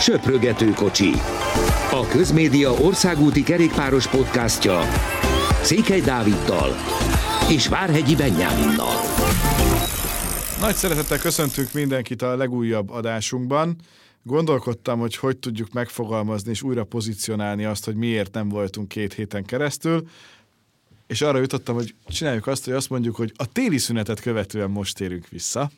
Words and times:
Söprögető 0.00 0.70
kocsi. 0.70 1.10
A 1.90 2.06
Közmédia 2.10 2.72
országúti 2.72 3.42
kerékpáros 3.42 4.08
podcastja 4.08 4.80
Székely 5.62 6.00
Dáviddal 6.00 6.74
és 7.50 7.68
Várhegyi 7.68 8.16
Benyáminnal. 8.16 8.94
Nagy 10.60 10.74
szeretettel 10.74 11.18
köszöntünk 11.18 11.72
mindenkit 11.72 12.22
a 12.22 12.36
legújabb 12.36 12.90
adásunkban. 12.90 13.76
Gondolkodtam, 14.22 14.98
hogy 14.98 15.16
hogy 15.16 15.36
tudjuk 15.36 15.72
megfogalmazni 15.72 16.50
és 16.50 16.62
újra 16.62 16.84
pozícionálni 16.84 17.64
azt, 17.64 17.84
hogy 17.84 17.94
miért 17.94 18.34
nem 18.34 18.48
voltunk 18.48 18.88
két 18.88 19.14
héten 19.14 19.44
keresztül, 19.44 20.08
és 21.06 21.22
arra 21.22 21.38
jutottam, 21.38 21.74
hogy 21.74 21.94
csináljuk 22.08 22.46
azt, 22.46 22.64
hogy 22.64 22.74
azt 22.74 22.90
mondjuk, 22.90 23.16
hogy 23.16 23.32
a 23.36 23.52
téli 23.52 23.78
szünetet 23.78 24.20
követően 24.20 24.70
most 24.70 24.96
térünk 24.96 25.28
vissza 25.28 25.70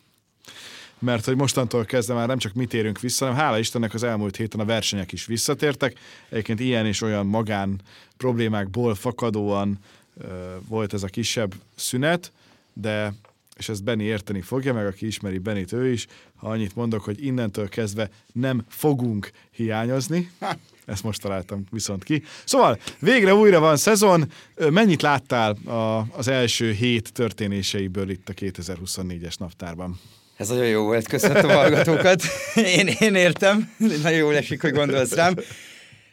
mert 0.99 1.25
hogy 1.25 1.37
mostantól 1.37 1.85
kezdve 1.85 2.15
már 2.15 2.27
nem 2.27 2.39
csak 2.39 2.53
mi 2.53 2.67
térünk 2.67 3.01
vissza, 3.01 3.25
hanem 3.25 3.41
hála 3.41 3.59
Istennek 3.59 3.95
az 3.95 4.03
elmúlt 4.03 4.37
héten 4.37 4.61
a 4.61 4.65
versenyek 4.65 5.13
is 5.13 5.27
visszatértek. 5.27 5.99
Egyébként 6.29 6.61
ilyen 6.61 6.87
és 6.87 7.03
olyan 7.03 7.27
magán 7.27 7.81
problémákból 8.17 8.95
fakadóan 8.95 9.79
ö, 10.21 10.27
volt 10.69 10.93
ez 10.93 11.03
a 11.03 11.07
kisebb 11.07 11.55
szünet, 11.75 12.33
de 12.73 13.15
és 13.57 13.69
ezt 13.69 13.85
Benni 13.85 14.05
érteni 14.05 14.41
fogja, 14.41 14.75
meg 14.75 14.87
aki 14.87 15.07
ismeri 15.07 15.39
Benit 15.39 15.73
ő 15.73 15.93
is, 15.93 16.07
ha 16.37 16.49
annyit 16.49 16.77
mondok, 16.77 17.05
hogy 17.05 17.25
innentől 17.25 17.69
kezdve 17.69 18.11
nem 18.33 18.65
fogunk 18.69 19.31
hiányozni. 19.51 20.31
Ezt 20.85 21.03
most 21.03 21.21
találtam 21.21 21.65
viszont 21.71 22.05
ki. 22.05 22.23
Szóval 22.45 22.79
végre 23.01 23.35
újra 23.35 23.61
van 23.61 23.77
szezon. 23.77 24.33
Mennyit 24.71 25.03
láttál 25.03 25.53
a, 25.53 26.07
az 26.11 26.29
első 26.29 26.73
hét 26.73 27.13
történéseiből 27.13 28.11
itt 28.11 28.29
a 28.29 28.33
2024-es 28.33 29.39
naptárban? 29.39 30.01
Ez 30.37 30.49
nagyon 30.49 30.67
jó 30.67 30.83
volt, 30.83 31.09
köszönöm 31.09 31.49
a 31.49 31.53
hallgatókat. 31.53 32.23
Én, 32.79 32.87
én 33.01 33.15
értem, 33.15 33.73
nagyon 33.79 34.19
jól 34.19 34.37
esik, 34.37 34.61
hogy 34.61 34.73
gondolsz 34.73 35.15
rám. 35.15 35.35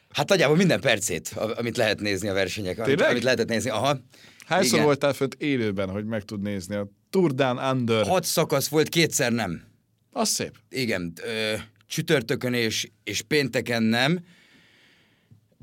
Hát 0.10 0.30
nagyjából 0.30 0.56
minden 0.58 0.80
percét, 0.80 1.28
amit 1.56 1.78
lehet 1.78 2.00
nézni 2.00 2.28
a 2.28 2.34
versenyek. 2.34 2.80
Amit, 2.80 3.02
amit 3.02 3.24
lehetett 3.24 3.48
nézni, 3.48 3.70
aha. 3.70 4.00
Hányszor 4.46 4.74
Igen. 4.74 4.86
voltál 4.86 5.14
fönt 5.14 5.36
élőben, 5.40 5.90
hogy 5.90 6.06
meg 6.06 6.24
tud 6.24 6.42
nézni 6.42 6.76
a 6.76 6.88
Tour 7.10 7.34
Down 7.34 7.58
Under? 7.58 8.08
Hat 8.08 8.24
szakasz 8.24 8.68
volt, 8.68 8.90
kétszer 8.90 9.32
nem. 9.32 9.64
Az 10.12 10.30
szép. 10.30 10.56
Igen, 10.70 11.14
ö, 11.24 11.54
csütörtökön 11.88 12.54
és, 12.54 12.90
és 13.04 13.22
pénteken 13.22 13.84
nem. 13.84 14.20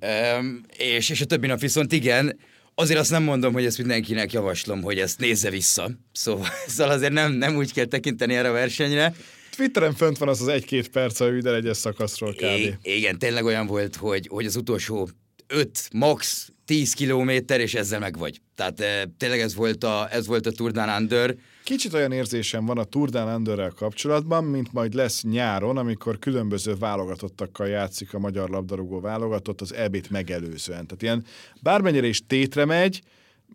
Ö, 0.01 0.39
és, 0.77 1.11
és 1.11 1.21
a 1.21 1.25
többi 1.25 1.47
nap 1.47 1.61
viszont 1.61 1.93
igen. 1.93 2.39
Azért 2.81 3.01
azt 3.01 3.11
nem 3.11 3.23
mondom, 3.23 3.53
hogy 3.53 3.65
ezt 3.65 3.79
mindenkinek 3.79 4.33
javaslom, 4.33 4.83
hogy 4.83 4.99
ezt 4.99 5.19
nézze 5.19 5.51
vissza. 5.51 5.91
Szóval, 6.13 6.47
szóval 6.67 6.93
azért 6.93 7.13
nem, 7.13 7.33
nem 7.33 7.57
úgy 7.57 7.73
kell 7.73 7.85
tekinteni 7.85 8.35
erre 8.35 8.49
a 8.49 8.53
versenyre. 8.53 9.15
Twitteren 9.57 9.95
fönt 9.95 10.19
van 10.19 10.29
az 10.29 10.41
az 10.41 10.49
egy-két 10.49 10.89
perc 10.89 11.21
a 11.21 11.31
minden 11.31 11.55
egyes 11.55 11.77
szakaszról 11.77 12.33
kb. 12.33 12.43
I- 12.43 12.77
igen, 12.83 13.19
tényleg 13.19 13.45
olyan 13.45 13.67
volt, 13.67 13.97
hogy, 13.97 14.27
hogy 14.31 14.47
az 14.47 14.57
utolsó 14.57 15.09
5, 15.47 15.89
max 15.93 16.49
10 16.65 16.93
kilométer, 16.93 17.61
és 17.61 17.75
ezzel 17.75 17.99
meg 17.99 18.19
vagy. 18.19 18.41
Tehát 18.55 18.81
e, 18.81 19.11
tényleg 19.19 19.41
ez 19.41 19.55
volt 19.55 19.85
a, 19.85 20.09
ez 20.11 20.27
volt 20.27 20.47
a 20.47 20.51
Tour 20.51 20.71
Down 20.71 20.89
Under. 20.89 21.37
Kicsit 21.65 21.93
olyan 21.93 22.13
érzésem 22.13 22.65
van 22.67 22.79
a 22.79 22.85
Tour 22.85 23.09
Down 23.09 23.35
Underrel 23.35 23.71
kapcsolatban, 23.71 24.45
mint 24.45 24.73
majd 24.73 24.95
lesz 24.95 25.23
nyáron, 25.23 25.77
amikor 25.77 26.19
különböző 26.19 26.75
válogatottakkal 26.75 27.69
játszik 27.69 28.15
a 28.15 28.19
magyar 28.19 28.49
labdarúgó 28.49 29.01
válogatott 29.01 29.61
az 29.61 29.75
EB-t 29.75 30.11
megelőzően. 30.11 30.87
Tehát 30.87 31.03
ilyen 31.03 31.25
bármennyire 31.63 32.07
is 32.07 32.27
tétre 32.27 32.65
megy, 32.65 33.03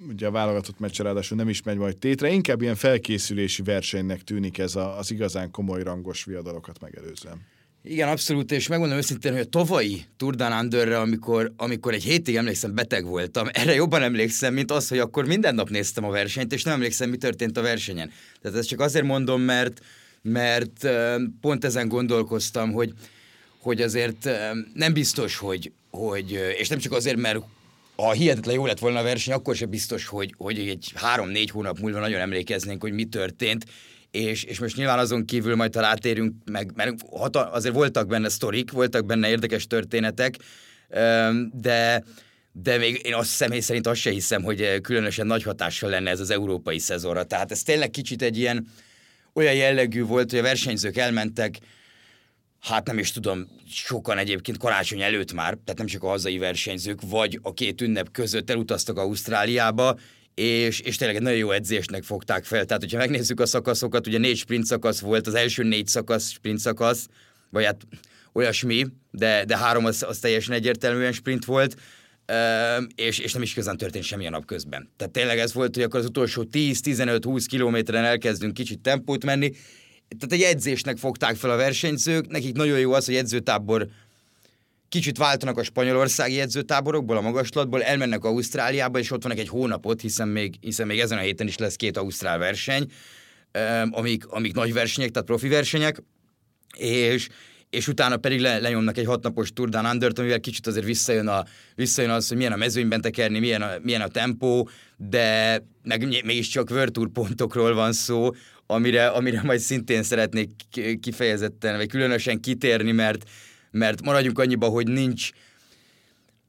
ugye 0.09 0.27
a 0.27 0.31
válogatott 0.31 0.79
meccs 0.79 1.01
ráadásul 1.01 1.37
nem 1.37 1.49
is 1.49 1.63
megy 1.63 1.77
majd 1.77 1.97
tétre, 1.97 2.29
inkább 2.29 2.61
ilyen 2.61 2.75
felkészülési 2.75 3.61
versenynek 3.61 4.21
tűnik 4.21 4.57
ez 4.57 4.75
a, 4.75 4.97
az 4.97 5.11
igazán 5.11 5.51
komoly 5.51 5.83
rangos 5.83 6.23
viadalokat 6.23 6.79
megelőzően. 6.79 7.54
Igen, 7.87 8.09
abszolút, 8.09 8.51
és 8.51 8.67
megmondom 8.67 8.97
őszintén, 8.97 9.31
hogy 9.31 9.41
a 9.41 9.45
tavalyi 9.45 10.05
Tour 10.17 10.35
Underre, 10.59 10.99
amikor, 10.99 11.53
amikor 11.57 11.93
egy 11.93 12.03
hétig 12.03 12.35
emlékszem, 12.35 12.75
beteg 12.75 13.05
voltam, 13.05 13.47
erre 13.51 13.73
jobban 13.73 14.01
emlékszem, 14.01 14.53
mint 14.53 14.71
az, 14.71 14.87
hogy 14.87 14.99
akkor 14.99 15.25
minden 15.25 15.55
nap 15.55 15.69
néztem 15.69 16.03
a 16.03 16.09
versenyt, 16.09 16.53
és 16.53 16.63
nem 16.63 16.73
emlékszem, 16.73 17.09
mi 17.09 17.17
történt 17.17 17.57
a 17.57 17.61
versenyen. 17.61 18.11
Tehát 18.41 18.57
ezt 18.57 18.67
csak 18.67 18.79
azért 18.79 19.05
mondom, 19.05 19.41
mert, 19.41 19.81
mert 20.21 20.87
pont 21.41 21.65
ezen 21.65 21.87
gondolkoztam, 21.87 22.71
hogy, 22.71 22.93
hogy 23.59 23.81
azért 23.81 24.29
nem 24.73 24.93
biztos, 24.93 25.37
hogy, 25.37 25.71
hogy, 25.89 26.31
és 26.57 26.67
nem 26.67 26.79
csak 26.79 26.91
azért, 26.91 27.17
mert 27.17 27.39
ha 27.95 28.11
hihetetlen 28.11 28.55
jó 28.55 28.65
lett 28.65 28.79
volna 28.79 28.99
a 28.99 29.03
verseny, 29.03 29.33
akkor 29.33 29.55
sem 29.55 29.69
biztos, 29.69 30.05
hogy, 30.05 30.33
hogy 30.37 30.59
egy 30.59 30.91
három-négy 30.95 31.49
hónap 31.49 31.79
múlva 31.79 31.99
nagyon 31.99 32.19
emlékeznénk, 32.19 32.81
hogy 32.81 32.93
mi 32.93 33.05
történt, 33.05 33.65
és, 34.15 34.43
és 34.43 34.59
most 34.59 34.75
nyilván 34.75 34.99
azon 34.99 35.25
kívül 35.25 35.55
majd 35.55 35.71
talán 35.71 35.91
átérünk 35.91 36.33
meg, 36.45 36.71
mert 36.75 36.95
hata, 37.11 37.51
azért 37.51 37.75
voltak 37.75 38.07
benne 38.07 38.29
sztorik, 38.29 38.71
voltak 38.71 39.05
benne 39.05 39.29
érdekes 39.29 39.67
történetek, 39.67 40.35
de, 41.51 42.03
de 42.51 42.77
még 42.77 43.01
én 43.03 43.13
azt 43.13 43.29
személy 43.29 43.59
szerint 43.59 43.87
azt 43.87 43.99
se 43.99 44.09
hiszem, 44.09 44.43
hogy 44.43 44.81
különösen 44.81 45.27
nagy 45.27 45.43
hatással 45.43 45.89
lenne 45.89 46.09
ez 46.09 46.19
az 46.19 46.29
európai 46.29 46.79
szezonra. 46.79 47.23
Tehát 47.23 47.51
ez 47.51 47.63
tényleg 47.63 47.89
kicsit 47.89 48.21
egy 48.21 48.37
ilyen 48.37 48.67
olyan 49.33 49.53
jellegű 49.53 50.03
volt, 50.03 50.29
hogy 50.29 50.39
a 50.39 50.43
versenyzők 50.43 50.97
elmentek, 50.97 51.57
hát 52.59 52.87
nem 52.87 52.97
is 52.97 53.11
tudom, 53.11 53.47
sokan 53.69 54.17
egyébként 54.17 54.57
karácsony 54.57 55.01
előtt 55.01 55.33
már, 55.33 55.53
tehát 55.53 55.77
nem 55.77 55.87
csak 55.87 56.03
a 56.03 56.07
hazai 56.07 56.37
versenyzők, 56.37 56.99
vagy 57.09 57.39
a 57.41 57.53
két 57.53 57.81
ünnep 57.81 58.11
között 58.11 58.49
elutaztak 58.49 58.97
Ausztráliába, 58.97 59.97
és, 60.35 60.79
és 60.79 60.95
tényleg 60.95 61.17
egy 61.17 61.23
nagyon 61.23 61.37
jó 61.37 61.51
edzésnek 61.51 62.03
fogták 62.03 62.43
fel. 62.43 62.65
Tehát, 62.65 62.81
hogyha 62.81 62.97
megnézzük 62.97 63.39
a 63.39 63.45
szakaszokat, 63.45 64.07
ugye 64.07 64.17
négy 64.17 64.37
sprint 64.37 64.65
szakasz 64.65 64.99
volt, 64.99 65.27
az 65.27 65.33
első 65.33 65.63
négy 65.63 65.87
szakasz 65.87 66.29
sprint 66.31 66.59
szakasz, 66.59 67.07
vagy 67.49 67.65
hát 67.65 67.81
olyasmi, 68.33 68.85
de, 69.11 69.45
de 69.45 69.57
három 69.57 69.85
az, 69.85 70.03
az 70.03 70.19
teljesen 70.19 70.53
egyértelműen 70.53 71.11
sprint 71.11 71.45
volt, 71.45 71.75
és, 72.95 73.19
és 73.19 73.33
nem 73.33 73.41
is 73.41 73.51
igazán 73.51 73.77
történt 73.77 74.03
semmi 74.03 74.27
a 74.27 74.29
nap 74.29 74.45
közben. 74.45 74.89
Tehát 74.97 75.13
tényleg 75.13 75.39
ez 75.39 75.53
volt, 75.53 75.75
hogy 75.75 75.83
akkor 75.83 75.99
az 75.99 76.05
utolsó 76.05 76.47
10-15-20 76.51 77.45
kilométeren 77.47 78.03
elkezdünk 78.03 78.53
kicsit 78.53 78.79
tempót 78.79 79.25
menni, 79.25 79.51
tehát 80.17 80.45
egy 80.45 80.53
edzésnek 80.55 80.97
fogták 80.97 81.35
fel 81.35 81.49
a 81.49 81.55
versenyzők, 81.55 82.27
nekik 82.27 82.55
nagyon 82.55 82.79
jó 82.79 82.93
az, 82.93 83.05
hogy 83.05 83.15
edzőtábor 83.15 83.87
kicsit 84.89 85.17
váltanak 85.17 85.57
a 85.57 85.63
spanyolországi 85.63 86.39
edzőtáborokból, 86.39 87.17
a 87.17 87.21
magaslatból, 87.21 87.83
elmennek 87.83 88.23
Ausztráliába, 88.23 88.99
és 88.99 89.11
ott 89.11 89.23
vannak 89.23 89.39
egy 89.39 89.47
hónapot, 89.47 90.01
hiszen 90.01 90.27
még, 90.27 90.55
hiszen 90.61 90.87
még 90.87 90.99
ezen 90.99 91.17
a 91.17 91.21
héten 91.21 91.47
is 91.47 91.57
lesz 91.57 91.75
két 91.75 91.97
ausztrál 91.97 92.37
verseny, 92.37 92.91
amik, 93.89 94.27
amik 94.27 94.53
nagy 94.53 94.73
versenyek, 94.73 95.11
tehát 95.11 95.27
profi 95.27 95.47
versenyek, 95.47 96.03
és, 96.77 97.27
és 97.69 97.87
utána 97.87 98.17
pedig 98.17 98.39
le, 98.39 98.59
lenyomnak 98.59 98.97
egy 98.97 99.05
hatnapos 99.05 99.53
Tour 99.53 99.69
Down 99.69 99.85
under 99.85 100.11
amivel 100.15 100.39
kicsit 100.39 100.67
azért 100.67 100.85
visszajön, 100.85 101.27
a, 101.27 101.43
visszajön 101.75 102.11
az, 102.11 102.27
hogy 102.27 102.37
milyen 102.37 102.51
a 102.51 102.55
mezőnyben 102.55 103.01
tekerni, 103.01 103.39
milyen 103.39 103.61
a, 103.61 103.69
milyen 103.81 104.01
a 104.01 104.07
tempó, 104.07 104.69
de 104.97 105.59
meg 105.83 106.23
mégiscsak 106.25 106.69
World 106.69 106.91
Tour 106.91 107.09
pontokról 107.09 107.73
van 107.73 107.93
szó, 107.93 108.29
amire, 108.67 109.07
amire 109.07 109.41
majd 109.43 109.59
szintén 109.59 110.03
szeretnék 110.03 110.49
kifejezetten, 110.99 111.77
vagy 111.77 111.87
különösen 111.87 112.39
kitérni, 112.39 112.91
mert, 112.91 113.23
mert 113.75 114.01
maradjunk 114.01 114.39
annyiba, 114.39 114.67
hogy 114.67 114.87
nincs, 114.87 115.29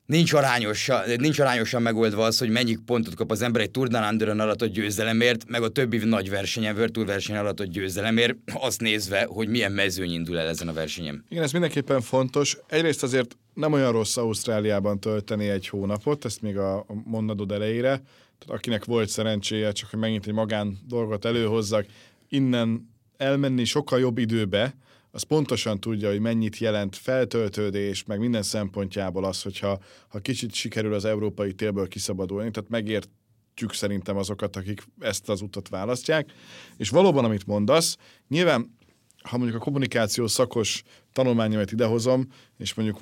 nincs 0.07 0.33
arányosan, 0.33 1.03
nincs 1.17 1.39
arányosan 1.39 1.83
megoldva 1.83 2.25
az, 2.25 2.39
hogy 2.39 2.49
mennyi 2.49 2.77
pontot 2.87 3.15
kap 3.15 3.31
az 3.31 3.43
ember 3.43 3.63
egy 3.63 3.71
Tour 3.71 3.89
Down 3.89 4.05
Under-en 4.05 4.41
alatt 4.41 4.65
győzelemért, 4.65 5.49
meg 5.49 5.63
a 5.63 5.69
többi 5.69 5.97
nagy 5.97 6.31
versenyen, 6.31 6.75
World 6.75 6.93
Tour 6.93 7.07
versenyen 7.07 7.41
alatt 7.41 7.63
győzelemért, 7.63 8.35
azt 8.53 8.81
nézve, 8.81 9.25
hogy 9.25 9.49
milyen 9.49 9.73
mezőny 9.73 10.13
indul 10.13 10.39
el 10.39 10.49
ezen 10.49 10.69
a 10.69 10.73
versenyen. 10.73 11.25
Igen, 11.29 11.43
ez 11.43 11.53
mindenképpen 11.53 12.01
fontos. 12.01 12.59
Egyrészt 12.67 13.03
azért 13.03 13.37
nem 13.55 13.73
olyan 13.73 13.93
rossz 13.93 14.17
Ausztráliában 14.17 15.01
tölteni 15.01 15.49
egy 15.49 15.69
hónapot, 15.69 16.25
ezt 16.25 16.43
még 16.43 16.59
a 16.59 16.87
mondatod 17.05 17.53
elejére, 17.53 18.03
tehát 18.39 18.59
akinek 18.59 18.85
volt 18.85 19.09
szerencséje, 19.09 19.73
csak 19.73 19.91
hogy 19.91 19.99
megint 19.99 20.27
egy 20.27 20.33
magán 20.33 20.79
dolgot 20.89 21.25
előhozzak, 21.25 21.87
innen 22.29 22.95
elmenni 23.17 23.65
sokkal 23.65 23.99
jobb 23.99 24.19
időbe, 24.19 24.75
az 25.17 25.23
pontosan 25.23 25.81
tudja, 25.81 26.11
hogy 26.11 26.21
mennyit 26.21 26.59
jelent 26.59 26.97
feltöltődés, 26.97 28.05
meg 28.05 28.19
minden 28.19 28.43
szempontjából 28.43 29.25
az, 29.25 29.43
hogyha 29.43 29.79
ha 30.09 30.19
kicsit 30.19 30.55
sikerül 30.55 30.95
az 30.95 31.05
európai 31.05 31.53
télből 31.53 31.89
kiszabadulni, 31.89 32.51
tehát 32.51 32.71
megértjük 32.71 33.73
szerintem 33.73 34.17
azokat, 34.17 34.57
akik 34.57 34.83
ezt 34.99 35.29
az 35.29 35.41
utat 35.41 35.69
választják. 35.69 36.33
És 36.77 36.89
valóban, 36.89 37.25
amit 37.25 37.47
mondasz, 37.47 37.97
nyilván 38.29 38.77
ha 39.23 39.37
mondjuk 39.37 39.61
a 39.61 39.65
kommunikáció 39.65 40.27
szakos 40.27 40.83
tanulmányomat 41.13 41.73
idehozom, 41.73 42.27
és 42.59 42.75
mondjuk 42.75 42.99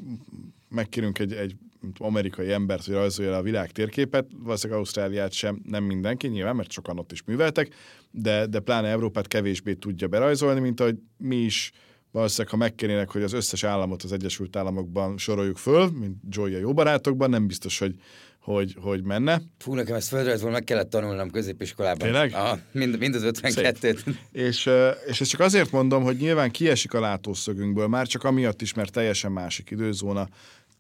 megkérünk 0.68 1.18
egy, 1.18 1.32
egy 1.32 1.56
amerikai 1.98 2.52
embert, 2.52 2.84
hogy 2.84 2.94
rajzolja 2.94 3.36
a 3.36 3.42
világ 3.42 3.70
térképet, 3.70 4.26
valószínűleg 4.38 4.78
Ausztráliát 4.78 5.32
sem, 5.32 5.60
nem 5.64 5.84
mindenki, 5.84 6.26
nyilván, 6.26 6.56
mert 6.56 6.70
sokan 6.70 6.98
ott 6.98 7.12
is 7.12 7.22
műveltek, 7.22 7.74
de, 8.10 8.46
de 8.46 8.60
pláne 8.60 8.88
Európát 8.88 9.26
kevésbé 9.26 9.74
tudja 9.74 10.08
berajzolni, 10.08 10.60
mint 10.60 10.80
ahogy 10.80 10.96
mi 11.16 11.36
is 11.36 11.72
valószínűleg, 12.14 12.52
ha 12.52 12.56
megkérnének, 12.56 13.10
hogy 13.10 13.22
az 13.22 13.32
összes 13.32 13.64
államot 13.64 14.02
az 14.02 14.12
Egyesült 14.12 14.56
Államokban 14.56 15.18
soroljuk 15.18 15.56
föl, 15.56 15.90
mint 15.90 16.16
Joy-a 16.28 16.58
jó 16.58 16.72
barátokban, 16.72 17.30
nem 17.30 17.46
biztos, 17.46 17.78
hogy, 17.78 17.94
hogy, 18.40 18.76
hogy 18.80 19.02
menne. 19.02 19.42
Fú, 19.58 19.74
nekem 19.74 19.94
ezt 19.94 20.08
földrajzból 20.08 20.50
meg 20.50 20.64
kellett 20.64 20.90
tanulnom 20.90 21.30
középiskolában. 21.30 21.98
Tényleg? 21.98 22.32
Aha, 22.32 22.58
mind, 22.72 22.98
mind 22.98 23.14
az 23.14 23.22
52-t. 23.24 24.14
És, 24.32 24.70
és 25.06 25.20
ezt 25.20 25.30
csak 25.30 25.40
azért 25.40 25.70
mondom, 25.70 26.02
hogy 26.02 26.16
nyilván 26.16 26.50
kiesik 26.50 26.94
a 26.94 27.00
látószögünkből, 27.00 27.86
már 27.86 28.06
csak 28.06 28.24
amiatt 28.24 28.62
is, 28.62 28.74
mert 28.74 28.92
teljesen 28.92 29.32
másik 29.32 29.70
időzóna, 29.70 30.28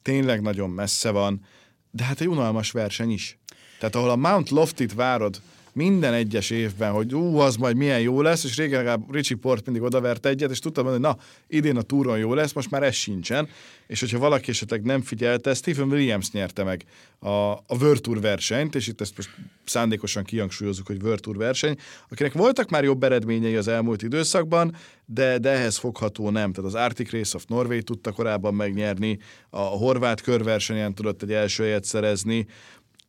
tényleg 0.02 0.40
nagyon 0.40 0.70
messze 0.70 1.10
van, 1.10 1.40
de 1.90 2.04
hát 2.04 2.20
egy 2.20 2.28
unalmas 2.28 2.70
verseny 2.70 3.10
is. 3.10 3.38
Tehát 3.78 3.94
ahol 3.94 4.10
a 4.10 4.16
Mount 4.16 4.50
Loftit 4.50 4.94
várod 4.94 5.40
minden 5.74 6.12
egyes 6.12 6.50
évben, 6.50 6.92
hogy 6.92 7.14
ú, 7.14 7.38
az 7.38 7.56
majd 7.56 7.76
milyen 7.76 8.00
jó 8.00 8.22
lesz, 8.22 8.44
és 8.44 8.56
régen 8.56 8.78
legalább 8.78 9.12
Richie 9.12 9.38
Port 9.40 9.64
mindig 9.64 9.82
odavert 9.82 10.26
egyet, 10.26 10.50
és 10.50 10.58
tudtam 10.58 10.84
mondani, 10.84 11.04
hogy 11.06 11.16
na, 11.16 11.24
idén 11.56 11.76
a 11.76 11.82
túron 11.82 12.18
jó 12.18 12.34
lesz, 12.34 12.52
most 12.52 12.70
már 12.70 12.82
ez 12.82 12.94
sincsen, 12.94 13.48
és 13.86 14.00
hogyha 14.00 14.18
valaki 14.18 14.50
esetleg 14.50 14.82
nem 14.82 15.02
figyelte, 15.02 15.54
Stephen 15.54 15.88
Williams 15.88 16.30
nyerte 16.30 16.64
meg 16.64 16.84
a, 17.18 17.28
a 17.52 17.76
World 17.80 18.00
Tour 18.00 18.20
versenyt, 18.20 18.74
és 18.74 18.86
itt 18.86 19.00
ezt 19.00 19.16
most 19.16 19.30
szándékosan 19.64 20.24
kihangsúlyozzuk, 20.24 20.86
hogy 20.86 21.02
World 21.02 21.20
Tour 21.20 21.36
verseny, 21.36 21.76
akinek 22.08 22.32
voltak 22.32 22.70
már 22.70 22.84
jobb 22.84 23.02
eredményei 23.02 23.56
az 23.56 23.68
elmúlt 23.68 24.02
időszakban, 24.02 24.76
de, 25.06 25.38
de 25.38 25.50
ehhez 25.50 25.76
fogható 25.76 26.30
nem. 26.30 26.52
Tehát 26.52 26.70
az 26.70 26.80
Arctic 26.80 27.10
Race 27.10 27.36
of 27.36 27.44
Norway 27.46 27.80
tudta 27.80 28.12
korábban 28.12 28.54
megnyerni, 28.54 29.18
a 29.50 29.58
horvát 29.58 30.20
körversenyen 30.20 30.94
tudott 30.94 31.22
egy 31.22 31.32
első 31.32 31.62
helyet 31.62 31.84
szerezni, 31.84 32.46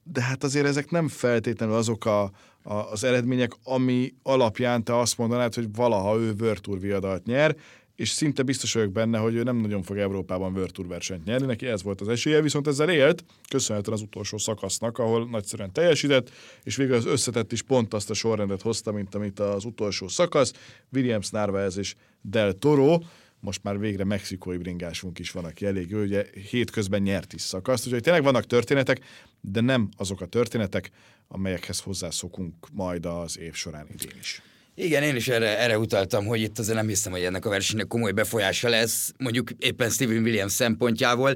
de 0.04 0.22
hát 0.22 0.44
azért 0.44 0.66
ezek 0.66 0.90
nem 0.90 1.08
feltétlenül 1.08 1.76
azok 1.76 2.06
a, 2.06 2.32
az 2.66 3.04
eredmények, 3.04 3.52
ami 3.64 4.14
alapján 4.24 4.84
te 4.84 5.00
azt 5.00 5.18
mondanád, 5.18 5.54
hogy 5.54 5.76
valaha 5.76 6.18
ő 6.18 6.34
Tour 6.62 6.80
viadalt 6.80 7.26
nyer, 7.26 7.56
és 7.96 8.10
szinte 8.10 8.44
biztos 8.44 8.74
vagyok 8.74 8.92
benne, 8.92 9.18
hogy 9.18 9.36
ő 9.36 9.44
nem 9.44 9.58
nagyon 9.58 9.84
fog 9.84 9.98
Európában 9.98 10.68
Tour 10.72 10.88
versenyt 10.88 11.26
nyerni, 11.26 11.46
neki 11.46 11.66
ez 11.66 11.84
volt 11.84 12.02
az 12.02 12.08
esélye, 12.08 12.42
viszont 12.42 12.68
ezzel 12.68 12.90
élt, 12.90 13.24
köszönhetően 13.50 13.98
az 13.98 14.04
utolsó 14.04 14.38
szakasznak, 14.38 14.98
ahol 14.98 15.30
nagyszerűen 15.30 15.72
teljesített, 15.72 16.32
és 16.64 16.76
végül 16.76 16.96
az 16.96 17.06
összetett 17.06 17.52
is 17.52 17.62
pont 17.62 17.94
azt 17.94 18.10
a 18.10 18.14
sorrendet 18.14 18.62
hozta, 18.62 18.92
mint 18.92 19.16
amit 19.16 19.40
az 19.40 19.66
utolsó 19.66 20.08
szakasz, 20.08 20.54
Williams, 20.94 21.30
Narváez 21.30 21.78
és 21.78 21.96
Del 22.22 22.54
Toro, 22.54 23.00
most 23.40 23.64
már 23.64 23.80
végre 23.80 24.04
mexikói 24.04 24.58
bringásunk 24.58 25.20
is 25.20 25.32
van, 25.32 25.46
aki 25.46 25.66
elég 25.66 25.90
jó, 25.90 26.00
ugye 26.00 26.26
hétközben 26.50 27.02
nyert 27.02 27.34
is 27.34 27.42
szakaszt, 27.42 27.86
úgyhogy 27.86 28.02
tényleg 28.02 28.24
vannak 28.24 28.46
történetek, 28.46 29.00
de 29.42 29.62
nem 29.62 29.90
azok 29.98 30.22
a 30.22 30.26
történetek, 30.26 30.92
amelyekhez 31.28 31.80
hozzászokunk 31.80 32.54
majd 32.74 33.06
az 33.06 33.40
év 33.40 33.54
során 33.54 33.88
idén 33.94 34.18
is. 34.20 34.42
Igen, 34.76 35.04
én 35.04 35.16
is 35.16 35.28
erre, 35.28 35.60
erre 35.60 35.80
utaltam, 35.80 36.26
hogy 36.26 36.42
itt 36.42 36.60
azért 36.60 36.78
nem 36.78 36.88
hiszem, 36.88 37.12
hogy 37.12 37.22
ennek 37.22 37.46
a 37.46 37.50
versenynek 37.50 37.88
komoly 37.88 38.12
befolyása 38.12 38.70
lesz, 38.70 39.14
mondjuk 39.18 39.50
éppen 39.60 39.90
Steven 39.90 40.24
Williams 40.24 40.52
szempontjából. 40.52 41.36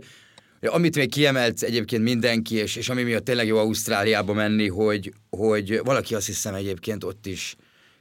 Amit 0.62 0.95
még 0.95 1.12
kiemelt 1.12 1.62
egyébként 1.62 2.03
mindenki, 2.03 2.56
és, 2.56 2.75
és 2.75 2.89
ami 2.89 3.03
miatt 3.03 3.25
tényleg 3.25 3.47
jó 3.47 3.57
Ausztráliába 3.57 4.33
menni, 4.33 4.68
hogy, 4.68 5.13
hogy 5.30 5.80
valaki 5.83 6.15
azt 6.15 6.25
hiszem 6.25 6.53
egyébként 6.53 7.03
ott 7.03 7.25
is 7.25 7.56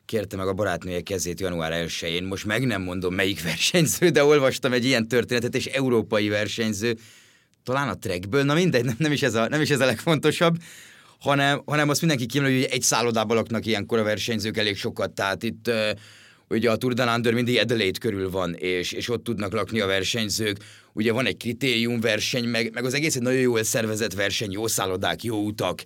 kérte 0.04 0.36
meg 0.36 0.46
a 0.46 0.52
barátnője 0.52 1.00
kezét 1.00 1.40
január 1.40 1.86
1-én. 1.86 2.24
Most 2.24 2.44
meg 2.44 2.66
nem 2.66 2.82
mondom 2.82 3.14
melyik 3.14 3.42
versenyző, 3.50 4.08
de 4.08 4.24
olvastam 4.24 4.72
egy 4.72 4.84
ilyen 4.84 5.08
történetet, 5.08 5.54
és 5.54 5.66
európai 5.66 6.28
versenyző, 6.28 6.96
talán 7.62 7.88
a 7.88 7.94
trackből, 7.94 8.44
na 8.44 8.54
mindegy, 8.54 8.84
nem, 8.84 8.94
nem, 8.98 9.12
is, 9.12 9.22
ez 9.22 9.34
a, 9.34 9.48
nem 9.48 9.60
is 9.60 9.70
ez 9.70 9.80
a 9.80 9.84
legfontosabb, 9.84 10.56
hanem, 11.18 11.62
hanem 11.66 11.88
azt 11.88 12.00
mindenki 12.00 12.26
kiemeli, 12.26 12.54
hogy 12.54 12.68
egy 12.70 12.82
szállodában 12.82 13.36
laknak 13.36 13.66
ilyenkor 13.66 13.98
a 13.98 14.02
versenyzők 14.02 14.56
elég 14.56 14.76
sokat, 14.76 15.10
tehát 15.10 15.42
itt 15.42 15.70
ugye 16.48 16.70
a 16.70 16.76
Tour 16.76 16.92
de 16.92 17.04
Lander 17.04 17.34
mindig 17.34 17.58
Adelaide 17.58 17.98
körül 17.98 18.30
van, 18.30 18.54
és, 18.54 18.92
és 18.92 19.08
ott 19.08 19.24
tudnak 19.24 19.52
lakni 19.52 19.80
a 19.80 19.86
versenyzők. 19.86 20.56
Ugye 20.92 21.12
van 21.12 21.26
egy 21.26 21.36
kritériumverseny, 21.36 22.44
meg, 22.44 22.70
meg 22.74 22.84
az 22.84 22.94
egész 22.94 23.16
egy 23.16 23.22
nagyon 23.22 23.40
jól 23.40 23.62
szervezett 23.62 24.14
verseny, 24.14 24.52
jó 24.52 24.66
szállodák, 24.66 25.22
jó 25.22 25.44
utak, 25.44 25.82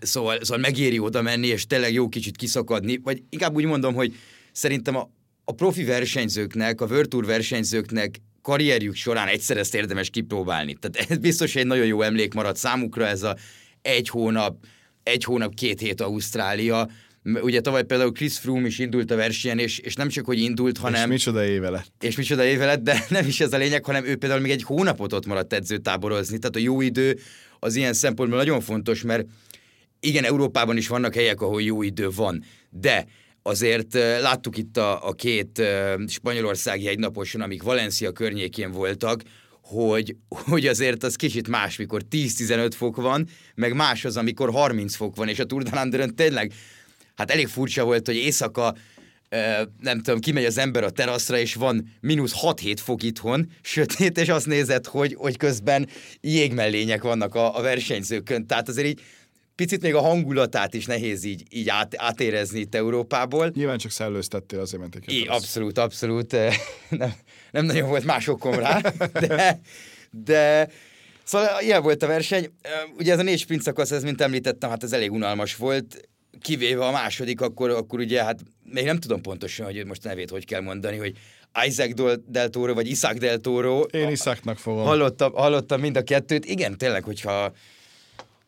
Szóval, 0.00 0.38
szóval 0.40 0.58
megéri 0.58 0.98
oda 0.98 1.22
menni, 1.22 1.46
és 1.46 1.66
tényleg 1.66 1.92
jó 1.92 2.08
kicsit 2.08 2.36
kiszakadni, 2.36 3.00
vagy 3.02 3.22
inkább 3.30 3.54
úgy 3.54 3.64
mondom, 3.64 3.94
hogy 3.94 4.14
szerintem 4.52 4.96
a, 4.96 5.10
a 5.44 5.52
profi 5.52 5.84
versenyzőknek, 5.84 6.80
a 6.80 6.86
World 6.86 7.08
Tour 7.08 7.26
versenyzőknek 7.26 8.20
karrierjük 8.42 8.94
során 8.94 9.28
egyszer 9.28 9.56
ezt 9.56 9.74
érdemes 9.74 10.10
kipróbálni. 10.10 10.76
Tehát 10.80 11.10
ez 11.10 11.18
biztos 11.18 11.56
egy 11.56 11.66
nagyon 11.66 11.86
jó 11.86 12.02
emlék 12.02 12.34
maradt 12.34 12.56
számukra 12.56 13.06
ez 13.06 13.22
a 13.22 13.36
egy 13.82 14.08
hónap, 14.08 14.56
egy 15.02 15.24
hónap, 15.24 15.54
két 15.54 15.80
hét 15.80 16.00
Ausztrália. 16.00 16.88
Ugye 17.22 17.60
tavaly 17.60 17.84
például 17.84 18.12
Chris 18.12 18.38
Froome 18.38 18.66
is 18.66 18.78
indult 18.78 19.10
a 19.10 19.16
versenyen, 19.16 19.58
és, 19.58 19.78
és 19.78 19.94
nem 19.94 20.08
csak, 20.08 20.24
hogy 20.24 20.40
indult, 20.40 20.78
hanem... 20.78 21.02
És 21.02 21.08
micsoda 21.08 21.44
éve 21.44 21.70
lett. 21.70 21.92
És 22.00 22.16
micsoda 22.16 22.44
éve 22.44 22.66
lett, 22.66 22.82
de 22.82 23.04
nem 23.08 23.26
is 23.26 23.40
ez 23.40 23.52
a 23.52 23.56
lényeg, 23.56 23.84
hanem 23.84 24.04
ő 24.04 24.16
például 24.16 24.40
még 24.40 24.50
egy 24.50 24.62
hónapot 24.62 25.12
ott 25.12 25.26
maradt 25.26 25.52
edzőtáborozni. 25.52 26.38
Tehát 26.38 26.56
a 26.56 26.58
jó 26.58 26.80
idő 26.80 27.18
az 27.58 27.74
ilyen 27.74 27.92
szempontból 27.92 28.38
nagyon 28.38 28.60
fontos, 28.60 29.02
mert 29.02 29.26
igen, 30.00 30.24
Európában 30.24 30.76
is 30.76 30.88
vannak 30.88 31.14
helyek, 31.14 31.40
ahol 31.40 31.62
jó 31.62 31.82
idő 31.82 32.08
van, 32.10 32.44
de 32.70 33.06
azért 33.42 33.94
láttuk 34.20 34.56
itt 34.56 34.76
a, 34.76 35.08
a 35.08 35.12
két 35.12 35.62
spanyolországi 36.06 36.88
egynaposon, 36.88 37.40
amik 37.40 37.62
Valencia 37.62 38.12
környékén 38.12 38.70
voltak, 38.70 39.22
hogy, 39.68 40.16
hogy 40.28 40.66
azért 40.66 41.02
az 41.02 41.16
kicsit 41.16 41.48
más, 41.48 41.76
mikor 41.76 42.02
10-15 42.10 42.70
fok 42.76 42.96
van, 42.96 43.28
meg 43.54 43.74
más 43.74 44.04
az, 44.04 44.16
amikor 44.16 44.50
30 44.50 44.94
fok 44.94 45.16
van, 45.16 45.28
és 45.28 45.38
a 45.38 45.44
Tour 45.44 45.62
de 45.62 46.06
tényleg, 46.06 46.52
hát 47.14 47.30
elég 47.30 47.48
furcsa 47.48 47.84
volt, 47.84 48.06
hogy 48.06 48.16
éjszaka 48.16 48.74
nem 49.80 50.00
tudom, 50.02 50.20
kimegy 50.20 50.44
az 50.44 50.58
ember 50.58 50.84
a 50.84 50.90
teraszra, 50.90 51.38
és 51.38 51.54
van 51.54 51.92
mínusz 52.00 52.34
6-7 52.42 52.76
fok 52.82 53.02
itthon, 53.02 53.50
sötét, 53.62 54.18
és 54.18 54.28
azt 54.28 54.46
nézed, 54.46 54.86
hogy, 54.86 55.14
hogy 55.18 55.36
közben 55.36 55.88
jégmellények 56.20 57.02
vannak 57.02 57.34
a, 57.34 57.58
a 57.58 57.62
versenyzőkön. 57.62 58.46
Tehát 58.46 58.68
azért 58.68 58.86
így 58.86 59.00
picit 59.54 59.82
még 59.82 59.94
a 59.94 60.00
hangulatát 60.00 60.74
is 60.74 60.84
nehéz 60.84 61.24
így, 61.24 61.42
így 61.50 61.68
át, 61.68 61.94
átérezni 61.96 62.60
itt 62.60 62.74
Európából. 62.74 63.50
Nyilván 63.54 63.78
csak 63.78 63.90
szellőztettél, 63.90 64.60
azért 64.60 64.80
mentek 64.80 65.12
I, 65.12 65.26
Abszolút, 65.26 65.78
abszolút. 65.78 66.32
Nem, 66.88 67.12
nem 67.50 67.64
nagyon 67.64 67.88
volt 67.88 68.04
más 68.04 68.28
okom 68.28 68.54
rá, 68.54 68.80
de, 69.12 69.60
de 70.10 70.68
Szóval 71.28 71.60
ilyen 71.60 71.82
volt 71.82 72.02
a 72.02 72.06
verseny. 72.06 72.52
Ugye 72.96 73.12
ez 73.12 73.18
a 73.18 73.22
négy 73.22 73.38
sprint 73.38 73.62
szakasz, 73.62 73.90
ez, 73.90 74.02
mint 74.02 74.20
említettem, 74.20 74.70
hát 74.70 74.82
ez 74.82 74.92
elég 74.92 75.12
unalmas 75.12 75.56
volt 75.56 76.08
kivéve 76.40 76.84
a 76.84 76.90
második, 76.90 77.40
akkor, 77.40 77.70
akkor 77.70 77.98
ugye 77.98 78.24
hát 78.24 78.40
még 78.64 78.84
nem 78.84 78.98
tudom 78.98 79.20
pontosan, 79.20 79.66
hogy 79.66 79.86
most 79.86 80.04
nevét 80.04 80.30
hogy 80.30 80.44
kell 80.44 80.60
mondani, 80.60 80.96
hogy 80.96 81.16
Isaac 81.66 82.20
Del 82.26 82.48
Toro, 82.48 82.74
vagy 82.74 82.88
Isaac 82.88 83.18
Del 83.18 83.38
Toro. 83.38 83.80
Én 83.80 84.08
Isaacnak 84.08 84.58
fogom. 84.58 84.84
Hallottam, 84.84 85.32
hallottam 85.32 85.80
mind 85.80 85.96
a 85.96 86.02
kettőt. 86.02 86.44
Igen, 86.44 86.78
tényleg, 86.78 87.04
hogyha 87.04 87.52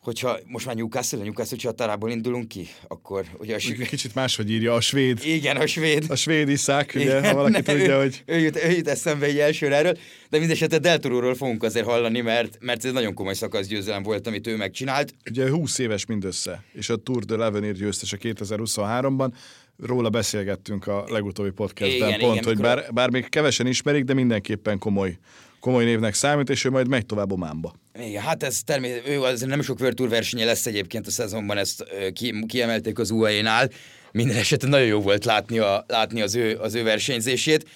hogyha 0.01 0.39
most 0.45 0.65
már 0.65 0.75
Newcastle, 0.75 1.19
a 1.19 1.23
Newcastle 1.23 1.57
csatárából 1.57 2.09
indulunk 2.09 2.47
ki, 2.47 2.67
akkor 2.87 3.25
ugye 3.37 3.55
a 3.55 3.59
svéd... 3.59 3.87
Kicsit 3.87 4.15
máshogy 4.15 4.51
írja, 4.51 4.73
a 4.73 4.81
svéd. 4.81 5.19
Igen, 5.23 5.57
a 5.57 5.67
svéd. 5.67 6.05
A 6.07 6.15
svéd 6.15 6.49
iszák, 6.49 6.91
ugye, 6.95 7.03
Igen, 7.03 7.25
ha 7.25 7.33
valaki 7.33 7.51
ne, 7.51 7.61
tudja, 7.61 7.95
ő, 7.95 7.99
hogy... 7.99 8.23
Ő 8.25 8.37
jut, 8.39 8.63
ő 8.63 8.69
jut 8.69 8.87
eszembe 8.87 9.25
egy 9.25 9.37
elsőre 9.37 9.75
erről, 9.75 9.97
de 10.29 10.39
mindesetre 10.39 10.77
Deltoróról 10.77 11.35
fogunk 11.35 11.63
azért 11.63 11.85
hallani, 11.85 12.21
mert, 12.21 12.57
mert 12.59 12.85
ez 12.85 12.91
nagyon 12.91 13.13
komoly 13.13 13.33
szakaszgyőzelem 13.33 14.03
volt, 14.03 14.27
amit 14.27 14.47
ő 14.47 14.55
megcsinált. 14.55 15.13
Ugye 15.29 15.49
20 15.49 15.77
éves 15.77 16.05
mindössze, 16.05 16.63
és 16.73 16.89
a 16.89 16.95
Tour 16.95 17.23
de 17.23 17.35
l'Avenir 17.37 17.73
győztese 17.77 18.17
2023-ban, 18.21 19.31
róla 19.77 20.09
beszélgettünk 20.09 20.87
a 20.87 21.05
legutóbbi 21.07 21.51
podcastben, 21.51 22.07
igen, 22.07 22.19
pont, 22.19 22.33
igen, 22.33 22.43
hogy 22.43 22.57
bár, 22.57 22.85
bár 22.93 23.09
még 23.09 23.29
kevesen 23.29 23.67
ismerik, 23.67 24.03
de 24.03 24.13
mindenképpen 24.13 24.77
komoly 24.77 25.17
komoly 25.61 25.83
névnek 25.83 26.13
számít, 26.13 26.49
és 26.49 26.65
ő 26.65 26.69
majd 26.69 26.87
megy 26.87 27.05
tovább 27.05 27.31
Ománba. 27.31 27.73
Igen, 27.99 28.21
hát 28.21 28.43
ez 28.43 28.63
természetesen, 28.63 29.11
ő 29.11 29.21
az 29.21 29.41
nem 29.41 29.61
sok 29.61 29.79
World 29.79 30.09
versenye 30.09 30.45
lesz 30.45 30.65
egyébként 30.65 31.07
a 31.07 31.11
szezonban, 31.11 31.57
ezt 31.57 31.85
ki, 32.13 32.43
kiemelték 32.47 32.99
az 32.99 33.11
UAE-nál. 33.11 33.69
Minden 34.11 34.37
esetben 34.37 34.69
nagyon 34.69 34.87
jó 34.87 35.01
volt 35.01 35.25
látni, 35.25 35.59
a, 35.59 35.85
látni 35.87 36.21
az, 36.21 36.35
ő, 36.35 36.57
az 36.57 36.73
ő 36.73 36.83
versenyzését. 36.83 37.67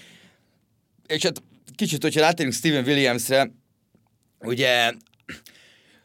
És 1.07 1.23
hát 1.23 1.41
kicsit, 1.75 2.01
hogyha 2.01 2.19
rátérünk 2.19 2.55
Steven 2.55 2.83
Williamsre, 2.83 3.51
ugye 4.39 4.91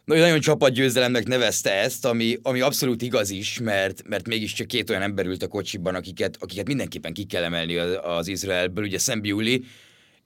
nagyon 0.05 0.41
csapatgyőzelemnek 0.41 1.27
nevezte 1.27 1.73
ezt, 1.73 2.05
ami, 2.05 2.39
ami 2.43 2.61
abszolút 2.61 3.03
igaz 3.03 3.31
is, 3.31 3.59
mert, 3.59 4.09
mert 4.09 4.27
mégiscsak 4.27 4.67
két 4.67 4.91
olyan 4.91 5.03
ember 5.03 5.27
ült 5.27 5.43
a 5.43 5.49
kocsiban, 5.49 5.95
akiket, 5.95 6.37
akiket 6.41 6.67
mindenképpen 6.67 7.13
ki 7.13 7.25
kell 7.25 7.43
emelni 7.43 7.77
az, 7.77 7.99
az 8.03 8.29
Izraelből, 8.29 8.85
ugye 8.85 8.99
Szembiuli, 8.99 9.65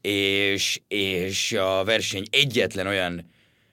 és, 0.06 0.80
és 0.88 1.52
a 1.52 1.84
verseny 1.84 2.24
egyetlen 2.30 2.86
olyan 2.86 3.30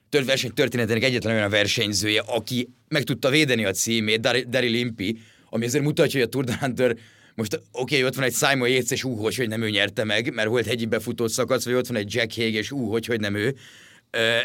tört 0.08 0.24
verseny 0.24 0.52
történetének 0.54 1.02
egyetlen 1.02 1.34
olyan 1.34 1.50
versenyzője, 1.50 2.20
aki 2.26 2.68
meg 2.88 3.02
tudta 3.02 3.30
védeni 3.30 3.64
a 3.64 3.70
címét, 3.70 4.20
Daryl 4.48 4.70
Limpi, 4.70 5.18
ami 5.50 5.64
azért 5.64 5.84
mutatja, 5.84 6.18
hogy 6.18 6.28
a 6.28 6.30
Tour 6.30 6.44
de 6.44 6.56
Hunter 6.60 6.96
most 7.34 7.54
oké, 7.54 7.94
okay, 7.94 8.04
ott 8.04 8.14
van 8.14 8.24
egy 8.24 8.34
Simon 8.34 8.68
Yates, 8.68 8.90
és 8.90 9.04
ú, 9.04 9.14
hogy, 9.16 9.36
hogy 9.36 9.48
nem 9.48 9.62
ő 9.62 9.70
nyerte 9.70 10.04
meg, 10.04 10.34
mert 10.34 10.48
volt 10.48 10.66
hegyi 10.66 10.86
befutott 10.86 11.30
szakasz, 11.30 11.64
vagy 11.64 11.74
ott 11.74 11.86
van 11.86 11.96
egy 11.96 12.14
Jack 12.14 12.34
Hague, 12.34 12.58
és 12.58 12.70
ú, 12.70 12.90
hogy, 12.90 13.06
hogy 13.06 13.20
nem 13.20 13.34
ő. 13.34 13.56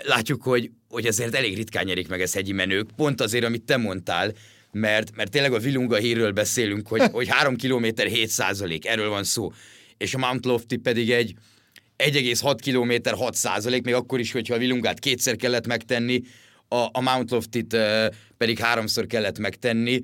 Látjuk, 0.03 0.43
hogy, 0.43 0.71
hogy 0.89 1.05
azért 1.05 1.35
elég 1.35 1.55
ritkán 1.55 1.85
nyerik 1.85 2.07
meg 2.07 2.21
ez 2.21 2.33
hegyi 2.33 2.51
menők, 2.51 2.89
pont 2.95 3.21
azért, 3.21 3.45
amit 3.45 3.63
te 3.63 3.77
mondtál, 3.77 4.33
mert, 4.71 5.15
mert 5.15 5.31
tényleg 5.31 5.53
a 5.53 5.59
Vilunga 5.59 5.95
hírről 5.95 6.31
beszélünk, 6.31 6.87
hogy, 6.87 7.01
hogy 7.11 7.27
3 7.27 7.55
km 7.55 7.85
7 7.95 8.27
százalék, 8.27 8.85
erről 8.85 9.09
van 9.09 9.23
szó. 9.23 9.51
És 9.97 10.13
a 10.13 10.17
Mount 10.17 10.45
Lofty 10.45 10.75
pedig 10.75 11.11
egy, 11.11 11.33
1,6 11.97 12.57
km 12.63 13.15
6 13.15 13.33
százalék, 13.33 13.83
még 13.83 13.93
akkor 13.93 14.19
is, 14.19 14.31
hogyha 14.31 14.55
a 14.55 14.57
Vilungát 14.57 14.99
kétszer 14.99 15.35
kellett 15.35 15.67
megtenni, 15.67 16.21
a, 16.67 16.87
a 16.91 17.01
Mount 17.01 17.31
Loftit 17.31 17.77
pedig 18.37 18.59
háromszor 18.59 19.05
kellett 19.05 19.39
megtenni, 19.39 20.01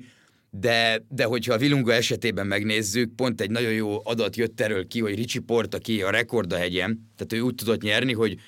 de, 0.50 1.04
de 1.08 1.24
hogyha 1.24 1.54
a 1.54 1.58
Vilunga 1.58 1.92
esetében 1.92 2.46
megnézzük, 2.46 3.14
pont 3.14 3.40
egy 3.40 3.50
nagyon 3.50 3.72
jó 3.72 4.00
adat 4.04 4.36
jött 4.36 4.60
erről 4.60 4.86
ki, 4.86 5.00
hogy 5.00 5.14
Ricsi 5.14 5.38
Port, 5.38 5.74
aki 5.74 6.02
a 6.02 6.10
rekord 6.10 6.52
a 6.52 6.56
hegyen, 6.56 7.10
tehát 7.16 7.32
ő 7.32 7.40
úgy 7.40 7.54
tudott 7.54 7.82
nyerni, 7.82 8.12
hogy 8.12 8.38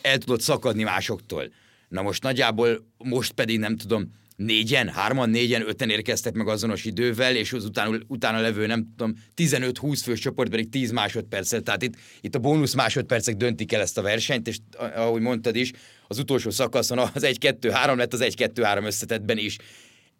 el 0.00 0.18
tudott 0.18 0.40
szakadni 0.40 0.82
másoktól. 0.82 1.52
Na 1.88 2.02
most 2.02 2.22
nagyjából, 2.22 2.86
most 2.98 3.32
pedig 3.32 3.58
nem 3.58 3.76
tudom, 3.76 4.10
négyen, 4.44 4.88
hárman, 4.88 5.30
négyen, 5.30 5.68
öten 5.68 5.90
érkeztek 5.90 6.34
meg 6.34 6.48
azonos 6.48 6.84
idővel, 6.84 7.36
és 7.36 7.52
az 7.52 7.64
utána, 7.64 7.98
utána 8.06 8.40
levő, 8.40 8.66
nem 8.66 8.94
tudom, 8.96 9.14
15-20 9.36 10.00
fős 10.04 10.20
csoport 10.20 10.50
pedig 10.50 10.68
10 10.68 10.90
másodperccel. 10.90 11.60
Tehát 11.60 11.82
itt, 11.82 11.94
itt 12.20 12.34
a 12.34 12.38
bónusz 12.38 12.74
másodpercek 12.74 13.36
döntik 13.36 13.72
el 13.72 13.80
ezt 13.80 13.98
a 13.98 14.02
versenyt, 14.02 14.48
és 14.48 14.56
ahogy 14.94 15.20
mondtad 15.20 15.56
is, 15.56 15.70
az 16.08 16.18
utolsó 16.18 16.50
szakaszon 16.50 16.98
az 16.98 17.10
1-2-3 17.14 17.96
lett 17.96 18.12
az 18.12 18.24
1-2-3 18.24 18.84
összetetben 18.84 19.38
is. 19.38 19.56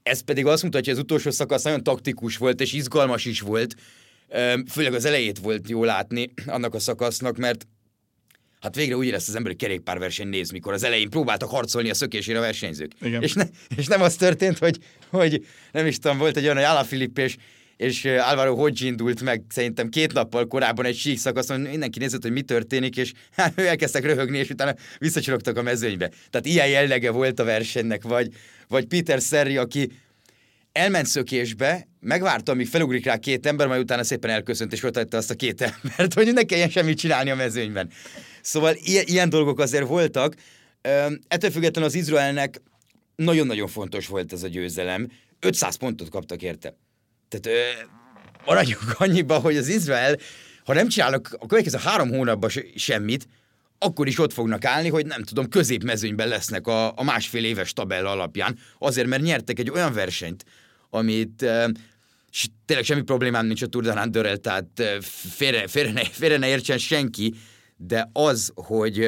Ez 0.03 0.21
pedig 0.21 0.47
azt 0.47 0.63
mutatja, 0.63 0.93
hogy 0.93 1.01
az 1.01 1.05
utolsó 1.05 1.31
szakasz 1.31 1.63
nagyon 1.63 1.83
taktikus 1.83 2.37
volt, 2.37 2.61
és 2.61 2.73
izgalmas 2.73 3.25
is 3.25 3.41
volt, 3.41 3.75
főleg 4.71 4.95
az 4.95 5.05
elejét 5.05 5.39
volt 5.39 5.69
jó 5.69 5.85
látni 5.85 6.33
annak 6.47 6.75
a 6.75 6.79
szakasznak, 6.79 7.37
mert 7.37 7.67
hát 8.63 8.75
végre 8.75 8.97
úgy 8.97 9.07
érezte 9.07 9.31
az 9.31 9.37
ember, 9.37 9.53
hogy 9.53 9.61
kerékpárverseny 9.61 10.29
néz, 10.29 10.51
mikor 10.51 10.73
az 10.73 10.83
elején 10.83 11.11
próbáltak 11.11 11.51
harcolni 11.51 11.91
a 11.91 11.95
szökésére 11.95 12.39
a 12.39 12.41
versenyzők. 12.41 12.93
Igen. 13.01 13.23
És, 13.23 13.33
ne, 13.33 13.45
és 13.77 13.87
nem 13.87 14.03
az 14.03 14.15
történt, 14.15 14.59
hogy, 14.59 14.79
hogy 15.11 15.47
nem 15.73 15.87
is 15.87 15.99
tudom, 15.99 16.19
volt 16.19 16.37
egy 16.37 16.43
olyan, 16.43 16.57
hogy 16.57 16.65
Ala 16.65 16.85
Filip 16.85 17.19
és, 17.19 17.37
és 17.77 18.05
Álvaro 18.05 18.55
Hodge 18.55 18.87
indult 18.87 19.23
meg 19.23 19.43
szerintem 19.49 19.89
két 19.89 20.13
nappal 20.13 20.47
korábban 20.47 20.85
egy 20.85 20.97
sík 20.97 21.19
szakaszon, 21.19 21.61
mindenki 21.61 21.99
nézett, 21.99 22.23
hogy 22.23 22.33
mi 22.33 22.43
történik, 22.43 22.97
és 22.97 23.13
hát, 23.37 23.53
ő 23.57 23.67
elkezdtek 23.67 24.05
röhögni, 24.05 24.39
és 24.39 24.51
utána 24.51 24.75
visszacsorogtak 24.99 25.57
a 25.57 25.63
mezőnybe. 25.63 26.11
Tehát 26.31 26.47
ilyen 26.47 26.69
jellege 26.69 27.11
volt 27.11 27.41
a 27.41 27.45
versenynek, 27.45 28.03
vagy, 28.03 28.29
vagy 28.69 28.87
Peter 28.87 29.21
Szerri, 29.21 29.57
aki 29.57 29.91
elment 30.73 31.07
szökésbe, 31.07 31.89
megvárta, 32.01 32.53
amíg 32.53 32.67
felugrik 32.67 33.05
rá 33.05 33.17
két 33.17 33.47
ember, 33.47 33.67
majd 33.67 33.81
utána 33.81 34.05
szépen 34.05 34.31
elköszönt, 34.31 34.73
és 34.73 34.83
ott 34.83 35.15
azt 35.15 35.31
a 35.31 35.35
két 35.35 35.61
embert, 35.83 36.15
hogy 36.15 36.33
ne 36.33 36.43
kelljen 36.43 36.71
semmit 36.71 36.99
csinálni 36.99 37.31
a 37.31 37.35
mezőnyben. 37.35 37.91
Szóval 38.43 38.75
ilyen, 38.75 39.05
ilyen 39.07 39.29
dolgok 39.29 39.59
azért 39.59 39.87
voltak. 39.87 40.35
Ettől 41.29 41.51
függetlenül 41.51 41.89
az 41.89 41.95
Izraelnek 41.95 42.63
nagyon-nagyon 43.17 43.69
fontos 43.69 44.07
volt 44.07 44.33
ez 44.33 44.43
a 44.43 44.49
győzelem. 44.49 45.09
500 45.41 45.75
pontot 45.77 46.09
kaptak 46.09 46.43
érte. 46.43 46.77
Tehát 47.29 47.47
ö, 47.47 47.85
maradjunk 48.45 48.95
annyiba, 48.99 49.39
hogy 49.39 49.57
az 49.57 49.69
Izrael, 49.69 50.17
ha 50.65 50.75
nem 50.75 50.89
csinálnak 50.89 51.37
a 51.39 51.47
következő 51.47 51.79
három 51.79 52.09
hónapban 52.09 52.51
semmit, 52.75 53.27
akkor 53.79 54.07
is 54.07 54.19
ott 54.19 54.33
fognak 54.33 54.65
állni, 54.65 54.89
hogy 54.89 55.07
nem 55.07 55.23
tudom, 55.23 55.49
középmezőnyben 55.49 56.29
lesznek 56.29 56.67
a, 56.67 56.93
a 56.97 57.03
másfél 57.03 57.45
éves 57.45 57.73
tabella 57.73 58.11
alapján, 58.11 58.59
azért, 58.79 59.07
mert 59.07 59.23
nyertek 59.23 59.59
egy 59.59 59.71
olyan 59.71 59.93
versenyt, 59.93 60.45
amit 60.91 61.45
és 62.33 62.47
tényleg 62.65 62.87
semmi 62.87 63.03
problémám 63.03 63.47
nincs 63.47 63.63
a 63.63 63.67
Tour 63.67 63.85
de 63.85 63.95
Landörrel, 63.95 64.37
tehát 64.37 64.83
félre, 65.35 65.67
félre, 65.67 65.93
ne, 65.93 66.05
félre 66.05 66.37
ne 66.37 66.49
értsen 66.49 66.79
senki, 66.79 67.35
de 67.87 68.11
az, 68.13 68.53
hogy 68.55 68.99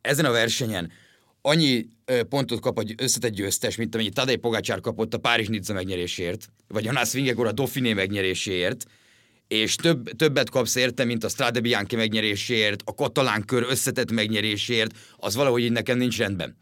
ezen 0.00 0.24
a 0.24 0.30
versenyen 0.30 0.90
annyi 1.40 1.86
pontot 2.28 2.60
kap 2.60 2.78
egy 2.78 2.94
összetett 2.96 3.32
győztes, 3.32 3.76
mint 3.76 3.94
amennyi 3.94 4.10
Tadej 4.10 4.36
Pogácsár 4.36 4.80
kapott 4.80 5.14
a 5.14 5.18
Párizs 5.18 5.48
Nizza 5.48 5.72
megnyerésért, 5.72 6.48
vagy 6.68 6.84
Jonas 6.84 7.12
Vingegor 7.12 7.46
a 7.46 7.52
Dauphiné 7.52 7.92
megnyeréséért, 7.92 8.84
és 9.48 9.74
több, 9.74 10.10
többet 10.16 10.50
kapsz 10.50 10.74
érte, 10.74 11.04
mint 11.04 11.24
a 11.24 11.28
Strade 11.28 11.60
Bianchi 11.60 11.96
megnyeréséért, 11.96 12.82
a 12.84 12.94
katalán 12.94 13.44
kör 13.44 13.66
összetett 13.68 14.10
megnyeréséért, 14.10 14.98
az 15.16 15.34
valahogy 15.34 15.62
így 15.62 15.72
nekem 15.72 15.98
nincs 15.98 16.18
rendben. 16.18 16.56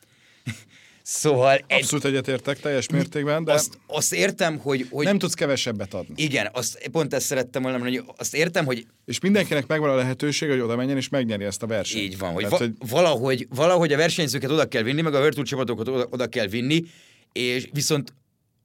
Szóval... 1.07 1.65
Abszolút 1.69 2.05
egyetértek 2.05 2.61
teljes 2.61 2.89
mértékben, 2.89 3.45
de 3.45 3.53
azt, 3.53 3.79
azt 3.87 4.13
értem, 4.13 4.59
hogy, 4.59 4.87
hogy... 4.91 5.05
nem 5.05 5.19
tudsz 5.19 5.35
kevesebbet 5.35 5.95
adni. 5.95 6.15
Igen, 6.17 6.49
azt, 6.53 6.89
pont 6.93 7.15
ezt 7.15 7.27
szerettem 7.27 7.63
volna 7.63 7.79
mondani, 7.79 7.99
hogy 7.99 8.15
azt 8.19 8.35
értem, 8.35 8.65
hogy... 8.65 8.87
És 9.05 9.21
mindenkinek 9.21 9.67
megvan 9.67 9.91
a 9.91 9.95
lehetőség, 9.95 10.49
hogy 10.49 10.61
oda 10.61 10.77
menjen 10.77 10.97
és 10.97 11.09
megnyeri 11.09 11.45
ezt 11.45 11.63
a 11.63 11.67
versenyt. 11.67 12.05
Így 12.05 12.19
van, 12.19 12.33
hogy, 12.33 12.43
Tehát, 12.43 12.59
va- 12.59 12.69
hogy... 12.79 12.89
Valahogy, 12.89 13.47
valahogy 13.51 13.93
a 13.93 13.97
versenyzőket 13.97 14.51
oda 14.51 14.69
kell 14.69 14.83
vinni, 14.83 15.01
meg 15.01 15.15
a 15.15 15.23
Virtual 15.23 15.45
csapatokat 15.45 15.89
oda, 15.89 16.07
oda 16.11 16.27
kell 16.27 16.47
vinni, 16.47 16.85
és 17.33 17.69
viszont 17.73 18.13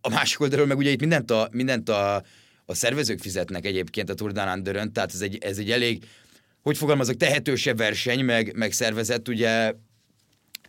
a 0.02 0.10
másik 0.10 0.40
oldalról 0.40 0.68
meg 0.68 0.78
ugye 0.78 0.90
itt 0.90 1.00
mindent 1.00 1.32
a, 1.32 1.50
mindent 1.52 1.90
a, 1.90 2.24
a 2.66 2.74
szervezők 2.74 3.20
fizetnek 3.20 3.66
egyébként 3.66 4.10
a 4.10 4.14
Tour 4.14 4.32
Underön, 4.56 4.94
tehát 4.94 5.14
ez 5.14 5.22
egy, 5.22 5.38
ez 5.42 5.58
egy 5.58 5.72
elég, 5.72 6.04
hogy 6.62 6.78
fogalmazok, 6.78 7.16
tehetősebb 7.16 7.78
verseny, 7.78 8.26
meg, 8.26 8.56
meg 8.56 8.72
szervezet, 8.72 9.28
ugye 9.28 9.74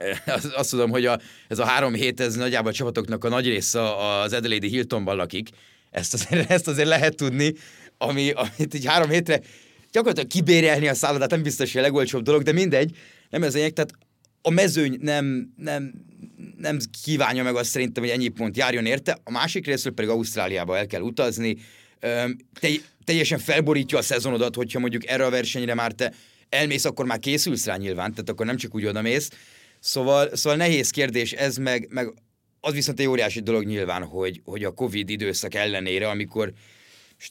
azt, 0.57 0.71
tudom, 0.71 0.90
hogy 0.90 1.07
a, 1.07 1.21
ez 1.49 1.59
a 1.59 1.64
három 1.64 1.95
hét, 1.95 2.21
ez 2.21 2.35
nagyjából 2.35 2.71
a 2.71 2.75
csapatoknak 2.75 3.25
a 3.25 3.28
nagy 3.28 3.47
része 3.47 3.97
az 3.97 4.33
Adelaide 4.33 4.66
Hiltonban 4.66 5.16
lakik. 5.16 5.49
Ezt 5.90 6.14
azért, 6.14 6.50
ezt 6.50 6.69
azért 6.69 6.88
lehet 6.88 7.16
tudni, 7.16 7.54
ami, 7.99 8.30
amit 8.30 8.75
így 8.75 8.85
három 8.85 9.11
hétre 9.11 9.40
gyakorlatilag 9.92 10.30
kibérelni 10.30 10.88
a 10.88 10.95
szállodát 10.95 11.30
nem 11.30 11.42
biztos, 11.42 11.73
hogy 11.73 11.80
a 11.80 11.85
legolcsóbb 11.85 12.23
dolog, 12.23 12.42
de 12.42 12.52
mindegy, 12.52 12.97
nem 13.30 13.42
ez 13.42 13.54
lényeg, 13.54 13.73
tehát 13.73 13.92
a 14.42 14.50
mezőny 14.50 14.99
nem, 15.00 15.52
nem, 15.57 15.92
nem 16.57 16.78
kívánja 17.04 17.42
meg 17.42 17.57
azt 17.57 17.71
szerintem, 17.71 18.02
hogy 18.02 18.12
ennyi 18.12 18.28
pont 18.28 18.57
járjon 18.57 18.87
érte, 18.87 19.19
a 19.25 19.30
másik 19.30 19.66
részről 19.66 19.92
pedig 19.92 20.11
Ausztráliába 20.11 20.78
el 20.78 20.87
kell 20.87 21.00
utazni, 21.00 21.57
te, 22.61 22.69
teljesen 23.04 23.38
felborítja 23.38 23.99
a 23.99 24.02
szezonodat, 24.02 24.54
hogyha 24.54 24.78
mondjuk 24.78 25.07
erre 25.07 25.25
a 25.25 25.30
versenyre 25.30 25.75
már 25.75 25.92
te 25.92 26.12
elmész, 26.49 26.85
akkor 26.85 27.04
már 27.04 27.19
készülsz 27.19 27.66
rá 27.66 27.76
nyilván, 27.76 28.11
tehát 28.11 28.28
akkor 28.28 28.47
nem 28.47 28.57
csak 28.57 28.75
úgy 28.75 28.85
oda 28.85 29.02
mész, 29.02 29.30
Szóval, 29.80 30.37
szóval 30.37 30.58
nehéz 30.58 30.90
kérdés 30.90 31.32
ez, 31.32 31.56
meg, 31.56 31.87
meg 31.90 32.12
az 32.60 32.72
viszont 32.72 33.00
egy 33.00 33.06
óriási 33.06 33.40
dolog 33.40 33.64
nyilván, 33.64 34.04
hogy, 34.04 34.40
hogy 34.44 34.64
a 34.64 34.70
Covid 34.70 35.10
időszak 35.10 35.54
ellenére, 35.54 36.08
amikor 36.08 36.52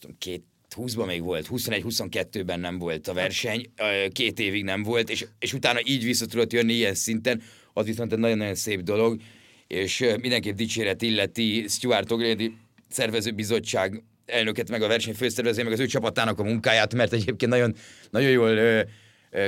tudom, 0.00 0.16
két 0.18 0.44
20-ban 0.76 1.06
még 1.06 1.22
volt, 1.22 1.48
21-22-ben 1.50 2.60
nem 2.60 2.78
volt 2.78 3.08
a 3.08 3.12
verseny, 3.12 3.72
két 4.12 4.38
évig 4.38 4.64
nem 4.64 4.82
volt, 4.82 5.10
és, 5.10 5.26
és 5.38 5.52
utána 5.52 5.78
így 5.84 6.04
vissza 6.04 6.26
tudott 6.26 6.52
jönni 6.52 6.72
ilyen 6.72 6.94
szinten, 6.94 7.42
az 7.72 7.86
viszont 7.86 8.12
egy 8.12 8.18
nagyon-nagyon 8.18 8.54
szép 8.54 8.80
dolog, 8.80 9.20
és 9.66 10.04
mindenképp 10.20 10.56
dicséret 10.56 11.02
illeti 11.02 11.64
Stuart 11.68 12.08
O'Grady 12.10 12.50
szervezőbizottság 12.88 14.02
elnöket, 14.26 14.70
meg 14.70 14.82
a 14.82 14.88
verseny 14.88 15.14
főszervező, 15.14 15.62
meg 15.62 15.72
az 15.72 15.80
ő 15.80 15.86
csapatának 15.86 16.38
a 16.38 16.42
munkáját, 16.42 16.94
mert 16.94 17.12
egyébként 17.12 17.50
nagyon, 17.50 17.74
nagyon 18.10 18.30
jól 18.30 18.84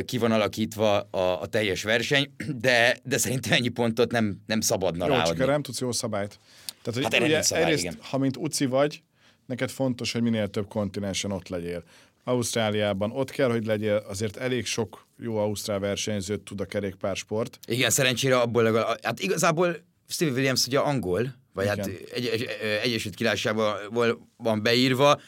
ki 0.05 0.19
van 0.19 0.33
alakítva 0.33 1.01
a, 1.01 1.41
a 1.41 1.47
teljes 1.47 1.83
verseny, 1.83 2.35
de, 2.61 2.97
de 3.05 3.19
szerintem 3.19 3.53
ennyi 3.53 3.69
pontot 3.69 4.11
nem, 4.11 4.43
nem 4.47 4.61
szabadna 4.61 5.07
jó, 5.07 5.13
ráadni. 5.13 5.39
Csak 5.39 5.47
nem 5.47 5.63
tudsz 5.63 5.81
jó 5.81 5.93
szabályt. 5.93 6.39
Tehát, 6.83 7.03
hogy 7.03 7.15
Hát 7.15 7.29
ugye, 7.29 7.43
szabály, 7.43 7.65
egyrészt, 7.65 7.83
igen. 7.83 7.97
ha 8.01 8.19
mint 8.19 8.37
uci 8.37 8.67
vagy, 8.67 9.03
neked 9.47 9.71
fontos, 9.71 10.13
hogy 10.13 10.23
minél 10.23 10.49
több 10.49 10.69
kontinensen 10.69 11.33
ott 11.33 11.49
legyél. 11.49 11.83
Ausztráliában 12.25 13.11
ott 13.11 13.31
kell, 13.31 13.51
hogy 13.51 13.67
legyél, 13.67 14.05
azért 14.09 14.37
elég 14.37 14.67
sok 14.67 15.07
jó 15.19 15.37
ausztrál 15.37 15.79
versenyzőt 15.79 16.41
tud 16.41 16.61
a 16.61 16.65
kerékpársport. 16.65 17.59
Igen, 17.67 17.91
szerencsére 17.91 18.39
abból 18.39 18.63
legalább, 18.63 18.99
hát 19.03 19.21
igazából 19.21 19.77
Steve 20.09 20.31
Williams 20.31 20.67
ugye 20.67 20.79
angol, 20.79 21.35
vagy 21.53 21.65
Igen. 21.65 21.77
hát 21.77 21.87
egy, 22.15 22.27
egy, 22.27 22.47
Egyesült 22.83 23.15
Királyságban 23.15 23.77
van 24.37 24.63
beírva, 24.63 25.21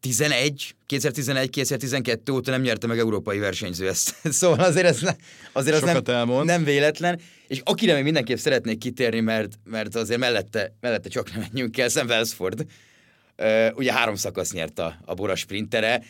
11, 0.00 0.74
2011-2012 0.88 2.32
óta 2.32 2.50
nem 2.50 2.60
nyerte 2.60 2.86
meg 2.86 2.98
európai 2.98 3.38
versenyző 3.38 3.88
ezt. 3.88 4.14
Szóval 4.32 4.60
azért 4.60 4.86
ez, 4.86 5.00
ne, 5.00 5.12
azért 5.52 5.74
az 5.82 5.88
Sokat 5.88 6.06
nem, 6.06 6.16
elmond. 6.16 6.46
nem 6.46 6.64
véletlen. 6.64 7.20
És 7.48 7.60
akire 7.64 7.94
még 7.94 8.02
mindenképp 8.02 8.36
szeretnék 8.36 8.78
kitérni, 8.78 9.20
mert, 9.20 9.52
mert 9.64 9.94
azért 9.94 10.20
mellette, 10.20 10.72
mellette 10.80 11.08
csak 11.08 11.30
nem 11.32 11.40
menjünk 11.40 11.78
el, 11.78 11.88
Sam 11.88 12.06
Wellsford. 12.06 12.66
Uh, 13.38 13.66
ugye 13.76 13.92
három 13.92 14.14
szakasz 14.14 14.52
nyert 14.52 14.78
a, 14.78 14.98
a 15.04 15.14
Bora 15.14 15.34
sprintere. 15.34 16.02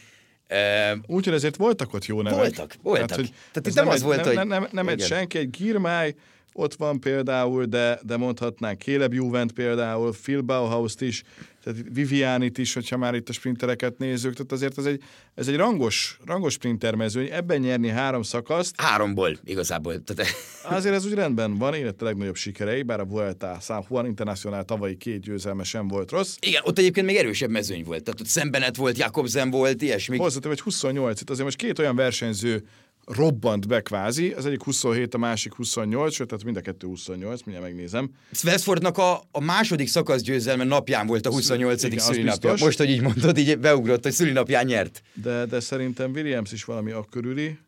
Uh, 0.50 0.99
Úgyhogy 1.07 1.35
ezért 1.35 1.57
voltak 1.57 1.95
ott 1.95 2.07
jó 2.07 2.23
nevek. 2.23 2.38
Voltak, 2.38 2.75
voltak. 2.83 3.07
Tehát, 3.07 3.23
hogy 3.23 3.35
Tehát 3.52 3.66
ez 3.66 3.66
itt 3.66 3.75
nem 3.75 3.88
az 3.88 3.95
egy, 3.95 4.02
volt, 4.02 4.16
nem, 4.16 4.26
hogy- 4.26 4.37
Nem, 4.37 4.49
nem, 4.49 4.68
nem 4.73 4.88
egy 4.88 5.00
senki, 5.00 5.38
egy 5.38 5.50
Girmály, 5.50 6.14
ott 6.52 6.75
van 6.75 7.00
például, 7.00 7.64
de, 7.64 7.99
de 8.02 8.16
mondhatnánk 8.16 8.83
Caleb 8.83 9.12
Juvent 9.12 9.52
például, 9.52 10.14
Phil 10.23 10.40
Bauhaus-t 10.40 11.00
is, 11.00 11.23
tehát 11.68 11.84
Vivianit 11.92 12.58
is, 12.58 12.75
hogyha 12.75 12.96
már 12.96 13.14
itt 13.14 13.28
a 13.28 13.32
sprintereket 13.32 13.98
nézzük, 13.98 14.32
tehát 14.32 14.52
azért 14.52 14.78
ez 14.78 14.84
egy, 14.84 15.02
ez 15.34 15.48
egy 15.48 15.56
rangos, 15.56 16.18
rangos 16.25 16.52
sprintermezőny, 16.52 17.28
ebben 17.30 17.60
nyerni 17.60 17.88
három 17.88 18.22
szakaszt, 18.22 18.80
háromból 18.80 19.38
igazából. 19.44 20.02
Tehát, 20.04 20.32
azért 20.78 20.94
ez 20.94 21.06
úgy 21.06 21.12
rendben 21.12 21.58
van, 21.58 21.75
élete 21.75 22.04
legnagyobb 22.04 22.37
sikerei, 22.37 22.82
bár 22.82 23.00
a 23.00 23.04
Vuelta, 23.04 23.58
San 23.60 23.84
Juan 23.90 24.06
Internacional 24.06 24.64
tavalyi 24.64 24.96
két 24.96 25.20
győzelme 25.20 25.62
sem 25.62 25.88
volt 25.88 26.10
rossz. 26.10 26.37
igen, 26.40 26.62
ott 26.64 26.78
egyébként 26.78 27.06
még 27.06 27.16
erősebb 27.16 27.50
mezőny 27.50 27.84
volt. 27.84 28.02
Tehát 28.02 28.20
ott 28.20 28.26
Szembenet 28.26 28.76
volt, 28.76 28.98
Jakobsen 28.98 29.50
volt, 29.50 29.82
ilyesmi. 29.82 30.16
Hozzáteszem, 30.16 30.50
hogy 30.50 30.60
28 30.60 31.20
itt 31.20 31.30
azért 31.30 31.44
most 31.44 31.58
két 31.58 31.78
olyan 31.78 31.96
versenyző 31.96 32.64
robbant 33.09 33.69
be 33.69 33.81
kvázi, 33.81 34.33
az 34.33 34.47
egyik 34.47 34.62
27, 34.62 35.15
a 35.15 35.19
másik 35.19 35.55
28, 35.55 36.15
sőt, 36.15 36.29
tehát 36.29 36.45
mind 36.45 36.57
a 36.57 36.61
kettő 36.61 36.87
28, 36.87 37.43
mindjárt 37.43 37.71
megnézem. 37.71 38.11
Westfordnak 38.45 38.99
a, 38.99 39.23
a 39.31 39.41
második 39.41 39.88
szakasz 39.88 40.21
győzelme 40.21 40.65
napján 40.65 41.07
volt 41.07 41.27
a 41.27 41.31
28. 41.31 41.83
Igen, 41.83 41.99
szülinapja. 41.99 42.55
Most, 42.59 42.79
hogy 42.79 42.91
így 42.91 43.00
mondod, 43.00 43.38
így 43.38 43.59
beugrott, 43.59 44.03
hogy 44.03 44.12
szülinapján 44.12 44.65
nyert. 44.65 45.03
De, 45.15 45.47
de 45.47 45.61
szerintem 45.61 46.11
Williams 46.11 46.53
is 46.53 46.65
valami 46.65 46.91
a 46.91 47.05
körüli, 47.11 47.59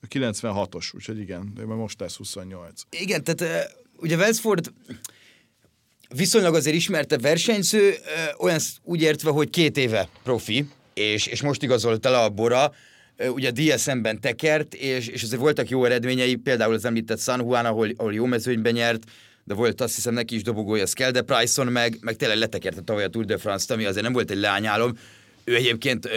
a 0.00 0.06
96-os, 0.06 0.94
úgyhogy 0.94 1.18
igen, 1.18 1.52
de 1.56 1.64
most 1.64 2.00
lesz 2.00 2.16
28. 2.16 2.82
Igen, 2.90 3.24
tehát 3.24 3.74
ugye 3.96 4.16
Welsford 4.16 4.72
viszonylag 6.14 6.54
azért 6.54 6.76
ismerte 6.76 7.18
versenyző, 7.18 7.94
olyan 8.38 8.58
úgy 8.82 9.02
értve, 9.02 9.30
hogy 9.30 9.50
két 9.50 9.76
éve 9.76 10.08
profi, 10.22 10.68
és, 10.94 11.26
és 11.26 11.42
most 11.42 11.62
igazolt 11.62 12.06
el 12.06 12.14
a 12.14 12.28
Bora, 12.28 12.72
ugye 13.18 13.50
DSM-ben 13.50 14.20
tekert, 14.20 14.74
és, 14.74 15.06
és 15.06 15.22
azért 15.22 15.40
voltak 15.40 15.68
jó 15.68 15.84
eredményei, 15.84 16.34
például 16.34 16.74
az 16.74 16.84
említett 16.84 17.20
San 17.20 17.40
Juan, 17.40 17.66
ahol, 17.66 17.88
ahol 17.96 18.14
jó 18.14 18.24
mezőnyben 18.24 18.72
nyert, 18.72 19.04
de 19.44 19.54
volt 19.54 19.80
azt 19.80 19.94
hiszem 19.94 20.14
neki 20.14 20.34
is 20.34 20.42
dobogója 20.42 20.86
Skelde 20.86 21.22
Priceon, 21.22 21.66
meg, 21.66 21.98
meg 22.00 22.16
tényleg 22.16 22.38
letekerte 22.38 22.80
tavaly 22.80 23.04
a 23.04 23.08
Tour 23.08 23.24
de 23.24 23.36
France-t, 23.36 23.70
ami 23.70 23.84
azért 23.84 24.04
nem 24.04 24.12
volt 24.12 24.30
egy 24.30 24.38
leányálom. 24.38 24.98
Ő 25.44 25.54
egyébként 25.54 26.08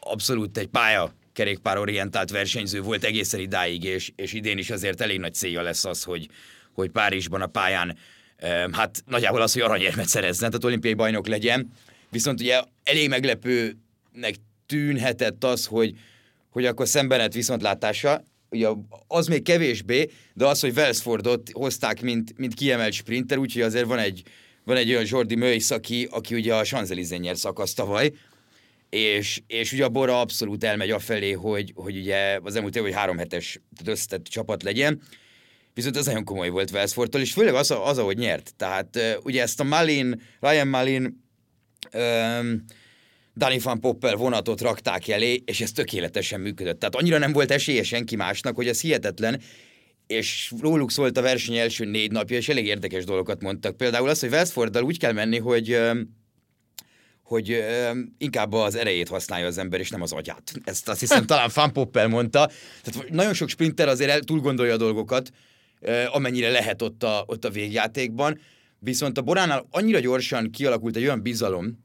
abszolút 0.00 0.58
egy 0.58 0.66
pálya 0.66 1.14
kerékpár 1.32 1.78
orientált 1.78 2.30
versenyző 2.30 2.80
volt 2.80 3.04
egészen 3.04 3.40
idáig, 3.40 3.84
és, 3.84 4.12
és 4.16 4.32
idén 4.32 4.58
is 4.58 4.70
azért 4.70 5.00
elég 5.00 5.18
nagy 5.18 5.34
célja 5.34 5.62
lesz 5.62 5.84
az, 5.84 6.02
hogy, 6.02 6.28
hogy 6.72 6.90
Párizsban 6.90 7.42
a 7.42 7.46
pályán 7.46 7.96
hát 8.72 9.02
nagyjából 9.06 9.42
az, 9.42 9.52
hogy 9.52 9.62
aranyérmet 9.62 10.08
szerezzen, 10.08 10.48
tehát 10.48 10.64
olimpiai 10.64 10.94
bajnok 10.94 11.26
legyen. 11.26 11.72
Viszont 12.10 12.40
ugye 12.40 12.62
elég 12.84 13.08
meglepőnek 13.08 14.34
tűnhetett 14.66 15.44
az, 15.44 15.66
hogy, 15.66 15.94
hogy 16.54 16.66
akkor 16.66 16.88
szembenet 16.88 17.34
viszontlátása, 17.34 18.24
ugye 18.50 18.68
az 19.06 19.26
még 19.26 19.42
kevésbé, 19.42 20.10
de 20.34 20.46
az, 20.46 20.60
hogy 20.60 20.72
Wellsfordot 20.76 21.50
hozták, 21.52 22.02
mint, 22.02 22.38
mint 22.38 22.54
kiemelt 22.54 22.92
sprinter, 22.92 23.38
úgyhogy 23.38 23.62
azért 23.62 23.86
van 23.86 23.98
egy, 23.98 24.22
van 24.64 24.76
egy 24.76 24.90
olyan 24.90 25.04
Jordi 25.06 25.34
Möjsz, 25.34 25.70
aki, 25.70 26.08
aki 26.10 26.34
ugye 26.34 26.54
a 26.54 26.64
Champs-Élysées 26.64 27.18
nyer 27.18 27.36
szakasz 27.36 27.74
tavaly, 27.74 28.12
és, 28.90 29.42
és 29.46 29.72
ugye 29.72 29.84
a 29.84 29.88
Bora 29.88 30.20
abszolút 30.20 30.64
elmegy 30.64 30.90
afelé, 30.90 31.32
hogy, 31.32 31.72
hogy 31.74 31.96
ugye 31.96 32.38
az 32.42 32.54
elmúlt 32.56 32.76
év, 32.76 32.82
hogy 32.82 32.94
három 32.94 33.18
hetes 33.18 33.60
összetett 33.84 34.24
csapat 34.24 34.62
legyen, 34.62 35.00
viszont 35.74 35.96
ez 35.96 36.06
nagyon 36.06 36.24
komoly 36.24 36.48
volt 36.48 36.70
Wellsfordtól, 36.70 37.20
és 37.20 37.32
főleg 37.32 37.54
az, 37.54 37.70
az, 37.70 37.98
ahogy 37.98 38.16
nyert. 38.16 38.54
Tehát 38.56 39.20
ugye 39.22 39.42
ezt 39.42 39.60
a 39.60 39.64
Malin, 39.64 40.22
Ryan 40.40 40.68
Malin, 40.68 41.24
um, 41.94 42.64
Danny 43.36 43.60
van 43.62 43.80
Poppel 43.80 44.16
vonatot 44.16 44.60
rakták 44.60 45.08
elé, 45.08 45.42
és 45.46 45.60
ez 45.60 45.72
tökéletesen 45.72 46.40
működött. 46.40 46.78
Tehát 46.78 46.94
annyira 46.94 47.18
nem 47.18 47.32
volt 47.32 47.50
esélye 47.50 47.82
senki 47.82 48.16
másnak, 48.16 48.56
hogy 48.56 48.68
ez 48.68 48.80
hihetetlen, 48.80 49.40
és 50.06 50.52
róluk 50.60 50.90
szólt 50.90 51.16
a 51.16 51.22
verseny 51.22 51.56
első 51.56 51.84
négy 51.84 52.10
napja, 52.10 52.36
és 52.36 52.48
elég 52.48 52.66
érdekes 52.66 53.04
dolgokat 53.04 53.42
mondtak. 53.42 53.76
Például 53.76 54.08
az, 54.08 54.20
hogy 54.20 54.30
Westforddal 54.30 54.82
úgy 54.82 54.98
kell 54.98 55.12
menni, 55.12 55.38
hogy 55.38 55.78
hogy 57.22 57.64
inkább 58.18 58.52
az 58.52 58.74
erejét 58.74 59.08
használja 59.08 59.46
az 59.46 59.58
ember, 59.58 59.80
és 59.80 59.90
nem 59.90 60.02
az 60.02 60.12
agyát. 60.12 60.52
Ezt 60.64 60.88
azt 60.88 61.00
hiszem 61.00 61.26
talán 61.30 61.50
Van 61.54 61.72
Poppel 61.72 62.08
mondta. 62.08 62.50
Tehát 62.82 63.10
nagyon 63.10 63.34
sok 63.34 63.48
sprinter 63.48 63.88
azért 63.88 64.10
el, 64.10 64.20
túl 64.20 64.40
gondolja 64.40 64.72
a 64.72 64.76
dolgokat, 64.76 65.30
amennyire 66.10 66.50
lehet 66.50 66.82
ott 66.82 67.02
a, 67.02 67.24
ott 67.26 67.44
a 67.44 67.50
végjátékban. 67.50 68.40
Viszont 68.78 69.18
a 69.18 69.22
Boránál 69.22 69.66
annyira 69.70 69.98
gyorsan 69.98 70.50
kialakult 70.50 70.96
egy 70.96 71.02
olyan 71.02 71.22
bizalom, 71.22 71.84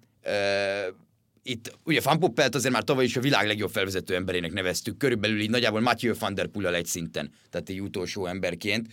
itt 1.50 1.78
ugye 1.84 2.02
Van 2.04 2.20
Poppelt 2.20 2.56
azért 2.56 2.74
már 2.74 2.84
tavaly 2.84 3.04
is 3.04 3.16
a 3.16 3.22
világ 3.22 3.48
legjobb 3.48 3.70
felvezető 3.70 4.16
emberének 4.16 4.54
neveztük, 4.54 4.98
körülbelül 4.98 5.40
így 5.40 5.50
nagyjából 5.50 5.82
Mathieu 5.82 6.14
van 6.20 6.34
der 6.34 6.48
Poel 6.48 6.76
egy 6.76 6.86
szinten, 6.86 7.32
tehát 7.50 7.70
egy 7.70 7.82
utolsó 7.82 8.26
emberként, 8.26 8.88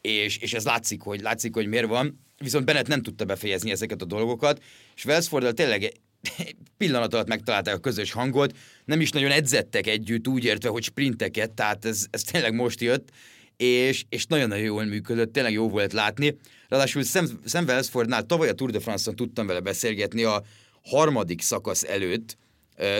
és, 0.00 0.36
és 0.36 0.54
ez 0.54 0.64
látszik, 0.64 1.02
hogy 1.02 1.20
látszik, 1.20 1.54
hogy 1.54 1.66
miért 1.66 1.86
van, 1.86 2.20
viszont 2.38 2.64
Bennett 2.64 2.86
nem 2.86 3.02
tudta 3.02 3.24
befejezni 3.24 3.70
ezeket 3.70 4.02
a 4.02 4.04
dolgokat, 4.04 4.62
és 4.96 5.04
Wellsforddal 5.04 5.52
tényleg 5.52 5.92
pillanat 6.78 7.14
alatt 7.14 7.28
megtalálták 7.28 7.74
a 7.74 7.78
közös 7.78 8.12
hangot, 8.12 8.56
nem 8.84 9.00
is 9.00 9.10
nagyon 9.10 9.30
edzettek 9.30 9.86
együtt, 9.86 10.28
úgy 10.28 10.44
értve, 10.44 10.68
hogy 10.68 10.82
sprinteket, 10.82 11.50
tehát 11.50 11.84
ez, 11.84 12.06
ez 12.10 12.22
tényleg 12.22 12.54
most 12.54 12.80
jött, 12.80 13.08
és, 13.56 14.04
és 14.08 14.26
nagyon-nagyon 14.26 14.64
jól 14.64 14.84
működött, 14.84 15.32
tényleg 15.32 15.52
jó 15.52 15.68
volt 15.68 15.92
látni. 15.92 16.36
Ráadásul 16.68 17.02
Sam, 17.02 17.26
Sam 17.46 17.64
Wellsfordnál 17.64 18.22
tavaly 18.22 18.48
a 18.48 18.52
Tour 18.52 18.70
de 18.70 18.80
France-on 18.80 19.16
tudtam 19.16 19.46
vele 19.46 19.60
beszélgetni 19.60 20.22
a, 20.22 20.42
harmadik 20.86 21.40
szakasz 21.40 21.84
előtt, 21.84 22.36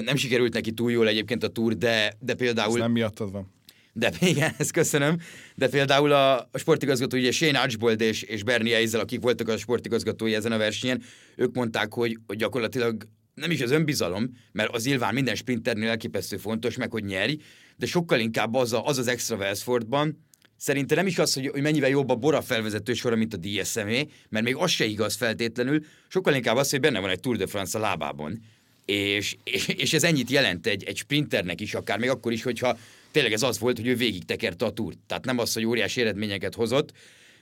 nem 0.04 0.16
sikerült 0.16 0.52
neki 0.52 0.72
túl 0.72 0.90
jól 0.90 1.08
egyébként 1.08 1.42
a 1.42 1.48
túr, 1.48 1.76
de, 1.76 2.16
de 2.20 2.34
például... 2.34 2.74
Ez 2.74 2.80
nem 2.80 2.92
miattad 2.92 3.32
van. 3.32 3.54
De 3.92 4.12
igen, 4.20 4.54
ezt 4.58 4.70
köszönöm. 4.70 5.20
De 5.54 5.68
például 5.68 6.12
a, 6.12 6.38
a 6.38 6.58
sportigazgató, 6.58 7.18
ugye 7.18 7.30
Shane 7.30 7.60
Archbold 7.60 8.00
és, 8.00 8.22
és 8.22 8.42
Bernie 8.42 8.76
Eisel, 8.76 9.00
akik 9.00 9.20
voltak 9.20 9.48
a 9.48 9.56
sportigazgatói 9.56 10.34
ezen 10.34 10.52
a 10.52 10.58
versenyen, 10.58 11.02
ők 11.36 11.54
mondták, 11.54 11.94
hogy, 11.94 12.18
hogy 12.26 12.36
gyakorlatilag 12.36 13.08
nem 13.34 13.50
is 13.50 13.60
az 13.60 13.70
önbizalom, 13.70 14.30
mert 14.52 14.74
az 14.74 14.84
nyilván 14.84 15.14
minden 15.14 15.34
sprinternél 15.34 15.88
elképesztő 15.88 16.36
fontos, 16.36 16.76
meg 16.76 16.90
hogy 16.90 17.04
nyerj, 17.04 17.36
de 17.76 17.86
sokkal 17.86 18.20
inkább 18.20 18.54
az 18.54 18.72
a, 18.72 18.84
az, 18.84 18.98
az 18.98 19.06
extra 19.06 19.36
Wellsfordban, 19.36 20.26
Szerintem 20.56 20.96
nem 20.96 21.06
is 21.06 21.18
az, 21.18 21.34
hogy, 21.34 21.46
hogy 21.46 21.62
mennyivel 21.62 21.88
jobb 21.88 22.08
a 22.08 22.14
Bora 22.14 22.42
felvezető 22.42 22.94
sora, 22.94 23.16
mint 23.16 23.34
a 23.34 23.36
DSM-é, 23.36 24.08
mert 24.28 24.44
még 24.44 24.56
az 24.56 24.70
se 24.70 24.84
igaz 24.84 25.14
feltétlenül, 25.14 25.84
sokkal 26.08 26.34
inkább 26.34 26.56
az, 26.56 26.70
hogy 26.70 26.80
benne 26.80 27.00
van 27.00 27.10
egy 27.10 27.20
Tour 27.20 27.36
de 27.36 27.46
France 27.46 27.78
a 27.78 27.80
lábában. 27.80 28.42
És, 28.84 29.36
és, 29.44 29.68
és 29.82 29.92
ez 29.92 30.04
ennyit 30.04 30.30
jelent 30.30 30.66
egy, 30.66 30.84
egy 30.84 30.96
sprinternek 30.96 31.60
is, 31.60 31.74
akár 31.74 31.98
még 31.98 32.10
akkor 32.10 32.32
is, 32.32 32.42
hogyha 32.42 32.78
tényleg 33.10 33.32
ez 33.32 33.42
az 33.42 33.58
volt, 33.58 33.76
hogy 33.76 33.86
ő 33.86 33.94
végig 33.96 34.24
tekerte 34.24 34.64
a 34.64 34.70
túrt. 34.70 34.98
Tehát 35.06 35.24
nem 35.24 35.38
az, 35.38 35.54
hogy 35.54 35.64
óriási 35.64 36.00
eredményeket 36.00 36.54
hozott, 36.54 36.92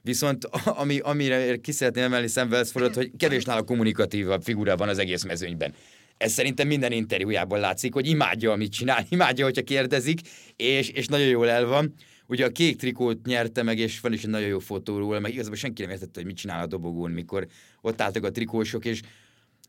viszont 0.03 0.45
ami, 0.65 0.99
amire 0.99 1.57
ki 1.57 1.73
szeretném 1.73 2.05
emelni 2.05 2.27
Szemvelszfordot, 2.27 2.95
hogy 2.95 3.11
kevés 3.17 3.45
nála 3.45 3.63
kommunikatívabb 3.63 4.43
figura 4.43 4.77
van 4.77 4.89
az 4.89 4.99
egész 4.99 5.25
mezőnyben. 5.25 5.75
Ez 6.17 6.33
szerintem 6.33 6.67
minden 6.67 6.93
interjújában 6.93 7.61
látszik, 7.61 7.93
hogy 7.93 8.07
imádja, 8.07 8.53
amit 8.53 8.73
csinál, 8.73 9.07
imádja, 9.11 9.45
hogyha 9.45 9.63
kérdezik, 9.63 10.21
és, 10.57 10.89
és 10.89 11.07
nagyon 11.07 11.29
jól 11.29 11.49
el 11.49 11.67
van. 11.67 11.95
Ugye 12.27 12.45
a 12.45 12.51
kék 12.51 12.77
trikót 12.77 13.27
nyerte 13.27 13.63
meg, 13.63 13.79
és 13.79 14.01
van 14.01 14.13
is 14.13 14.23
egy 14.23 14.31
nagyon 14.31 14.49
jó 14.49 14.59
fotó 14.59 14.99
róla, 14.99 15.21
meg 15.21 15.33
igazából 15.33 15.57
senki 15.57 15.83
nem 15.83 15.91
értette, 15.91 16.13
hogy 16.15 16.25
mit 16.25 16.37
csinál 16.37 16.63
a 16.63 16.67
dobogón, 16.67 17.11
mikor 17.11 17.47
ott 17.81 18.01
álltak 18.01 18.25
a 18.25 18.31
trikósok, 18.31 18.85
és 18.85 19.01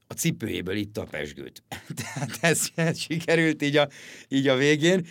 a 0.07 0.13
cipőjéből 0.13 0.75
itt 0.75 0.97
a 0.97 1.03
pesgőt. 1.03 1.63
Tehát 2.03 2.37
ez, 2.41 2.67
ez 2.75 2.99
sikerült 3.09 3.61
így 3.61 3.77
a, 3.77 3.89
így 4.27 4.47
a 4.47 4.55
végén. 4.55 5.05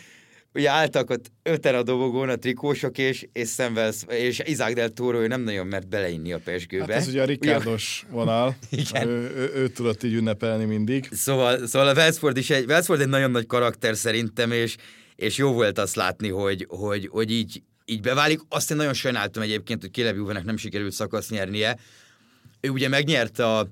Ugye 0.57 0.71
álltak 0.71 1.11
ott 1.11 1.31
öten 1.43 1.75
a 1.75 1.83
dobogón 1.83 2.29
a 2.29 2.37
trikósok, 2.37 2.99
és, 2.99 3.27
és 3.33 3.49
Szemvelsz, 3.49 4.05
és 4.09 4.43
Izák 4.45 4.75
del 4.75 4.91
Toro, 4.91 5.23
ő 5.23 5.27
nem 5.27 5.41
nagyon 5.41 5.67
mert 5.67 5.89
beleinni 5.89 6.33
a 6.33 6.39
pesgőbe. 6.39 6.93
Hát 6.93 7.03
ez 7.03 7.09
ugye 7.09 7.23
a 7.23 7.25
Ricardos 7.25 8.07
vonal. 8.11 8.57
Igen. 8.71 9.09
Ő, 9.09 9.33
ő, 9.37 9.51
ő, 9.55 9.69
tudott 9.69 10.03
így 10.03 10.15
ünnepelni 10.15 10.65
mindig. 10.65 11.09
Szóval, 11.11 11.67
szóval 11.67 11.89
a 11.89 11.93
Wellsford 11.93 12.37
is 12.37 12.51
egy, 12.51 12.65
Wellsford 12.65 13.01
egy 13.01 13.09
nagyon 13.09 13.31
nagy 13.31 13.47
karakter 13.47 13.97
szerintem, 13.97 14.53
és, 14.53 14.77
és 15.17 15.37
jó 15.37 15.53
volt 15.53 15.79
azt 15.79 15.95
látni, 15.95 16.29
hogy, 16.29 16.67
hogy, 16.69 17.09
hogy 17.13 17.31
így, 17.31 17.63
így 17.85 18.01
beválik. 18.01 18.41
Azt 18.49 18.71
én 18.71 18.77
nagyon 18.77 18.95
sajnáltam 18.95 19.43
egyébként, 19.43 19.81
hogy 19.81 19.93
Caleb 19.93 20.17
Juvenek 20.17 20.45
nem 20.45 20.57
sikerült 20.57 20.93
szakasz 20.93 21.31
nyernie. 21.31 21.79
Ő 22.61 22.69
ugye 22.69 22.89
megnyerte 22.89 23.47
a 23.47 23.69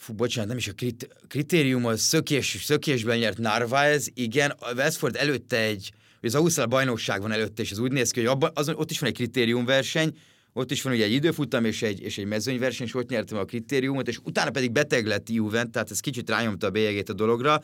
Fú, 0.00 0.14
bocsánat, 0.14 0.48
nem 0.48 0.58
is 0.58 0.68
a 0.68 0.72
krit- 0.72 1.08
kritérium, 1.28 1.86
a 1.86 1.96
szökés, 1.96 2.58
szökésben 2.62 3.18
nyert 3.18 3.38
Narvaez, 3.38 4.10
igen, 4.14 4.50
a 4.50 4.72
Westford 4.72 5.16
előtte 5.16 5.56
egy, 5.56 5.92
az 6.22 6.34
Ausztrál 6.34 6.66
bajnokság 6.66 7.20
van 7.20 7.32
előtte, 7.32 7.62
és 7.62 7.70
az 7.70 7.78
úgy 7.78 7.92
néz 7.92 8.10
ki, 8.10 8.20
hogy 8.20 8.28
abban, 8.28 8.50
azon, 8.54 8.74
ott 8.74 8.90
is 8.90 8.98
van 8.98 9.08
egy 9.08 9.14
kritériumverseny, 9.14 10.18
ott 10.52 10.70
is 10.70 10.82
van 10.82 10.92
ugye 10.92 11.04
egy 11.04 11.12
időfutam 11.12 11.64
és 11.64 11.82
egy, 11.82 12.00
és 12.00 12.18
egy 12.18 12.24
mezőnyverseny, 12.24 12.86
és 12.86 12.94
ott 12.94 13.08
nyertem 13.08 13.38
a 13.38 13.44
kritériumot, 13.44 14.08
és 14.08 14.18
utána 14.22 14.50
pedig 14.50 14.72
beteg 14.72 15.06
lett 15.06 15.28
Juven, 15.28 15.70
tehát 15.70 15.90
ez 15.90 16.00
kicsit 16.00 16.28
rányomta 16.28 16.66
a 16.66 16.70
bélyegét 16.70 17.08
a 17.08 17.12
dologra, 17.12 17.62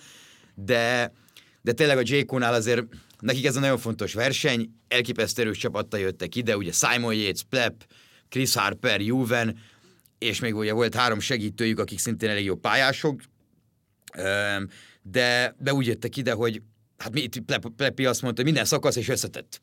de 0.55 1.13
de 1.67 1.73
tényleg 1.73 1.99
a 1.99 2.03
J.K.-nál 2.05 2.55
azért 2.55 2.83
nekik 3.21 3.45
ez 3.45 3.57
a 3.57 3.61
nagyon 3.61 3.79
fontos 3.79 4.15
verseny, 4.15 4.71
elképesztő 4.89 5.43
erős 5.43 5.59
csapattal 5.59 6.01
jöttek 6.01 6.35
ide, 6.35 6.57
ugye 6.57 6.73
Simon 6.73 7.15
Yates, 7.15 7.43
Plep, 7.49 7.87
Chris 8.29 8.55
Harper, 8.55 9.01
Juven, 9.01 9.59
és 10.19 10.41
még 10.41 10.55
ugye 10.55 10.73
volt 10.73 10.95
három 10.95 11.21
segítőjük, 11.21 11.79
akik 11.79 11.99
szintén 11.99 12.29
elég 12.29 12.45
jó 12.45 12.55
pályások, 12.55 13.21
de, 15.03 15.55
de 15.59 15.73
úgy 15.73 15.87
jöttek 15.87 16.17
ide, 16.17 16.33
hogy 16.33 16.63
hát 16.99 17.13
mi, 17.13 17.29
Plepi 17.77 18.07
azt 18.07 18.23
mondta, 18.23 18.43
hogy 18.43 18.51
minden 18.51 18.69
szakasz 18.69 18.97
és 18.97 19.09
összetett. 19.09 19.61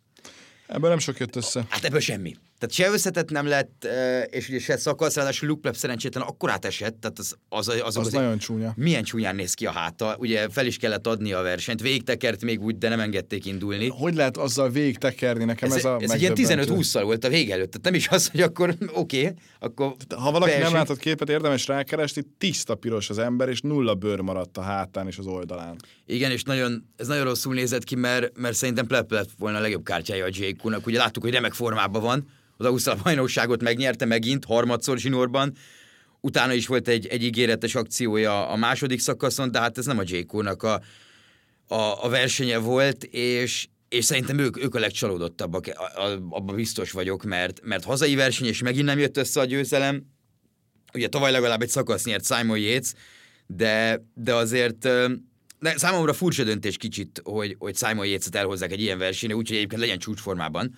Ebből 0.67 0.89
nem 0.89 0.99
sok 0.99 1.19
jött 1.19 1.35
össze. 1.35 1.65
Hát 1.69 1.83
ebből 1.83 1.99
semmi. 1.99 2.35
Tehát 2.63 2.77
se 2.77 2.93
összetett 2.93 3.29
nem 3.29 3.47
lett, 3.47 3.87
és 4.29 4.49
ugye 4.49 4.59
se 4.59 4.77
szakasz, 4.77 5.15
ráadásul 5.15 5.47
Luke 5.47 5.61
Pleb 5.61 5.75
szerencsétlen 5.75 6.23
akkor 6.23 6.49
átesett, 6.49 6.95
tehát 7.01 7.19
az, 7.19 7.35
az, 7.49 7.67
az, 7.67 7.81
az, 7.83 7.97
az, 7.97 8.13
nagyon 8.13 8.37
csúnya. 8.37 8.73
Milyen 8.75 9.03
csúnyán 9.03 9.35
néz 9.35 9.53
ki 9.53 9.65
a 9.65 9.71
háta, 9.71 10.15
ugye 10.19 10.49
fel 10.49 10.65
is 10.65 10.77
kellett 10.77 11.07
adni 11.07 11.33
a 11.33 11.41
versenyt, 11.41 11.81
végig 11.81 12.03
tekert 12.03 12.43
még 12.43 12.61
úgy, 12.61 12.77
de 12.77 12.89
nem 12.89 12.99
engedték 12.99 13.45
indulni. 13.45 13.87
Hogy 13.87 14.15
lehet 14.15 14.37
azzal 14.37 14.69
végig 14.69 14.97
tekerni? 14.97 15.43
Nekem 15.43 15.69
ez, 15.69 15.75
ez 15.75 15.85
a 15.85 15.97
Ez 16.01 16.11
egy 16.11 16.21
ilyen 16.21 16.33
15-20-szal 16.35 17.01
volt 17.03 17.23
a 17.23 17.29
vég 17.29 17.51
előtt, 17.51 17.69
tehát 17.69 17.83
nem 17.83 17.93
is 17.93 18.07
az, 18.07 18.29
hogy 18.29 18.41
akkor 18.41 18.69
oké, 18.93 19.19
okay, 19.19 19.33
akkor 19.59 19.95
Ha 20.17 20.31
valaki 20.31 20.51
belső... 20.51 20.63
nem 20.63 20.73
látott 20.73 20.99
képet, 20.99 21.29
érdemes 21.29 21.67
rákeresni, 21.67 22.23
tiszta 22.37 22.75
piros 22.75 23.09
az 23.09 23.17
ember, 23.17 23.49
és 23.49 23.61
nulla 23.61 23.95
bőr 23.95 24.19
maradt 24.19 24.57
a 24.57 24.61
hátán 24.61 25.07
és 25.07 25.17
az 25.17 25.25
oldalán. 25.25 25.75
Igen, 26.05 26.31
és 26.31 26.43
nagyon, 26.43 26.85
ez 26.97 27.07
nagyon 27.07 27.23
rosszul 27.23 27.53
nézett 27.53 27.83
ki, 27.83 27.95
mert, 27.95 28.37
mert 28.37 28.55
szerintem 28.55 28.87
Pleb 28.87 29.11
lett 29.11 29.29
volna 29.37 29.57
a 29.57 29.61
legjobb 29.61 29.83
kártyája 29.83 30.25
a 30.25 30.29
Jake 30.31 30.81
Ugye 30.85 30.97
láttuk, 30.97 31.23
hogy 31.23 31.31
remek 31.31 31.53
formában 31.53 32.01
van, 32.01 32.27
az 32.63 32.69
Ausztrál 32.69 32.99
bajnokságot 33.03 33.61
megnyerte 33.61 34.05
megint, 34.05 34.45
harmadszor 34.45 34.97
zsinórban, 34.97 35.55
utána 36.21 36.53
is 36.53 36.67
volt 36.67 36.87
egy, 36.87 37.07
egy 37.07 37.23
ígéretes 37.23 37.75
akciója 37.75 38.47
a 38.47 38.55
második 38.55 38.99
szakaszon, 38.99 39.51
de 39.51 39.59
hát 39.59 39.77
ez 39.77 39.85
nem 39.85 39.97
a 39.97 40.03
j 40.05 40.25
a, 40.27 40.67
a, 41.67 42.03
a 42.03 42.09
versenye 42.09 42.57
volt, 42.57 43.03
és, 43.03 43.67
és 43.89 44.05
szerintem 44.05 44.37
ők, 44.37 44.63
ők 44.63 44.75
a 44.75 44.79
legcsalódottabbak, 44.79 45.65
abban 46.29 46.55
biztos 46.55 46.91
vagyok, 46.91 47.23
mert, 47.23 47.61
mert 47.63 47.83
hazai 47.83 48.15
verseny, 48.15 48.47
és 48.47 48.61
megint 48.61 48.85
nem 48.85 48.99
jött 48.99 49.17
össze 49.17 49.39
a 49.39 49.45
győzelem. 49.45 50.03
Ugye 50.93 51.07
tavaly 51.07 51.31
legalább 51.31 51.61
egy 51.61 51.69
szakasz 51.69 52.05
nyert 52.05 52.25
Simon 52.25 52.57
Yates, 52.57 52.93
de, 53.47 54.03
de 54.13 54.33
azért 54.33 54.87
de 55.59 55.77
számomra 55.77 56.13
furcsa 56.13 56.43
döntés 56.43 56.77
kicsit, 56.77 57.21
hogy, 57.23 57.55
hogy 57.59 57.77
Simon 57.77 58.05
Yates-et 58.05 58.35
elhozzák 58.35 58.71
egy 58.71 58.81
ilyen 58.81 58.97
versenyre, 58.97 59.35
úgyhogy 59.35 59.57
egyébként 59.57 59.81
legyen 59.81 59.97
csúcsformában. 59.97 60.75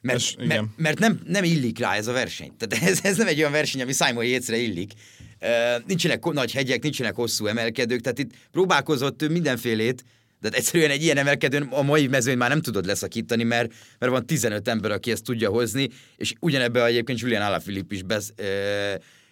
Mert, 0.00 0.18
es, 0.18 0.36
mert, 0.38 0.64
mert 0.76 0.98
nem, 0.98 1.20
nem 1.26 1.44
illik 1.44 1.78
rá 1.78 1.94
ez 1.94 2.06
a 2.06 2.12
verseny. 2.12 2.52
Tehát 2.58 2.84
ez, 2.88 2.98
ez 3.02 3.16
nem 3.16 3.26
egy 3.26 3.38
olyan 3.38 3.52
verseny, 3.52 3.82
ami 3.82 3.92
Simon 3.92 4.24
Yates-re 4.24 4.56
illik. 4.56 4.92
Uh, 5.40 5.86
nincsenek 5.86 6.24
nagy 6.24 6.52
hegyek, 6.52 6.82
nincsenek 6.82 7.14
hosszú 7.14 7.46
emelkedők, 7.46 8.00
tehát 8.00 8.18
itt 8.18 8.30
próbálkozott 8.50 9.22
ő 9.22 9.28
mindenfélét, 9.28 10.04
de 10.40 10.48
egyszerűen 10.48 10.90
egy 10.90 11.02
ilyen 11.02 11.16
emelkedőn 11.16 11.62
a 11.62 11.82
mai 11.82 12.06
mezőn 12.06 12.36
már 12.36 12.48
nem 12.48 12.60
tudod 12.60 12.86
leszakítani, 12.86 13.42
mert, 13.42 13.72
mert 13.98 14.12
van 14.12 14.26
15 14.26 14.68
ember, 14.68 14.90
aki 14.90 15.10
ezt 15.10 15.24
tudja 15.24 15.50
hozni, 15.50 15.88
és 16.16 16.32
ugyanebben 16.40 16.86
egyébként 16.86 17.20
Julian 17.20 17.42
Alaphilippe 17.42 17.94
is 17.94 18.02
besz, 18.02 18.32
uh, 18.38 18.46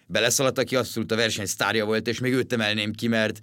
beleszaladt, 0.05 0.57
aki 0.57 0.75
abszolút 0.75 1.11
a 1.11 1.15
verseny 1.15 1.45
sztárja 1.45 1.85
volt, 1.85 2.07
és 2.07 2.19
még 2.19 2.33
őt 2.33 2.53
emelném 2.53 2.93
ki, 2.93 3.07
mert, 3.07 3.39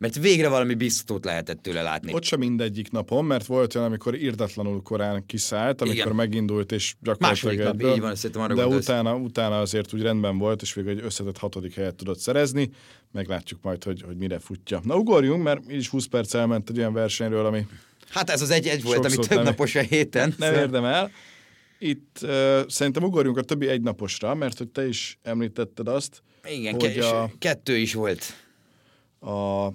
mert 0.00 0.18
végre 0.18 0.48
valami 0.48 0.74
biztatót 0.74 1.24
lehetett 1.24 1.62
tőle 1.62 1.82
látni. 1.82 2.12
Ott 2.12 2.22
sem 2.22 2.38
mindegyik 2.38 2.90
napon, 2.90 3.24
mert 3.24 3.46
volt 3.46 3.74
olyan, 3.74 3.86
amikor 3.86 4.14
irdatlanul 4.14 4.82
korán 4.82 5.26
kiszállt, 5.26 5.80
amikor 5.80 6.00
Igen. 6.00 6.14
megindult, 6.14 6.72
és 6.72 6.94
gyakorlatilag 7.00 7.56
Második 7.56 7.82
nap, 7.82 7.94
így 7.94 8.00
van, 8.00 8.14
szerintem 8.14 8.42
arra 8.42 8.54
De 8.54 8.66
utána, 8.66 9.14
utána 9.14 9.60
azért 9.60 9.94
úgy 9.94 10.02
rendben 10.02 10.38
volt, 10.38 10.62
és 10.62 10.74
végül 10.74 10.90
egy 10.90 11.00
összetett 11.04 11.38
hatodik 11.38 11.74
helyet 11.74 11.94
tudott 11.94 12.18
szerezni. 12.18 12.70
Meglátjuk 13.12 13.62
majd, 13.62 13.84
hogy, 13.84 14.02
hogy 14.02 14.16
mire 14.16 14.38
futja. 14.38 14.80
Na 14.84 14.96
ugorjunk, 14.96 15.42
mert 15.42 15.70
így 15.70 15.78
is 15.78 15.88
20 15.88 16.06
perc 16.06 16.34
elment 16.34 16.70
egy 16.70 16.78
olyan 16.78 16.92
versenyről, 16.92 17.46
ami... 17.46 17.66
Hát 18.08 18.30
ez 18.30 18.42
az 18.42 18.50
egy-egy 18.50 18.82
volt, 18.82 19.04
ami 19.04 19.16
több 19.16 19.42
napos 19.42 19.74
a 19.74 19.80
héten. 19.80 20.34
Nem 20.38 20.54
érdemel. 20.54 21.10
Itt 21.78 22.18
uh, 22.22 22.60
szerintem 22.68 23.02
ugorjunk 23.02 23.36
a 23.36 23.42
többi 23.42 23.68
egynaposra, 23.68 24.34
mert 24.34 24.58
hogy 24.58 24.68
te 24.68 24.88
is 24.88 25.18
említetted 25.22 25.88
azt, 25.88 26.22
Igen, 26.44 26.72
hogy 26.72 26.94
ke- 26.94 27.04
a, 27.04 27.30
kettő 27.38 27.76
is 27.76 27.94
volt. 27.94 28.34
A 29.20 29.68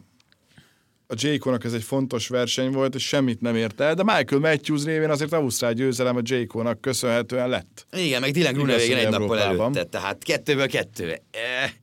a 1.08 1.14
Jayconak 1.18 1.64
ez 1.64 1.74
egy 1.74 1.84
fontos 1.84 2.28
verseny 2.28 2.72
volt, 2.72 2.96
és 2.96 3.08
semmit 3.08 3.42
nem 3.42 3.56
ért 3.56 3.82
el, 3.82 3.94
de 3.94 4.04
Michael 4.04 4.42
Matthews 4.42 4.84
révén 4.84 5.10
azért 5.10 5.34
Ausztrál 5.34 5.74
győzelem 5.74 6.16
a 6.16 6.22
Jayconak 6.24 6.82
köszönhetően 6.82 7.50
lett. 7.50 7.86
Igen, 7.92 8.22
meg 8.22 8.32
Dylan 8.32 8.54
Grunewagen 8.54 8.98
egy 8.98 9.10
nappal 9.10 9.40
előtte, 9.40 9.84
tehát 9.84 10.24
kettőből 10.24 10.68
kettő. 10.68 11.12
E, 11.32 11.74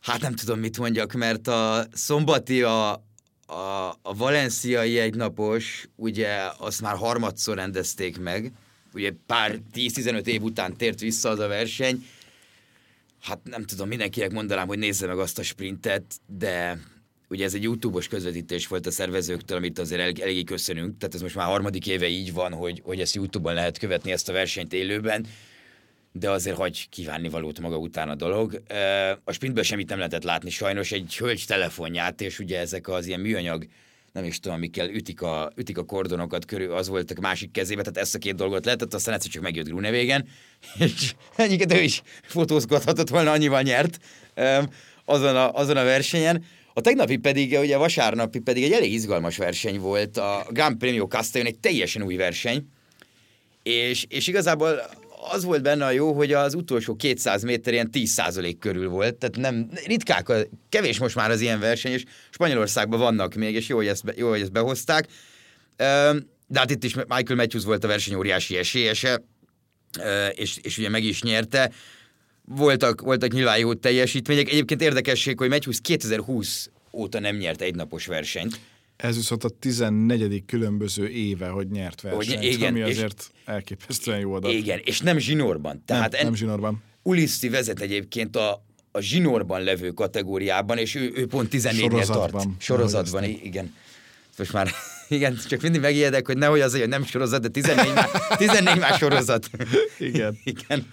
hát 0.00 0.20
nem 0.20 0.34
tudom, 0.34 0.58
mit 0.58 0.78
mondjak, 0.78 1.12
mert 1.12 1.48
a 1.48 1.86
szombati 1.92 2.62
a, 2.62 2.92
a, 3.46 3.98
a 4.02 4.14
valenciai 4.16 4.98
egynapos, 4.98 5.88
ugye 5.96 6.28
azt 6.58 6.80
már 6.80 6.96
harmadszor 6.96 7.56
rendezték 7.56 8.20
meg, 8.20 8.52
ugye 8.94 9.12
pár 9.26 9.58
10-15 9.74 10.26
év 10.26 10.42
után 10.42 10.76
tért 10.76 11.00
vissza 11.00 11.28
az 11.28 11.38
a 11.38 11.48
verseny, 11.48 12.06
hát 13.20 13.40
nem 13.44 13.64
tudom, 13.64 13.88
mindenkinek 13.88 14.32
mondanám, 14.32 14.66
hogy 14.66 14.78
nézze 14.78 15.06
meg 15.06 15.18
azt 15.18 15.38
a 15.38 15.42
sprintet, 15.42 16.04
de 16.26 16.78
ugye 17.34 17.44
ez 17.44 17.54
egy 17.54 17.62
YouTube-os 17.62 18.08
közvetítés 18.08 18.66
volt 18.66 18.86
a 18.86 18.90
szervezőktől, 18.90 19.56
amit 19.56 19.78
azért 19.78 20.00
el, 20.00 20.12
eléggé 20.20 20.42
köszönünk, 20.42 20.98
tehát 20.98 21.14
ez 21.14 21.20
most 21.20 21.34
már 21.34 21.46
harmadik 21.46 21.86
éve 21.86 22.08
így 22.08 22.32
van, 22.32 22.52
hogy, 22.52 22.80
hogy 22.84 23.00
ezt 23.00 23.14
YouTube-on 23.14 23.54
lehet 23.54 23.78
követni, 23.78 24.12
ezt 24.12 24.28
a 24.28 24.32
versenyt 24.32 24.72
élőben, 24.72 25.26
de 26.12 26.30
azért 26.30 26.56
hagy 26.56 26.88
kívánni 26.88 27.28
valót 27.28 27.60
maga 27.60 27.76
után 27.76 28.08
a 28.08 28.14
dolog. 28.14 28.62
A 29.24 29.32
sprintből 29.32 29.62
semmit 29.62 29.88
nem 29.88 29.98
lehetett 29.98 30.22
látni, 30.22 30.50
sajnos 30.50 30.92
egy 30.92 31.16
hölgy 31.16 31.44
telefonját, 31.46 32.20
és 32.20 32.38
ugye 32.38 32.58
ezek 32.58 32.88
az 32.88 33.06
ilyen 33.06 33.20
műanyag 33.20 33.66
nem 34.12 34.24
is 34.24 34.40
tudom, 34.40 34.56
amikkel 34.56 34.88
ütik 34.88 35.22
a, 35.22 35.52
ütik 35.56 35.78
a 35.78 35.84
kordonokat 35.84 36.44
körül, 36.44 36.72
az 36.72 36.88
volt 36.88 37.10
a 37.10 37.20
másik 37.20 37.50
kezébe, 37.50 37.82
tehát 37.82 37.98
ezt 37.98 38.14
a 38.14 38.18
két 38.18 38.34
dolgot 38.34 38.64
lehetett, 38.64 38.94
aztán 38.94 39.14
egyszer 39.14 39.30
csak 39.30 39.42
megjött 39.42 39.66
Grunevégen, 39.66 40.28
és 40.78 41.14
ennyiket 41.36 41.72
ő 41.72 41.80
is 41.80 42.02
fotózgathatott 42.22 43.08
volna, 43.08 43.30
annyival 43.30 43.62
nyert 43.62 43.98
azon 45.04 45.36
a, 45.36 45.52
azon 45.52 45.76
a 45.76 45.84
versenyen. 45.84 46.44
A 46.76 46.80
tegnapi 46.80 47.16
pedig, 47.16 47.58
ugye 47.58 47.76
vasárnapi 47.76 48.38
pedig 48.38 48.62
egy 48.64 48.72
elég 48.72 48.92
izgalmas 48.92 49.36
verseny 49.36 49.78
volt, 49.78 50.16
a 50.16 50.46
Grand 50.50 50.76
Premio 50.76 51.06
Castellon 51.06 51.46
egy 51.46 51.58
teljesen 51.58 52.02
új 52.02 52.16
verseny, 52.16 52.68
és, 53.62 54.04
és 54.08 54.26
igazából 54.26 54.80
az 55.30 55.44
volt 55.44 55.62
benne 55.62 55.84
a 55.84 55.90
jó, 55.90 56.12
hogy 56.12 56.32
az 56.32 56.54
utolsó 56.54 56.96
200 56.96 57.42
méter 57.42 57.72
ilyen 57.72 57.90
10% 57.92 58.54
körül 58.58 58.88
volt, 58.88 59.14
tehát 59.14 59.36
nem, 59.36 59.70
ritkák, 59.86 60.48
kevés 60.68 60.98
most 60.98 61.14
már 61.14 61.30
az 61.30 61.40
ilyen 61.40 61.60
verseny, 61.60 61.92
és 61.92 62.04
Spanyolországban 62.30 62.98
vannak 62.98 63.34
még, 63.34 63.54
és 63.54 63.68
jó, 63.68 63.76
hogy 63.76 63.86
ezt, 63.86 64.02
jó, 64.16 64.28
hogy 64.28 64.40
ezt 64.40 64.52
behozták. 64.52 65.08
De 66.46 66.58
hát 66.58 66.70
itt 66.70 66.84
is 66.84 66.94
Michael 66.94 67.36
Matthews 67.36 67.64
volt 67.64 67.84
a 67.84 67.88
verseny 67.88 68.14
óriási 68.14 68.56
esélyese, 68.56 69.24
és, 70.34 70.56
és 70.62 70.78
ugye 70.78 70.88
meg 70.88 71.04
is 71.04 71.22
nyerte 71.22 71.70
voltak, 72.44 73.00
voltak 73.00 73.32
nyilván 73.32 73.58
jó 73.58 73.74
teljesítmények. 73.74 74.48
Egyébként 74.48 74.82
érdekesség, 74.82 75.38
hogy 75.38 75.48
Matthews 75.48 75.80
2020 75.80 76.70
óta 76.92 77.20
nem 77.20 77.36
nyert 77.36 77.60
egy 77.60 77.74
napos 77.74 78.06
versenyt. 78.06 78.60
Ez 78.96 79.16
viszont 79.16 79.44
a 79.44 79.48
14. 79.48 80.42
különböző 80.46 81.08
éve, 81.08 81.48
hogy 81.48 81.68
nyert 81.68 82.00
versenyt, 82.00 82.38
hogy, 82.38 82.44
igen, 82.44 82.68
ami 82.68 82.82
azért 82.82 83.30
és, 83.32 83.40
elképesztően 83.44 84.18
jó 84.18 84.32
adat. 84.32 84.52
Igen, 84.52 84.80
és 84.84 85.00
nem 85.00 85.18
zsinórban. 85.18 85.82
Tehát 85.86 86.10
nem, 86.10 86.20
en, 86.20 86.26
nem 86.26 86.34
zsinórban. 86.34 86.82
Ulissi 87.02 87.48
vezet 87.48 87.80
egyébként 87.80 88.36
a, 88.36 88.64
a 88.92 89.00
zsinórban 89.00 89.62
levő 89.62 89.90
kategóriában, 89.90 90.78
és 90.78 90.94
ő, 90.94 91.12
ő 91.14 91.26
pont 91.26 91.48
14-nél 91.52 92.06
tart. 92.06 92.46
Sorozatban, 92.58 93.24
igen. 93.24 93.74
Most 94.38 94.52
már, 94.52 94.70
igen, 95.08 95.38
csak 95.48 95.60
mindig 95.60 95.80
megijedek, 95.80 96.26
hogy 96.26 96.38
nehogy 96.38 96.60
az, 96.60 96.78
hogy 96.78 96.88
nem 96.88 97.04
sorozat, 97.04 97.40
de 97.40 97.48
14 97.48 97.94
már, 97.94 98.08
14 98.36 98.78
már 98.78 98.98
sorozat. 98.98 99.50
igen. 99.98 100.38
igen. 100.44 100.86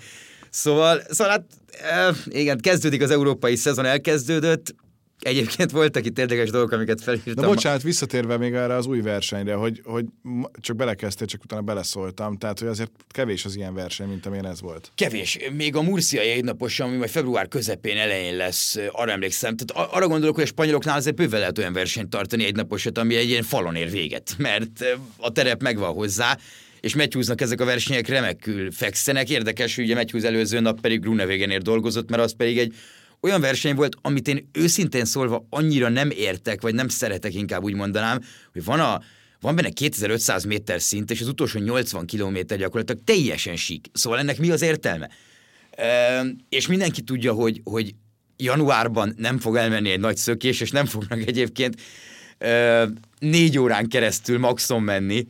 Szóval, 0.51 1.01
szóval 1.09 1.45
hát, 1.81 2.15
igen, 2.29 2.57
kezdődik 2.57 3.01
az 3.01 3.11
európai 3.11 3.55
szezon, 3.55 3.85
elkezdődött, 3.85 4.73
Egyébként 5.21 5.71
voltak 5.71 6.05
itt 6.05 6.19
érdekes 6.19 6.49
dolgok, 6.49 6.71
amiket 6.71 7.01
felírtam. 7.01 7.35
De 7.35 7.45
bocsánat, 7.45 7.81
visszatérve 7.81 8.37
még 8.37 8.53
erre 8.53 8.75
az 8.75 8.85
új 8.85 9.01
versenyre, 9.01 9.53
hogy, 9.53 9.81
hogy 9.83 10.05
csak 10.59 10.75
belekezdtél, 10.75 11.27
csak 11.27 11.43
utána 11.43 11.61
beleszóltam, 11.61 12.37
tehát 12.37 12.59
hogy 12.59 12.67
azért 12.67 12.91
kevés 13.09 13.45
az 13.45 13.55
ilyen 13.55 13.73
verseny, 13.73 14.07
mint 14.07 14.25
amilyen 14.25 14.45
ez 14.45 14.61
volt. 14.61 14.91
Kevés. 14.95 15.37
Még 15.53 15.75
a 15.75 15.81
Murcia 15.81 16.21
egynapos, 16.21 16.79
ami 16.79 16.95
majd 16.95 17.09
február 17.09 17.47
közepén 17.47 17.97
elején 17.97 18.35
lesz, 18.35 18.77
arra 18.91 19.11
emlékszem. 19.11 19.55
Tehát 19.57 19.91
arra 19.91 20.07
gondolok, 20.07 20.35
hogy 20.35 20.43
a 20.43 20.47
spanyoloknál 20.47 20.97
azért 20.97 21.15
bőven 21.15 21.39
lehet 21.39 21.57
olyan 21.57 21.73
versenyt 21.73 22.09
tartani 22.09 22.45
egynaposat, 22.45 22.97
ami 22.97 23.15
egy 23.15 23.29
ilyen 23.29 23.43
falon 23.43 23.75
ér 23.75 23.89
véget, 23.89 24.35
mert 24.37 24.85
a 25.17 25.31
terep 25.31 25.61
megvan 25.61 25.93
hozzá 25.93 26.37
és 26.81 26.95
Matthewsnak 26.95 27.41
ezek 27.41 27.61
a 27.61 27.65
versenyek 27.65 28.07
remekül 28.07 28.71
fekszenek. 28.71 29.29
Érdekes, 29.29 29.75
hogy 29.75 29.83
ugye 29.83 29.95
Matthews 29.95 30.23
előző 30.23 30.59
nap 30.59 30.81
pedig 30.81 30.99
Grunewagenért 30.99 31.63
dolgozott, 31.63 32.09
mert 32.09 32.21
az 32.21 32.35
pedig 32.35 32.57
egy 32.57 32.75
olyan 33.21 33.41
verseny 33.41 33.75
volt, 33.75 33.95
amit 34.01 34.27
én 34.27 34.49
őszintén 34.51 35.05
szólva 35.05 35.45
annyira 35.49 35.89
nem 35.89 36.09
értek, 36.09 36.61
vagy 36.61 36.73
nem 36.73 36.87
szeretek, 36.87 37.33
inkább 37.33 37.63
úgy 37.63 37.73
mondanám, 37.73 38.19
hogy 38.53 38.63
van 38.63 38.79
a 38.79 39.01
van 39.41 39.55
benne 39.55 39.69
2500 39.69 40.43
méter 40.43 40.81
szint, 40.81 41.11
és 41.11 41.21
az 41.21 41.27
utolsó 41.27 41.59
80 41.59 42.05
kilométer 42.05 42.57
gyakorlatilag 42.57 43.03
teljesen 43.03 43.55
sík. 43.55 43.87
Szóval 43.93 44.19
ennek 44.19 44.39
mi 44.39 44.51
az 44.51 44.61
értelme? 44.61 45.09
E, 45.71 46.23
és 46.49 46.67
mindenki 46.67 47.01
tudja, 47.01 47.33
hogy, 47.33 47.61
hogy 47.63 47.95
januárban 48.37 49.13
nem 49.17 49.39
fog 49.39 49.55
elmenni 49.55 49.91
egy 49.91 49.99
nagy 49.99 50.17
szökés, 50.17 50.61
és 50.61 50.71
nem 50.71 50.85
fognak 50.85 51.27
egyébként 51.27 51.81
e, 52.37 52.87
négy 53.19 53.57
órán 53.57 53.87
keresztül 53.87 54.39
maxon 54.39 54.83
menni, 54.83 55.27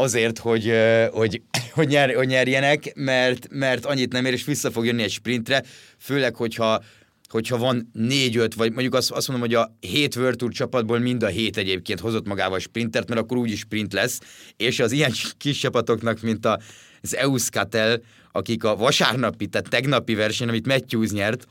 azért, 0.00 0.38
hogy, 0.38 0.72
hogy, 1.10 1.42
hogy, 1.74 1.88
nyer, 1.88 2.14
hogy 2.14 2.26
nyerjenek, 2.26 2.92
mert, 2.94 3.46
mert 3.50 3.84
annyit 3.84 4.12
nem 4.12 4.24
ér, 4.24 4.32
és 4.32 4.44
vissza 4.44 4.70
fog 4.70 4.84
jönni 4.86 5.02
egy 5.02 5.10
sprintre, 5.10 5.62
főleg, 5.98 6.34
hogyha 6.34 6.82
hogyha 7.28 7.58
van 7.58 7.90
négy-öt, 7.92 8.54
vagy 8.54 8.72
mondjuk 8.72 8.94
azt, 8.94 9.10
azt 9.10 9.28
mondom, 9.28 9.48
hogy 9.48 9.56
a 9.56 9.76
hét 9.80 10.16
World 10.16 10.36
Tour 10.36 10.52
csapatból 10.52 10.98
mind 10.98 11.22
a 11.22 11.26
hét 11.26 11.56
egyébként 11.56 12.00
hozott 12.00 12.26
magával 12.26 12.58
sprintert, 12.58 13.08
mert 13.08 13.20
akkor 13.20 13.36
úgyis 13.36 13.58
sprint 13.58 13.92
lesz, 13.92 14.20
és 14.56 14.80
az 14.80 14.92
ilyen 14.92 15.12
kis 15.38 15.58
csapatoknak, 15.58 16.20
mint 16.20 16.46
a, 16.46 16.60
az 17.02 17.16
Euskatel, 17.16 18.00
akik 18.32 18.64
a 18.64 18.76
vasárnapi, 18.76 19.46
tehát 19.46 19.68
tegnapi 19.68 20.14
verseny, 20.14 20.48
amit 20.48 20.66
Matthews 20.66 21.10
nyert, 21.10 21.46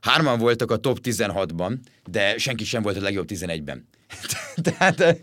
hárman 0.00 0.38
voltak 0.38 0.70
a 0.70 0.76
top 0.76 0.98
16-ban, 1.02 1.76
de 2.10 2.38
senki 2.38 2.64
sem 2.64 2.82
volt 2.82 2.96
a 2.96 3.00
legjobb 3.00 3.28
11-ben. 3.28 3.88
Tehát 4.78 5.20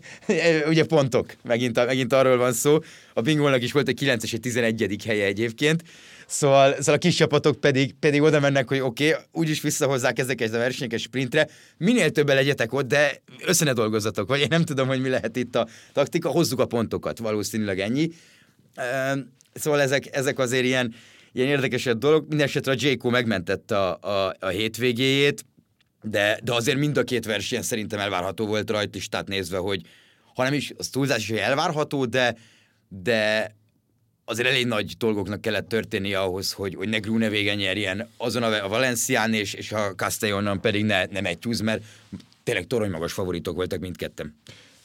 ugye 0.66 0.84
pontok, 0.84 1.34
megint, 1.42 1.86
megint 1.86 2.12
arról 2.12 2.36
van 2.36 2.52
szó. 2.52 2.78
A 3.14 3.20
bingolnak 3.20 3.62
is 3.62 3.72
volt 3.72 3.88
egy 3.88 3.94
9 3.94 4.22
és 4.22 4.32
egy 4.32 4.40
11. 4.40 5.02
helye 5.04 5.24
egyébként. 5.24 5.82
Szóval, 6.26 6.74
szóval 6.78 6.94
a 6.94 6.98
kis 6.98 7.14
csapatok 7.14 7.60
pedig, 7.60 7.94
pedig 7.94 8.22
oda 8.22 8.40
mennek, 8.40 8.68
hogy 8.68 8.80
oké, 8.80 9.08
okay, 9.08 9.22
úgyis 9.32 9.60
visszahozzák 9.60 10.18
ezeket 10.18 10.54
a 10.54 10.58
versenyeket 10.58 10.98
sprintre, 10.98 11.48
minél 11.76 12.10
többen 12.10 12.36
legyetek 12.36 12.72
ott, 12.72 12.86
de 12.86 13.22
össze 13.46 13.64
ne 13.64 13.72
dolgozzatok, 13.72 14.28
vagy 14.28 14.40
én 14.40 14.46
nem 14.50 14.64
tudom, 14.64 14.88
hogy 14.88 15.00
mi 15.00 15.08
lehet 15.08 15.36
itt 15.36 15.56
a 15.56 15.68
taktika, 15.92 16.28
hozzuk 16.28 16.60
a 16.60 16.66
pontokat, 16.66 17.18
valószínűleg 17.18 17.80
ennyi. 17.80 18.10
Szóval 19.52 19.80
ezek, 19.80 20.16
ezek 20.16 20.38
azért 20.38 20.64
ilyen, 20.64 20.94
ilyen 21.32 21.48
érdekesebb 21.48 21.98
dolog. 21.98 22.24
Mindenesetre 22.28 22.72
a 22.72 22.76
J.K. 22.78 23.02
megmentette 23.02 23.78
a, 23.78 23.98
a, 24.00 24.34
a 24.38 24.48
hétvégéjét, 24.48 25.44
de, 26.02 26.40
de 26.42 26.54
azért 26.54 26.78
mind 26.78 26.96
a 26.96 27.04
két 27.04 27.24
verseny 27.24 27.62
szerintem 27.62 27.98
elvárható 27.98 28.46
volt 28.46 28.70
rajta 28.70 28.98
is, 28.98 29.08
tehát 29.08 29.28
nézve, 29.28 29.58
hogy 29.58 29.82
hanem 30.34 30.52
is, 30.52 30.72
az 30.76 30.88
túlzás 30.88 31.28
is, 31.28 31.38
elvárható, 31.38 32.04
de, 32.04 32.36
de 32.88 33.54
azért 34.24 34.48
elég 34.48 34.66
nagy 34.66 34.96
dolgoknak 34.98 35.40
kellett 35.40 35.68
történnie 35.68 36.20
ahhoz, 36.20 36.52
hogy, 36.52 36.74
hogy 36.74 36.88
ne 37.04 37.28
vége 37.28 37.54
nyerjen 37.54 38.08
azon 38.16 38.42
a, 38.42 38.64
a 38.64 38.68
Valencián, 38.68 39.34
és, 39.34 39.54
és 39.54 39.72
a 39.72 39.94
Castellonon 39.94 40.60
pedig 40.60 40.84
ne, 40.84 41.04
ne 41.04 41.20
Matthews, 41.20 41.62
mert 41.62 41.82
tényleg 42.42 42.66
torony 42.66 42.90
magas 42.90 43.12
favoritok 43.12 43.54
voltak 43.54 43.80
mindketten. 43.80 44.36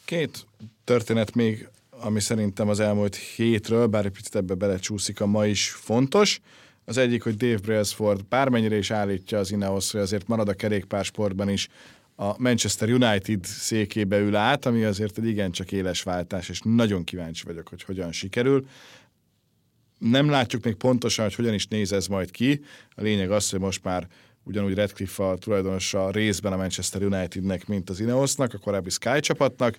Két 0.06 0.45
történet 0.84 1.36
még, 1.36 1.67
ami 1.89 2.19
szerintem 2.19 2.69
az 2.69 2.80
elmúlt 2.80 3.15
hétről, 3.15 3.88
bár 3.88 4.06
egy 4.06 4.12
picit 4.12 4.36
ebbe 4.36 4.54
belecsúszik 4.54 5.21
a 5.21 5.25
ma 5.25 5.45
is 5.45 5.69
fontos. 5.69 6.41
Az 6.86 6.98
egyik, 6.98 7.24
hogy 7.24 7.36
Dave 7.36 7.58
Brailsford 7.58 8.26
bármennyire 8.26 8.78
is 8.78 8.91
állítja 8.91 9.38
az 9.39 9.52
Ineos, 9.52 9.91
hogy 9.91 10.02
azért 10.02 10.28
marad 10.28 10.50
a 10.50 10.54
kerékpársportban 10.54 11.50
is 11.50 11.67
a 12.15 12.41
Manchester 12.41 12.89
United 12.89 13.45
székébe 13.45 14.19
ül 14.19 14.36
át, 14.36 14.65
ami 14.65 14.84
azért 14.84 15.17
egy 15.17 15.26
igencsak 15.26 15.71
éles 15.71 16.04
váltás, 16.04 16.50
és 16.50 16.60
nagyon 16.63 17.04
kíváncsi 17.04 17.43
vagyok, 17.45 17.67
hogy 17.67 17.84
hogyan 17.84 18.12
sikerül. 18.12 18.67
Nem 19.98 20.30
látjuk 20.30 20.63
még 20.63 20.76
pontosan, 20.76 21.26
hogy 21.26 21.36
hogyan 21.36 21.54
is 21.54 21.67
néz 21.67 21.91
ez 21.91 22.08
majd 22.08 22.32
ki. 22.32 22.62
A 22.89 23.02
lényeg 23.02 23.32
az, 23.32 23.50
hogy 23.50 23.60
most 23.60 23.84
már 23.84 24.08
ugyanúgy 24.43 24.74
Redcliffe 24.74 25.28
a 25.28 25.38
tulajdonosa 25.38 26.12
részben 26.12 26.54
a 26.54 26.58
Manchester 26.58 27.04
Unitednek, 27.04 27.67
mint 27.67 27.89
az 27.89 28.00
Ineosnak, 28.00 28.54
a 28.54 28.58
korábbi 28.58 28.89
Sky 28.89 29.19
csapatnak, 29.19 29.78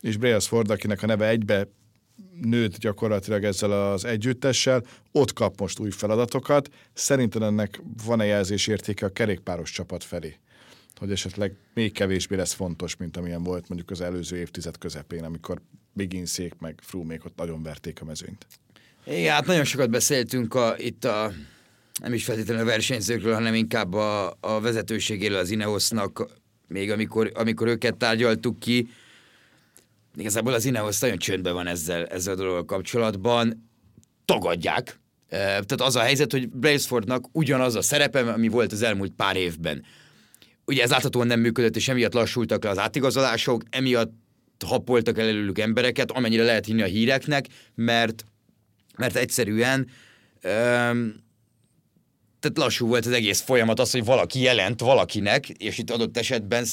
és 0.00 0.16
Brailsford, 0.16 0.70
akinek 0.70 1.02
a 1.02 1.06
neve 1.06 1.28
egybe 1.28 1.68
nőtt 2.40 2.78
gyakorlatilag 2.78 3.44
ezzel 3.44 3.90
az 3.90 4.04
együttessel, 4.04 4.82
ott 5.12 5.32
kap 5.32 5.60
most 5.60 5.78
új 5.78 5.90
feladatokat. 5.90 6.68
Szerinted 6.92 7.42
ennek 7.42 7.80
van-e 8.04 8.24
jelzésértéke 8.24 9.06
a 9.06 9.12
kerékpáros 9.12 9.70
csapat 9.70 10.04
felé? 10.04 10.36
Hogy 10.96 11.10
esetleg 11.10 11.54
még 11.74 11.92
kevésbé 11.92 12.36
lesz 12.36 12.52
fontos, 12.52 12.96
mint 12.96 13.16
amilyen 13.16 13.42
volt 13.42 13.68
mondjuk 13.68 13.90
az 13.90 14.00
előző 14.00 14.36
évtized 14.36 14.78
közepén, 14.78 15.24
amikor 15.24 15.60
Bigginszék 15.92 16.54
meg 16.58 16.78
Frumék 16.82 17.24
ott 17.24 17.36
nagyon 17.36 17.62
verték 17.62 18.00
a 18.00 18.04
mezőnyt. 18.04 18.46
Igen, 19.06 19.32
hát 19.32 19.46
nagyon 19.46 19.64
sokat 19.64 19.90
beszéltünk 19.90 20.54
a, 20.54 20.74
itt 20.78 21.04
a 21.04 21.32
nem 22.00 22.12
is 22.12 22.24
feltétlenül 22.24 22.62
a 22.62 22.66
versenyzőkről, 22.66 23.34
hanem 23.34 23.54
inkább 23.54 23.94
a, 23.94 24.36
a 24.40 24.60
vezetőségéről 24.60 25.38
az 25.38 25.50
Ineosnak, 25.50 26.26
még 26.68 26.90
amikor, 26.90 27.32
amikor 27.34 27.66
őket 27.66 27.96
tárgyaltuk 27.96 28.58
ki, 28.58 28.88
igazából 30.18 30.52
az 30.52 30.64
Ineos 30.64 30.98
nagyon 30.98 31.18
csöndben 31.18 31.54
van 31.54 31.66
ezzel, 31.66 32.06
ezzel 32.06 32.32
a 32.32 32.36
dologgal 32.36 32.64
kapcsolatban, 32.64 33.70
tagadják. 34.24 35.00
Tehát 35.28 35.80
az 35.80 35.96
a 35.96 36.00
helyzet, 36.00 36.32
hogy 36.32 36.48
Bracefordnak 36.48 37.24
ugyanaz 37.32 37.74
a 37.74 37.82
szerepe, 37.82 38.32
ami 38.32 38.48
volt 38.48 38.72
az 38.72 38.82
elmúlt 38.82 39.12
pár 39.12 39.36
évben. 39.36 39.84
Ugye 40.64 40.82
ez 40.82 40.90
láthatóan 40.90 41.26
nem 41.26 41.40
működött, 41.40 41.76
és 41.76 41.88
emiatt 41.88 42.12
lassultak 42.12 42.64
le 42.64 42.70
az 42.70 42.78
átigazolások, 42.78 43.62
emiatt 43.70 44.12
happoltak 44.66 45.18
el 45.18 45.28
előlük 45.28 45.58
embereket, 45.58 46.10
amennyire 46.10 46.44
lehet 46.44 46.64
hinni 46.64 46.82
a 46.82 46.86
híreknek, 46.86 47.46
mert, 47.74 48.24
mert 48.96 49.16
egyszerűen 49.16 49.88
um, 50.44 51.14
tehát 52.40 52.58
lassú 52.58 52.86
volt 52.86 53.06
az 53.06 53.12
egész 53.12 53.40
folyamat, 53.40 53.80
az, 53.80 53.90
hogy 53.90 54.04
valaki 54.04 54.40
jelent 54.40 54.80
valakinek, 54.80 55.48
és 55.48 55.78
itt 55.78 55.90
adott 55.90 56.16
esetben 56.16 56.66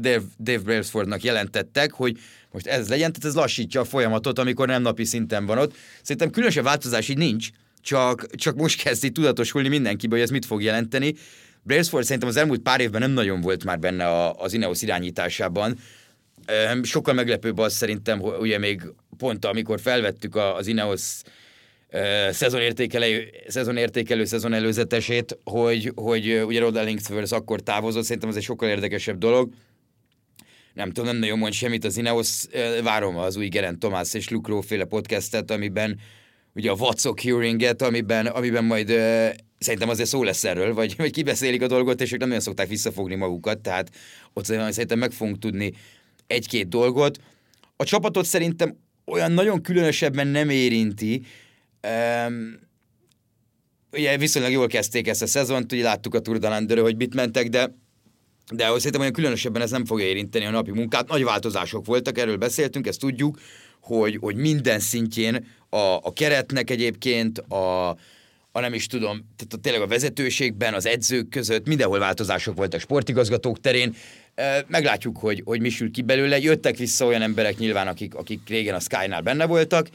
Dave, 0.00 0.22
Dave 0.38 0.58
Brailsfordnak 0.58 1.22
jelentettek, 1.22 1.92
hogy 1.92 2.18
most 2.52 2.66
ez 2.66 2.88
legyen, 2.88 3.12
tehát 3.12 3.28
ez 3.28 3.34
lassítja 3.34 3.80
a 3.80 3.84
folyamatot, 3.84 4.38
amikor 4.38 4.66
nem 4.66 4.82
napi 4.82 5.04
szinten 5.04 5.46
van 5.46 5.58
ott. 5.58 5.74
Szerintem 6.02 6.30
különösebb 6.30 6.64
változás 6.64 7.08
így 7.08 7.16
nincs, 7.16 7.48
csak, 7.80 8.34
csak 8.34 8.56
most 8.56 8.82
kezdi 8.82 9.10
tudatosulni 9.10 9.68
mindenkibe, 9.68 10.14
hogy 10.14 10.24
ez 10.24 10.30
mit 10.30 10.46
fog 10.46 10.62
jelenteni. 10.62 11.14
Brailsford 11.62 12.04
szerintem 12.04 12.28
az 12.28 12.36
elmúlt 12.36 12.60
pár 12.60 12.80
évben 12.80 13.00
nem 13.00 13.10
nagyon 13.10 13.40
volt 13.40 13.64
már 13.64 13.78
benne 13.78 14.06
a, 14.06 14.34
az 14.34 14.52
Ineos 14.52 14.82
irányításában. 14.82 15.78
Sokkal 16.82 17.14
meglepőbb 17.14 17.58
az 17.58 17.74
szerintem, 17.74 18.20
hogy 18.20 18.34
ugye 18.40 18.58
még 18.58 18.82
pont 19.18 19.44
amikor 19.44 19.80
felvettük 19.80 20.36
az 20.36 20.66
Ineos 20.66 21.02
szezonértékelő, 22.30 23.28
szezonértékelő 23.46 24.24
szezon 24.24 24.52
előzetesét, 24.52 25.38
hogy, 25.44 25.92
hogy 25.94 26.42
ugye 26.46 26.60
Rod 26.60 26.76
Ellingsworth 26.76 27.32
akkor 27.32 27.60
távozott, 27.60 28.04
szerintem 28.04 28.28
ez 28.28 28.36
egy 28.36 28.42
sokkal 28.42 28.68
érdekesebb 28.68 29.18
dolog. 29.18 29.52
Nem 30.74 30.88
tudom, 30.88 31.04
nem 31.04 31.16
nagyon 31.16 31.38
mond 31.38 31.52
semmit 31.52 31.84
az 31.84 31.96
Ineos, 31.96 32.44
várom 32.82 33.16
az 33.16 33.36
új 33.36 33.48
Gerent 33.48 33.78
Tomás 33.78 34.14
és 34.14 34.28
Luke 34.28 34.62
féle 34.66 34.84
podcastet, 34.84 35.50
amiben 35.50 35.98
ugye 36.54 36.70
a 36.70 36.76
What's 36.76 37.20
Hearing-et, 37.22 37.82
amiben, 37.82 38.26
amiben 38.26 38.64
majd 38.64 38.90
uh, 38.90 39.28
szerintem 39.58 39.88
azért 39.88 40.08
szó 40.08 40.22
lesz 40.22 40.44
erről, 40.44 40.74
vagy, 40.74 40.94
vagy 40.96 41.10
kibeszélik 41.10 41.62
a 41.62 41.66
dolgot, 41.66 42.00
és 42.00 42.12
ők 42.12 42.20
nem 42.20 42.28
olyan 42.28 42.40
szokták 42.40 42.68
visszafogni 42.68 43.14
magukat, 43.14 43.58
tehát 43.58 43.90
ott 44.32 44.44
szerintem 44.44 44.98
meg 44.98 45.10
fogunk 45.10 45.38
tudni 45.38 45.72
egy-két 46.26 46.68
dolgot. 46.68 47.18
A 47.76 47.84
csapatot 47.84 48.24
szerintem 48.24 48.76
olyan 49.04 49.32
nagyon 49.32 49.62
különösebben 49.62 50.26
nem 50.26 50.50
érinti, 50.50 51.22
Um, 51.82 52.60
ugye 53.92 54.16
viszonylag 54.16 54.52
jól 54.52 54.66
kezdték 54.66 55.08
ezt 55.08 55.22
a 55.22 55.26
szezont, 55.26 55.72
ugye 55.72 55.82
láttuk 55.82 56.14
a 56.14 56.20
Tour 56.20 56.38
de 56.38 56.80
hogy 56.80 56.96
mit 56.96 57.14
mentek, 57.14 57.48
de 57.48 57.70
de 58.50 58.66
ahogy 58.66 58.78
szerintem 58.78 59.00
olyan 59.00 59.12
különösebben 59.12 59.62
ez 59.62 59.70
nem 59.70 59.84
fogja 59.84 60.06
érinteni 60.06 60.44
a 60.44 60.50
napi 60.50 60.70
munkát. 60.70 61.08
Nagy 61.08 61.24
változások 61.24 61.86
voltak, 61.86 62.18
erről 62.18 62.36
beszéltünk, 62.36 62.86
ezt 62.86 63.00
tudjuk, 63.00 63.40
hogy, 63.80 64.16
hogy 64.20 64.36
minden 64.36 64.80
szintjén 64.80 65.46
a, 65.68 65.76
a 65.76 66.12
keretnek 66.12 66.70
egyébként, 66.70 67.38
a, 67.38 67.88
a 68.52 68.60
nem 68.60 68.74
is 68.74 68.86
tudom, 68.86 69.24
tehát 69.36 69.52
a, 69.52 69.56
tényleg 69.56 69.82
a 69.82 69.86
vezetőségben, 69.86 70.74
az 70.74 70.86
edzők 70.86 71.28
között, 71.28 71.66
mindenhol 71.66 71.98
változások 71.98 72.56
voltak 72.56 72.80
sportigazgatók 72.80 73.60
terén. 73.60 73.94
Meglátjuk, 74.66 75.18
hogy, 75.18 75.42
hogy 75.44 75.60
mi 75.60 75.68
sül 75.68 75.90
ki 75.90 76.02
belőle. 76.02 76.38
Jöttek 76.38 76.76
vissza 76.76 77.06
olyan 77.06 77.22
emberek 77.22 77.58
nyilván, 77.58 77.88
akik, 77.88 78.14
akik 78.14 78.48
régen 78.48 78.74
a 78.74 78.80
Sky-nál 78.80 79.20
benne 79.20 79.46
voltak, 79.46 79.88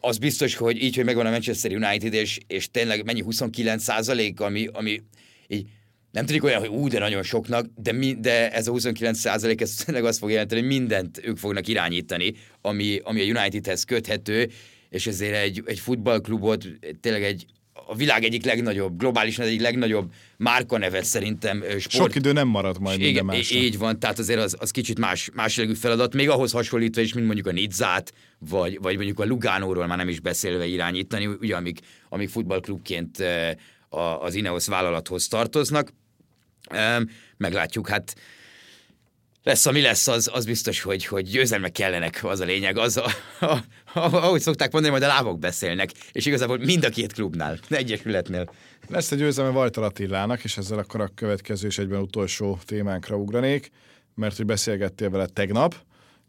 az 0.00 0.18
biztos, 0.18 0.54
hogy 0.54 0.82
így, 0.82 0.96
hogy 0.96 1.04
megvan 1.04 1.26
a 1.26 1.30
Manchester 1.30 1.72
United, 1.72 2.12
és, 2.12 2.38
és 2.46 2.70
tényleg 2.70 3.04
mennyi 3.04 3.22
29 3.22 3.82
százalék, 3.82 4.40
ami, 4.40 4.68
ami 4.72 5.02
így 5.46 5.66
nem 6.10 6.26
tudjuk 6.26 6.44
olyan, 6.44 6.60
hogy 6.60 6.68
ú, 6.68 6.88
de 6.88 6.98
nagyon 6.98 7.22
soknak, 7.22 7.66
de, 7.76 7.92
mi, 7.92 8.16
de 8.20 8.50
ez 8.50 8.66
a 8.66 8.70
29 8.70 9.18
százalék, 9.18 9.60
ez 9.60 9.74
tényleg 9.74 10.04
azt 10.04 10.18
fog 10.18 10.30
jelenteni, 10.30 10.60
hogy 10.60 10.70
mindent 10.70 11.20
ők 11.24 11.36
fognak 11.36 11.68
irányítani, 11.68 12.34
ami, 12.60 13.00
ami 13.02 13.20
a 13.20 13.40
Unitedhez 13.40 13.84
köthető, 13.84 14.50
és 14.88 15.06
ezért 15.06 15.34
egy, 15.34 15.62
egy 15.66 15.78
futballklubot, 15.78 16.66
tényleg 17.00 17.22
egy, 17.22 17.46
a 17.86 17.94
világ 17.94 18.24
egyik 18.24 18.44
legnagyobb, 18.44 18.98
globálisan 18.98 19.46
egyik 19.46 19.60
legnagyobb 19.60 20.12
márkanevet 20.36 21.04
szerintem 21.04 21.60
sport. 21.60 21.90
Sok 21.90 22.14
idő 22.14 22.32
nem 22.32 22.48
marad 22.48 22.80
majd 22.80 22.98
minden 23.00 23.24
másra. 23.24 23.58
Így 23.58 23.78
van, 23.78 23.98
tehát 23.98 24.18
azért 24.18 24.40
az, 24.40 24.56
az 24.58 24.70
kicsit 24.70 24.98
más, 24.98 25.30
más 25.32 25.60
feladat, 25.74 26.14
még 26.14 26.28
ahhoz 26.28 26.52
hasonlítva 26.52 27.00
is, 27.00 27.14
mint 27.14 27.26
mondjuk 27.26 27.46
a 27.46 27.52
Nizzát, 27.52 28.12
vagy, 28.38 28.78
vagy 28.80 28.96
mondjuk 28.96 29.20
a 29.20 29.24
Lugánóról 29.24 29.86
már 29.86 29.98
nem 29.98 30.08
is 30.08 30.20
beszélve 30.20 30.66
irányítani, 30.66 31.26
ugye 31.26 31.56
amik, 31.56 31.78
amik 32.08 32.28
futballklubként 32.28 33.24
az 34.20 34.34
Ineos 34.34 34.66
vállalathoz 34.66 35.28
tartoznak. 35.28 35.92
Meglátjuk, 37.36 37.88
hát 37.88 38.14
lesz, 39.44 39.66
ami 39.66 39.80
lesz, 39.80 40.06
az, 40.06 40.30
az 40.32 40.44
biztos, 40.44 40.82
hogy, 40.82 41.04
hogy 41.04 41.30
győzelmek 41.30 41.72
kellenek, 41.72 42.20
az 42.22 42.40
a 42.40 42.44
lényeg. 42.44 42.78
Az, 42.78 42.96
a, 42.96 43.06
a, 43.40 43.44
a, 43.44 43.60
ahogy 43.94 44.40
szokták 44.40 44.72
mondani, 44.72 44.92
majd 44.92 45.10
a 45.10 45.14
lábok 45.14 45.38
beszélnek, 45.38 45.90
és 46.12 46.26
igazából 46.26 46.58
mind 46.58 46.84
a 46.84 46.88
két 46.88 47.12
klubnál, 47.12 47.58
egyesületnél. 47.68 48.50
Lesz 48.88 49.12
egy 49.12 49.18
győzelme 49.18 49.50
Vajtal 49.50 49.84
Attilának, 49.84 50.44
és 50.44 50.56
ezzel 50.56 50.78
akkor 50.78 51.00
a 51.00 51.10
következő 51.14 51.66
és 51.66 51.78
egyben 51.78 52.00
utolsó 52.00 52.58
témánkra 52.64 53.16
ugranék, 53.16 53.70
mert 54.14 54.36
hogy 54.36 54.46
beszélgettél 54.46 55.10
vele 55.10 55.26
tegnap, 55.26 55.74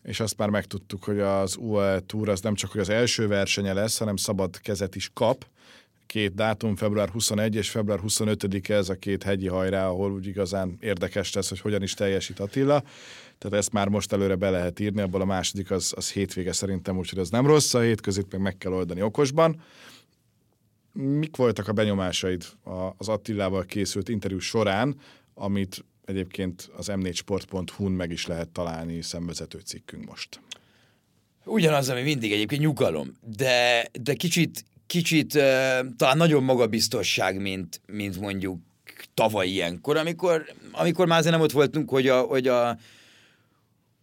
és 0.03 0.19
azt 0.19 0.37
már 0.37 0.49
megtudtuk, 0.49 1.03
hogy 1.03 1.19
az 1.19 1.55
UAE 1.59 1.99
Tour 1.99 2.29
az 2.29 2.41
nem 2.41 2.55
csak 2.55 2.71
hogy 2.71 2.81
az 2.81 2.89
első 2.89 3.27
versenye 3.27 3.73
lesz, 3.73 3.97
hanem 3.97 4.15
szabad 4.15 4.59
kezet 4.59 4.95
is 4.95 5.09
kap, 5.13 5.45
két 6.05 6.33
dátum, 6.33 6.75
február 6.75 7.09
21 7.09 7.55
és 7.55 7.69
február 7.69 7.99
25-e 8.07 8.73
ez 8.73 8.89
a 8.89 8.95
két 8.95 9.23
hegyi 9.23 9.47
hajrá, 9.47 9.87
ahol 9.87 10.11
úgy 10.11 10.27
igazán 10.27 10.77
érdekes 10.79 11.33
lesz, 11.33 11.49
hogy 11.49 11.59
hogyan 11.59 11.81
is 11.81 11.93
teljesít 11.93 12.39
Attila. 12.39 12.83
Tehát 13.37 13.57
ezt 13.57 13.71
már 13.71 13.87
most 13.87 14.13
előre 14.13 14.35
be 14.35 14.49
lehet 14.49 14.79
írni, 14.79 15.01
abból 15.01 15.21
a 15.21 15.25
második 15.25 15.71
az, 15.71 15.93
az 15.95 16.11
hétvége 16.11 16.51
szerintem, 16.51 16.97
úgyhogy 16.97 17.19
az 17.19 17.29
nem 17.29 17.45
rossz, 17.45 17.73
a 17.73 17.79
hétközött 17.79 18.31
meg 18.31 18.41
meg 18.41 18.57
kell 18.57 18.71
oldani 18.71 19.01
okosban. 19.01 19.61
Mik 20.93 21.35
voltak 21.35 21.67
a 21.67 21.73
benyomásaid 21.73 22.45
az 22.97 23.07
Attilával 23.07 23.65
készült 23.65 24.09
interjú 24.09 24.39
során, 24.39 24.95
amit 25.33 25.85
egyébként 26.05 26.69
az 26.77 26.87
m4sport.hu-n 26.91 27.91
meg 27.91 28.11
is 28.11 28.25
lehet 28.25 28.49
találni 28.49 29.01
szemvezető 29.01 29.59
cikkünk 29.59 30.05
most? 30.05 30.39
Ugyanaz, 31.45 31.89
ami 31.89 32.01
mindig 32.01 32.31
egyébként 32.31 32.61
nyugalom, 32.61 33.11
de, 33.21 33.87
de 34.01 34.13
kicsit, 34.13 34.65
kicsit 34.87 35.33
talán 35.97 36.17
nagyobb 36.17 36.43
magabiztosság, 36.43 37.41
mint, 37.41 37.81
mint 37.85 38.19
mondjuk 38.19 38.59
tavaly 39.13 39.47
ilyenkor, 39.47 39.97
amikor, 39.97 40.45
amikor 40.71 41.07
már 41.07 41.19
azért 41.19 41.33
nem 41.33 41.43
ott 41.43 41.51
voltunk, 41.51 41.89
hogy 41.89 42.07
a, 42.07 42.21
hogy 42.21 42.47
a 42.47 42.77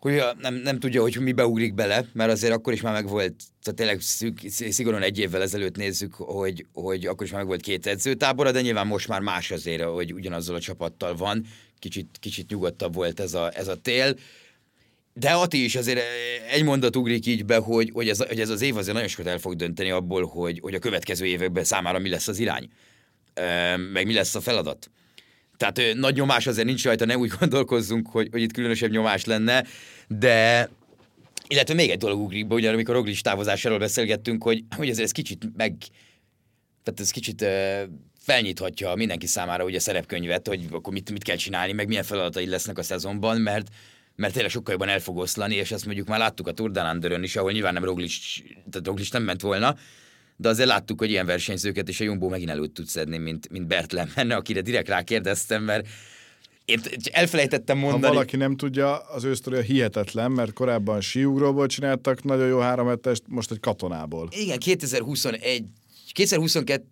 hogy 0.03 0.19
a, 0.19 0.35
nem, 0.41 0.55
nem 0.55 0.79
tudja, 0.79 1.03
hogy 1.03 1.21
mi 1.21 1.33
beugrik 1.33 1.75
bele, 1.75 2.05
mert 2.13 2.31
azért 2.31 2.53
akkor 2.53 2.73
is 2.73 2.81
már 2.81 2.93
meg 2.93 3.09
volt, 3.09 3.35
tehát 3.63 3.79
tényleg 3.79 4.01
szűk, 4.01 4.39
szigorúan 4.49 5.03
egy 5.03 5.19
évvel 5.19 5.43
ezelőtt 5.43 5.77
nézzük, 5.77 6.15
hogy, 6.15 6.67
hogy 6.73 7.07
akkor 7.07 7.27
is 7.27 7.33
már 7.33 7.41
meg 7.41 7.49
volt 7.49 7.61
két 7.61 7.87
edzőtábora, 7.87 8.53
de 8.53 8.61
nyilván 8.61 8.87
most 8.87 9.09
már 9.09 9.21
más 9.21 9.51
azért, 9.51 9.83
hogy 9.83 10.13
ugyanazzal 10.13 10.55
a 10.55 10.61
csapattal 10.61 11.15
van, 11.17 11.47
kicsit, 11.79 12.17
kicsit 12.21 12.51
nyugodtabb 12.51 12.95
volt 12.95 13.21
ez 13.21 13.35
a, 13.35 13.51
ez 13.55 13.69
a 13.69 13.77
tél. 13.77 14.15
De 15.15 15.31
Ati 15.31 15.65
is 15.65 15.75
azért 15.75 16.01
egy 16.51 16.65
mondat 16.65 16.97
ugrik 16.97 17.27
így 17.27 17.45
be, 17.45 17.57
hogy, 17.57 17.91
hogy, 17.93 18.09
ez, 18.09 18.27
hogy 18.27 18.41
ez 18.41 18.49
az 18.49 18.63
év 18.63 18.77
azért 18.77 18.95
nagyon 18.95 19.09
sokat 19.09 19.27
el 19.27 19.39
fog 19.39 19.55
dönteni 19.55 19.91
abból, 19.91 20.27
hogy, 20.27 20.59
hogy 20.63 20.75
a 20.75 20.79
következő 20.79 21.25
években 21.25 21.65
számára 21.65 21.99
mi 21.99 22.09
lesz 22.09 22.29
az 22.29 22.39
irány, 22.39 22.69
meg 23.93 24.07
mi 24.07 24.13
lesz 24.13 24.35
a 24.35 24.41
feladat. 24.41 24.91
Tehát 25.57 25.95
nagy 25.95 26.15
nyomás 26.15 26.47
azért 26.47 26.67
nincs 26.67 26.85
rajta, 26.85 27.05
ne 27.05 27.17
úgy 27.17 27.33
gondolkozzunk, 27.39 28.09
hogy, 28.09 28.29
hogy 28.31 28.43
itt 28.43 28.53
különösebb 28.53 28.91
nyomás 28.91 29.25
lenne, 29.25 29.65
de 30.09 30.69
illetve 31.49 31.75
még 31.75 31.91
egy 31.91 31.99
dolog 31.99 32.21
ugrik 32.21 32.47
be, 32.47 32.55
ugye 32.55 32.73
amikor 32.73 32.95
Roglic 32.95 33.21
távozásáról 33.21 33.79
beszélgettünk, 33.79 34.43
hogy, 34.43 34.65
hogy 34.77 34.89
azért 34.89 35.05
ez 35.05 35.13
kicsit 35.13 35.45
meg, 35.57 35.77
tehát 36.83 37.01
ez 37.01 37.11
kicsit 37.11 37.45
felnyithatja 38.19 38.95
mindenki 38.95 39.27
számára 39.27 39.65
ugye 39.65 39.77
a 39.77 39.81
szerepkönyvet, 39.81 40.49
hogy 40.49 40.67
akkor 40.71 40.93
mit, 40.93 41.11
mit 41.11 41.25
kell 41.25 41.37
csinálni, 41.37 41.73
meg 41.73 41.87
milyen 41.87 42.03
feladatai 42.03 42.47
lesznek 42.47 42.79
a 42.79 42.83
szezonban, 42.83 43.41
mert 43.41 43.69
mert 44.17 44.33
tényleg 44.33 44.51
sokkal 44.51 44.73
jobban 44.73 44.89
el 44.89 45.01
fog 45.01 45.17
oszlani, 45.17 45.55
és 45.55 45.71
ezt 45.71 45.85
mondjuk 45.85 46.09
már 46.09 46.19
láttuk 46.19 46.47
a 46.47 46.53
Tour 46.53 46.71
de 46.71 47.19
is, 47.23 47.37
ahol 47.37 47.53
nyilván 47.53 47.73
nem 47.73 47.85
Roglic, 47.85 48.15
tehát 48.71 48.87
Roglic 48.87 49.11
nem 49.11 49.23
ment 49.23 49.41
volna, 49.41 49.77
de 50.37 50.49
azért 50.49 50.69
láttuk, 50.69 50.99
hogy 50.99 51.11
ilyen 51.11 51.27
versenyzőket 51.27 51.89
és 51.89 52.01
a 52.01 52.05
Jumbo 52.05 52.29
megint 52.29 52.51
előtt 52.51 52.75
tud 52.75 52.87
szedni, 52.87 53.19
mint, 53.19 53.49
mint 53.51 53.67
Bert 53.67 53.93
Lemmenne, 53.93 54.35
akire 54.35 54.61
direkt 54.61 54.89
rákérdeztem, 54.89 55.63
mert 55.63 55.87
én 56.65 56.81
elfelejtettem 57.11 57.79
mondani. 57.79 58.03
Ha 58.03 58.09
valaki 58.09 58.37
nem 58.37 58.57
tudja, 58.57 58.99
az 58.99 59.25
ő 59.25 59.35
sztoria 59.35 59.61
hihetetlen, 59.61 60.31
mert 60.31 60.53
korábban 60.53 61.01
síugróból 61.01 61.67
csináltak 61.67 62.25
nagyon 62.25 62.47
jó 62.49 62.59
három 62.59 62.99
most 63.29 63.51
egy 63.51 63.61
katonából. 63.61 64.29
Igen, 64.31 64.59
2021, 64.59 65.65
2022 66.13 66.85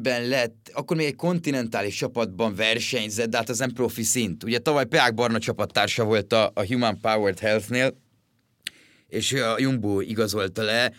ben 0.00 0.28
lett, 0.28 0.70
akkor 0.72 0.96
még 0.96 1.06
egy 1.06 1.16
kontinentális 1.16 1.94
csapatban 1.94 2.54
versenyzett, 2.54 3.30
de 3.30 3.36
hát 3.36 3.48
az 3.48 3.58
nem 3.58 3.72
profi 3.72 4.02
szint. 4.02 4.44
Ugye 4.44 4.58
tavaly 4.58 4.84
Peák 4.84 5.14
Barna 5.14 5.38
csapattársa 5.38 6.04
volt 6.04 6.32
a, 6.32 6.50
a 6.54 6.66
Human 6.66 7.00
Powered 7.00 7.38
Health-nél, 7.38 7.96
és 9.08 9.32
a 9.32 9.54
Jumbo 9.58 10.00
igazolta 10.00 10.62
le, 10.62 10.92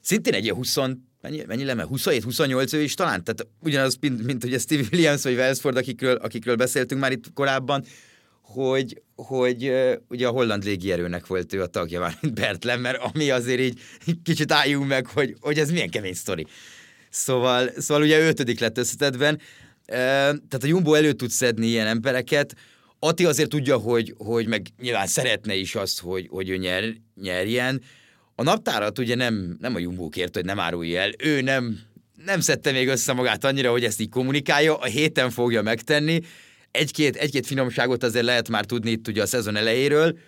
szintén 0.00 0.34
egy 0.34 0.44
ilyen 0.44 0.56
20, 0.56 0.76
mennyi, 1.20 1.42
mennyi 1.46 1.64
leme? 1.64 1.86
27-28 1.90 2.74
ő 2.74 2.82
is 2.82 2.94
talán, 2.94 3.24
tehát 3.24 3.46
ugyanaz, 3.60 3.96
mint, 4.00 4.24
mint 4.24 4.44
ugye 4.44 4.58
Steve 4.58 4.82
Williams 4.92 5.22
vagy 5.22 5.34
Wellsford, 5.34 5.76
akikről, 5.76 6.14
akikről 6.16 6.56
beszéltünk 6.56 7.00
már 7.00 7.12
itt 7.12 7.32
korábban, 7.34 7.84
hogy, 8.42 9.02
hogy 9.16 9.72
ugye 10.08 10.26
a 10.26 10.30
holland 10.30 10.64
légierőnek 10.64 11.26
volt 11.26 11.52
ő 11.52 11.62
a 11.62 11.66
tagja 11.66 12.00
már, 12.00 12.18
mint 12.20 12.34
Bert 12.34 12.64
Lemmer, 12.64 12.98
ami 13.14 13.30
azért 13.30 13.60
így 13.60 13.80
kicsit 14.22 14.52
álljunk 14.52 14.88
meg, 14.88 15.06
hogy, 15.06 15.36
hogy 15.40 15.58
ez 15.58 15.70
milyen 15.70 15.90
kemény 15.90 16.14
sztori. 16.14 16.46
Szóval, 17.12 17.70
szóval 17.78 18.02
ugye 18.02 18.26
ötödik 18.26 18.60
lett 18.60 18.78
összetetben. 18.78 19.40
Tehát 19.86 20.62
a 20.62 20.66
Jumbo 20.66 20.94
elő 20.94 21.12
tud 21.12 21.30
szedni 21.30 21.66
ilyen 21.66 21.86
embereket. 21.86 22.54
Ati 22.98 23.24
azért 23.24 23.48
tudja, 23.48 23.76
hogy, 23.76 24.14
hogy 24.18 24.46
meg 24.46 24.66
nyilván 24.80 25.06
szeretne 25.06 25.54
is 25.54 25.74
azt, 25.74 26.00
hogy, 26.00 26.26
hogy 26.30 26.48
ő 26.48 26.56
nyer, 26.56 26.84
nyerjen. 27.22 27.82
A 28.34 28.42
naptárat 28.42 28.98
ugye 28.98 29.14
nem, 29.14 29.56
nem 29.60 29.74
a 29.74 29.78
Jumbo 29.78 30.08
kért, 30.08 30.34
hogy 30.34 30.44
nem 30.44 30.60
árulja 30.60 31.00
el. 31.00 31.10
Ő 31.18 31.40
nem, 31.40 31.78
nem 32.24 32.40
szedte 32.40 32.72
még 32.72 32.88
össze 32.88 33.12
magát 33.12 33.44
annyira, 33.44 33.70
hogy 33.70 33.84
ezt 33.84 34.00
így 34.00 34.08
kommunikálja. 34.08 34.76
A 34.76 34.84
héten 34.84 35.30
fogja 35.30 35.62
megtenni. 35.62 36.20
Egy-két, 36.70 37.16
egy-két 37.16 37.46
finomságot 37.46 38.02
azért 38.02 38.24
lehet 38.24 38.48
már 38.48 38.64
tudni 38.64 38.90
itt 38.90 39.08
ugye 39.08 39.22
a 39.22 39.26
szezon 39.26 39.56
elejéről, 39.56 40.18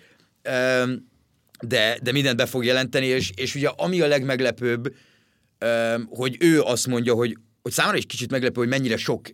de, 1.59 1.97
de 2.01 2.11
mindent 2.11 2.37
be 2.37 2.45
fog 2.45 2.65
jelenteni, 2.65 3.05
és, 3.05 3.31
és 3.35 3.55
ugye 3.55 3.67
ami 3.67 4.01
a 4.01 4.07
legmeglepőbb, 4.07 4.93
hogy 6.09 6.37
ő 6.39 6.61
azt 6.61 6.87
mondja, 6.87 7.13
hogy 7.13 7.37
hogy 7.65 7.73
számára 7.73 7.97
is 7.97 8.05
kicsit 8.05 8.31
meglepő, 8.31 8.59
hogy 8.59 8.69
mennyire 8.69 8.97
sok 8.97 9.27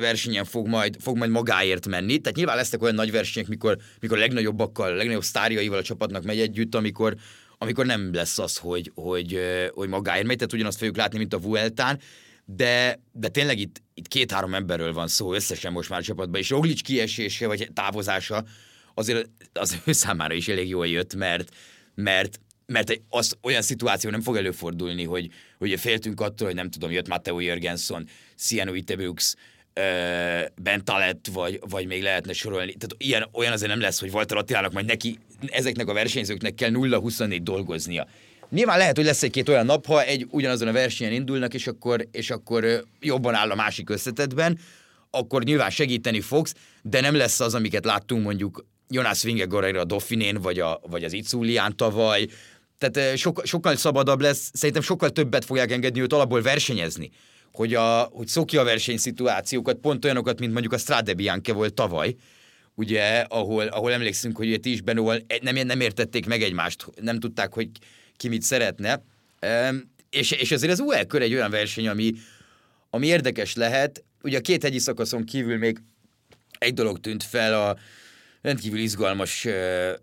versenyen 0.00 0.44
fog 0.44 0.66
majd, 0.66 0.96
fog 1.00 1.16
majd 1.16 1.30
magáért 1.30 1.86
menni. 1.86 2.18
Tehát 2.18 2.36
nyilván 2.36 2.56
lesznek 2.56 2.82
olyan 2.82 2.94
nagy 2.94 3.10
versenyek, 3.10 3.48
mikor, 3.48 3.78
mikor 4.00 4.18
legnagyobbakkal, 4.18 4.92
a 4.92 4.94
legnagyobb 4.94 5.22
sztárjaival 5.22 5.78
a 5.78 5.82
csapatnak 5.82 6.24
megy 6.24 6.40
együtt, 6.40 6.74
amikor, 6.74 7.14
amikor 7.58 7.86
nem 7.86 8.14
lesz 8.14 8.38
az, 8.38 8.56
hogy, 8.56 8.90
hogy, 8.94 9.38
hogy 9.74 9.88
magáért 9.88 10.26
megy, 10.26 10.36
tehát 10.36 10.52
ugyanazt 10.52 10.78
fogjuk 10.78 10.96
látni, 10.96 11.18
mint 11.18 11.34
a 11.34 11.38
Vueltán, 11.38 12.00
de, 12.44 13.00
de 13.12 13.28
tényleg 13.28 13.58
itt, 13.58 13.82
itt 13.94 14.08
két-három 14.08 14.54
emberről 14.54 14.92
van 14.92 15.08
szó 15.08 15.34
összesen 15.34 15.72
most 15.72 15.88
már 15.88 15.98
a 15.98 16.02
csapatban, 16.02 16.40
és 16.40 16.50
Roglic 16.50 16.80
kiesése 16.80 17.46
vagy 17.46 17.70
távozása 17.74 18.44
azért 18.94 19.28
az 19.52 19.76
ő 19.84 19.92
számára 19.92 20.34
is 20.34 20.48
elég 20.48 20.68
jól 20.68 20.86
jött, 20.86 21.14
mert, 21.14 21.54
mert 21.94 22.40
mert 22.66 23.00
az 23.08 23.36
olyan 23.42 23.62
szituáció 23.62 24.10
nem 24.10 24.20
fog 24.20 24.36
előfordulni, 24.36 25.04
hogy, 25.04 25.30
hogy 25.58 25.80
féltünk 25.80 26.20
attól, 26.20 26.46
hogy 26.46 26.56
nem 26.56 26.70
tudom, 26.70 26.90
jött 26.90 27.08
Matteo 27.08 27.40
Jörgenson, 27.40 28.08
Sianu 28.36 28.74
Itebux, 28.74 29.36
Ben 30.62 30.84
Talet, 30.84 31.28
vagy, 31.32 31.60
vagy 31.68 31.86
még 31.86 32.02
lehetne 32.02 32.32
sorolni. 32.32 32.74
Tehát 32.74 32.94
ilyen, 32.98 33.28
olyan 33.32 33.52
azért 33.52 33.70
nem 33.70 33.80
lesz, 33.80 34.00
hogy 34.00 34.10
Walter 34.10 34.36
Attilának 34.36 34.72
majd 34.72 34.86
neki, 34.86 35.18
ezeknek 35.46 35.88
a 35.88 35.92
versenyzőknek 35.92 36.54
kell 36.54 36.70
0-24 36.72 37.40
dolgoznia. 37.42 38.06
Nyilván 38.50 38.78
lehet, 38.78 38.96
hogy 38.96 39.04
lesz 39.04 39.22
egy-két 39.22 39.48
olyan 39.48 39.66
nap, 39.66 39.86
ha 39.86 40.02
egy 40.02 40.26
ugyanazon 40.30 40.68
a 40.68 40.72
versenyen 40.72 41.12
indulnak, 41.12 41.54
és 41.54 41.66
akkor, 41.66 42.08
és 42.12 42.30
akkor 42.30 42.84
jobban 43.00 43.34
áll 43.34 43.50
a 43.50 43.54
másik 43.54 43.90
összetetben, 43.90 44.58
akkor 45.10 45.44
nyilván 45.44 45.70
segíteni 45.70 46.20
fogsz, 46.20 46.54
de 46.82 47.00
nem 47.00 47.14
lesz 47.16 47.40
az, 47.40 47.54
amiket 47.54 47.84
láttunk 47.84 48.24
mondjuk 48.24 48.64
Jonas 48.88 49.22
Vingegaard 49.22 49.76
a 49.76 49.84
Dauphinén, 49.84 50.40
vagy, 50.40 50.60
a, 50.60 50.80
vagy 50.86 51.04
az 51.04 51.12
Iculián 51.12 51.76
tavaly, 51.76 52.26
tehát 52.90 53.16
sok, 53.16 53.42
sokkal 53.44 53.76
szabadabb 53.76 54.20
lesz, 54.20 54.50
szerintem 54.52 54.82
sokkal 54.82 55.10
többet 55.10 55.44
fogják 55.44 55.70
engedni 55.70 56.00
őt 56.00 56.12
alapból 56.12 56.42
versenyezni, 56.42 57.10
hogy, 57.52 57.74
a, 57.74 58.00
hogy 58.12 58.28
szokja 58.28 58.60
a 58.60 58.64
versenyszituációkat, 58.64 59.76
pont 59.76 60.04
olyanokat, 60.04 60.38
mint 60.38 60.52
mondjuk 60.52 60.72
a 60.72 60.78
Strade 60.78 61.14
Bianche 61.14 61.52
volt 61.52 61.74
tavaly, 61.74 62.14
ugye, 62.74 63.20
ahol, 63.28 63.66
ahol 63.66 63.92
emlékszünk, 63.92 64.36
hogy 64.36 64.60
ti 64.60 64.72
is 64.72 64.80
Benóval 64.80 65.18
nem, 65.40 65.54
nem 65.54 65.80
értették 65.80 66.26
meg 66.26 66.42
egymást, 66.42 66.86
nem 67.00 67.18
tudták, 67.18 67.52
hogy 67.52 67.68
ki 68.16 68.28
mit 68.28 68.42
szeretne. 68.42 69.02
És, 70.10 70.30
és 70.30 70.50
azért 70.50 70.72
az 70.72 70.80
UL 70.80 71.04
kör 71.04 71.22
egy 71.22 71.34
olyan 71.34 71.50
verseny, 71.50 71.88
ami, 71.88 72.12
ami 72.90 73.06
érdekes 73.06 73.54
lehet. 73.54 74.04
Ugye 74.22 74.38
a 74.38 74.40
két 74.40 74.62
hegyi 74.62 74.78
szakaszon 74.78 75.24
kívül 75.24 75.58
még 75.58 75.78
egy 76.58 76.74
dolog 76.74 77.00
tűnt 77.00 77.22
fel 77.22 77.60
a, 77.62 77.76
rendkívül 78.44 78.78
izgalmas 78.78 79.44
uh, 79.44 79.52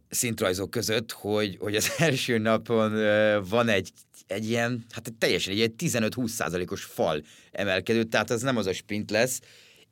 szintrajzok 0.09 0.69
között, 0.69 1.11
hogy, 1.11 1.57
hogy 1.59 1.75
az 1.75 1.91
első 1.97 2.37
napon 2.37 2.93
uh, 2.93 3.47
van 3.49 3.67
egy, 3.67 3.91
egy 4.27 4.49
ilyen, 4.49 4.85
hát 4.89 5.13
teljesen 5.17 5.57
egy 5.57 5.73
15-20 5.77 6.27
százalékos 6.27 6.83
fal 6.83 7.21
emelkedő, 7.51 8.03
tehát 8.03 8.29
az 8.29 8.41
nem 8.41 8.57
az 8.57 8.65
a 8.65 8.73
sprint 8.73 9.11
lesz, 9.11 9.39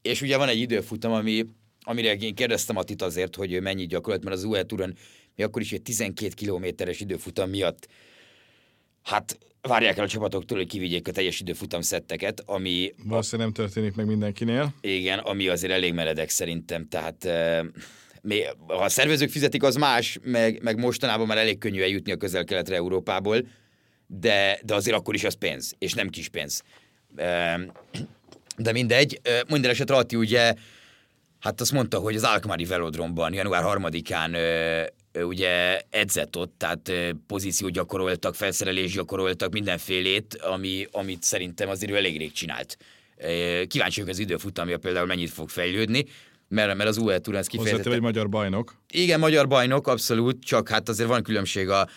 és 0.02 0.22
ugye 0.22 0.38
van 0.38 0.48
egy 0.48 0.60
időfutam, 0.60 1.12
ami, 1.12 1.46
amire 1.82 2.16
én 2.16 2.36
kérdeztem 2.36 2.78
Atit 2.78 3.02
azért, 3.02 3.36
hogy 3.36 3.62
mennyi 3.62 3.86
gyakorolt, 3.86 4.24
mert 4.24 4.36
az 4.36 4.44
UE 4.44 4.64
Touron 4.64 4.98
mi 5.36 5.44
akkor 5.44 5.62
is 5.62 5.72
egy 5.72 5.82
12 5.82 6.34
kilométeres 6.36 7.00
időfutam 7.00 7.50
miatt 7.50 7.88
hát 9.04 9.38
várják 9.62 9.98
el 9.98 10.04
a 10.04 10.08
csapatoktól, 10.08 10.58
hogy 10.58 10.68
kivigyék 10.68 11.08
a 11.08 11.12
teljes 11.12 11.40
időfutam 11.40 11.82
szetteket, 11.82 12.44
ami... 12.46 12.94
Valószínűleg 13.04 13.52
nem 13.52 13.66
történik 13.66 13.96
meg 13.96 14.06
mindenkinél. 14.06 14.74
Igen, 14.82 15.20
ami 15.20 15.48
azért 15.48 15.74
elég 15.74 15.94
meredek 15.94 16.30
szerintem, 16.30 16.88
tehát 16.88 17.28
ha 18.68 18.84
a 18.84 18.90
szervezők 18.90 19.30
fizetik, 19.30 19.64
az 19.64 19.76
más, 19.76 20.20
meg, 20.24 20.64
meg 20.64 20.78
mostanában 20.78 21.28
már 21.28 21.38
elég 21.38 21.58
könnyű 21.58 21.82
eljutni 21.82 22.12
a 22.12 22.18
közel-keletre 22.18 22.76
Európából, 22.76 23.48
de, 24.08 24.60
de 24.64 24.74
azért 24.74 24.98
akkor 24.98 25.14
is 25.14 25.24
az 25.24 25.34
pénz, 25.34 25.76
és 25.78 25.94
nem 25.94 26.10
kis 26.10 26.30
pénz. 26.30 26.64
De 28.58 28.72
mindegy, 28.72 29.22
minden 29.48 29.72
esetre 29.72 29.96
Atti 29.96 30.16
ugye, 30.16 30.54
hát 31.40 31.62
azt 31.62 31.72
mondta, 31.72 32.00
hogy 32.00 32.16
az 32.16 32.24
Alkmaari 32.24 32.66
Velodromban 32.66 33.34
január 33.34 33.64
3-án 33.66 34.38
ugye 35.14 35.82
edzett 35.90 36.38
ott, 36.38 36.54
tehát 36.58 36.92
pozíciót 37.28 37.72
gyakoroltak, 37.72 38.36
felszerelés 38.36 38.94
gyakoroltak, 38.94 39.52
mindenfélét, 39.52 40.36
ami, 40.36 40.88
amit 40.92 41.24
szerintem 41.24 41.70
azért 41.70 41.92
ő 41.92 41.96
elég 41.96 42.18
rég 42.18 42.32
csinált. 42.32 42.78
Kíváncsi 43.68 44.00
vagyok 44.00 44.08
az 44.08 44.20
időfutamja 44.20 44.78
például 44.78 45.06
mennyit 45.06 45.30
fog 45.30 45.50
fejlődni 45.50 46.06
mert, 46.50 46.76
mert 46.76 46.90
az 46.90 46.98
UE 46.98 47.20
Tour 47.20 47.38
ez 47.38 47.48
kifejezetten... 47.48 47.94
egy 47.94 48.02
magyar 48.02 48.30
bajnok. 48.30 48.76
Igen, 48.92 49.20
magyar 49.20 49.48
bajnok, 49.48 49.88
abszolút, 49.88 50.44
csak 50.44 50.70
hát 50.70 50.90
azért 50.90 51.10
van 51.10 51.24
különbség 51.24 51.70
a, 51.70 51.88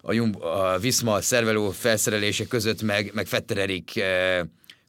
a, 0.00 0.12
Jumbo, 0.12 0.46
a 0.46 0.78
Visma 0.78 1.20
szervelő 1.20 1.70
felszerelése 1.70 2.46
között, 2.46 2.82
meg, 2.82 3.10
meg 3.14 3.26
Fetter 3.26 3.58
Erik 3.58 3.96
eh, 3.96 4.40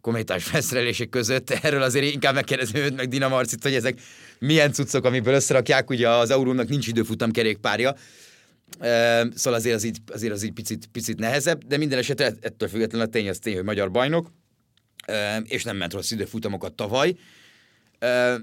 kométás 0.02 0.43
felszerelések 0.43 1.10
között. 1.10 1.50
Erről 1.62 1.82
azért 1.82 2.13
inkább 2.13 2.34
megkérdezem 2.34 2.82
őt, 2.82 2.95
meg 2.95 3.08
Dina 3.08 3.28
Marcit, 3.28 3.63
hogy 3.63 3.74
ezek 3.74 4.00
milyen 4.39 4.71
cuccok, 4.71 5.06
amiből 5.06 5.33
összerakják. 5.33 5.90
Ugye 5.90 6.10
az 6.10 6.31
Aurónak 6.31 6.67
nincs 6.67 6.88
időfutam 6.88 7.31
kerékpárja, 7.31 7.96
eh, 8.79 9.21
szóval 9.35 9.60
azért 9.60 9.75
az 9.75 9.83
így, 9.83 9.98
azért 10.12 10.33
az 10.33 10.44
így 10.44 10.54
picit, 10.54 10.88
picit 10.92 11.19
nehezebb, 11.19 11.63
de 11.63 11.77
minden 11.77 12.00
esetre 12.00 12.33
ettől 12.42 12.69
függetlenül 12.69 13.08
a 13.08 13.10
tény 13.10 13.29
az 13.29 13.40
tény, 13.40 13.56
hogy 13.56 13.63
magyar 13.63 13.92
bajnok, 13.92 14.31
eh, 15.06 15.38
és 15.44 15.63
nem 15.63 15.77
ment 15.77 15.94
rossz 15.94 16.12
időfutamokat 16.12 16.73
tavaly 16.73 17.15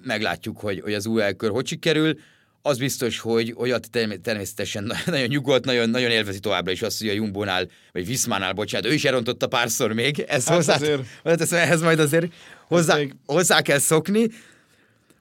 meglátjuk, 0.03 0.59
hogy, 0.59 0.81
hogy 0.81 0.95
az 0.95 1.07
UL 1.07 1.33
kör 1.33 1.51
hogy 1.51 1.67
sikerül. 1.67 2.19
Az 2.63 2.79
biztos, 2.79 3.19
hogy, 3.19 3.53
hogy 3.57 3.75
természetesen 4.23 4.93
nagyon 5.07 5.27
nyugodt, 5.27 5.65
nagyon, 5.65 5.91
nagyon 5.91 6.11
élvezi 6.11 6.39
továbbra 6.39 6.73
is 6.73 6.83
azt, 6.83 7.01
hogy 7.01 7.09
a 7.09 7.13
Jumbónál, 7.13 7.69
vagy 7.93 8.07
Viszmánál, 8.07 8.53
bocsánat, 8.53 8.91
ő 8.91 8.93
is 8.93 9.05
elrontotta 9.05 9.47
párszor 9.47 9.93
még, 9.93 10.25
ezt 10.29 10.49
hát 10.49 10.57
hozzá, 10.57 10.75
azért, 10.75 11.53
ehhez 11.53 11.81
majd 11.81 11.99
azért 11.99 12.33
hozzá, 12.67 12.99
hozzá 13.27 13.61
kell 13.61 13.79
szokni. 13.79 14.27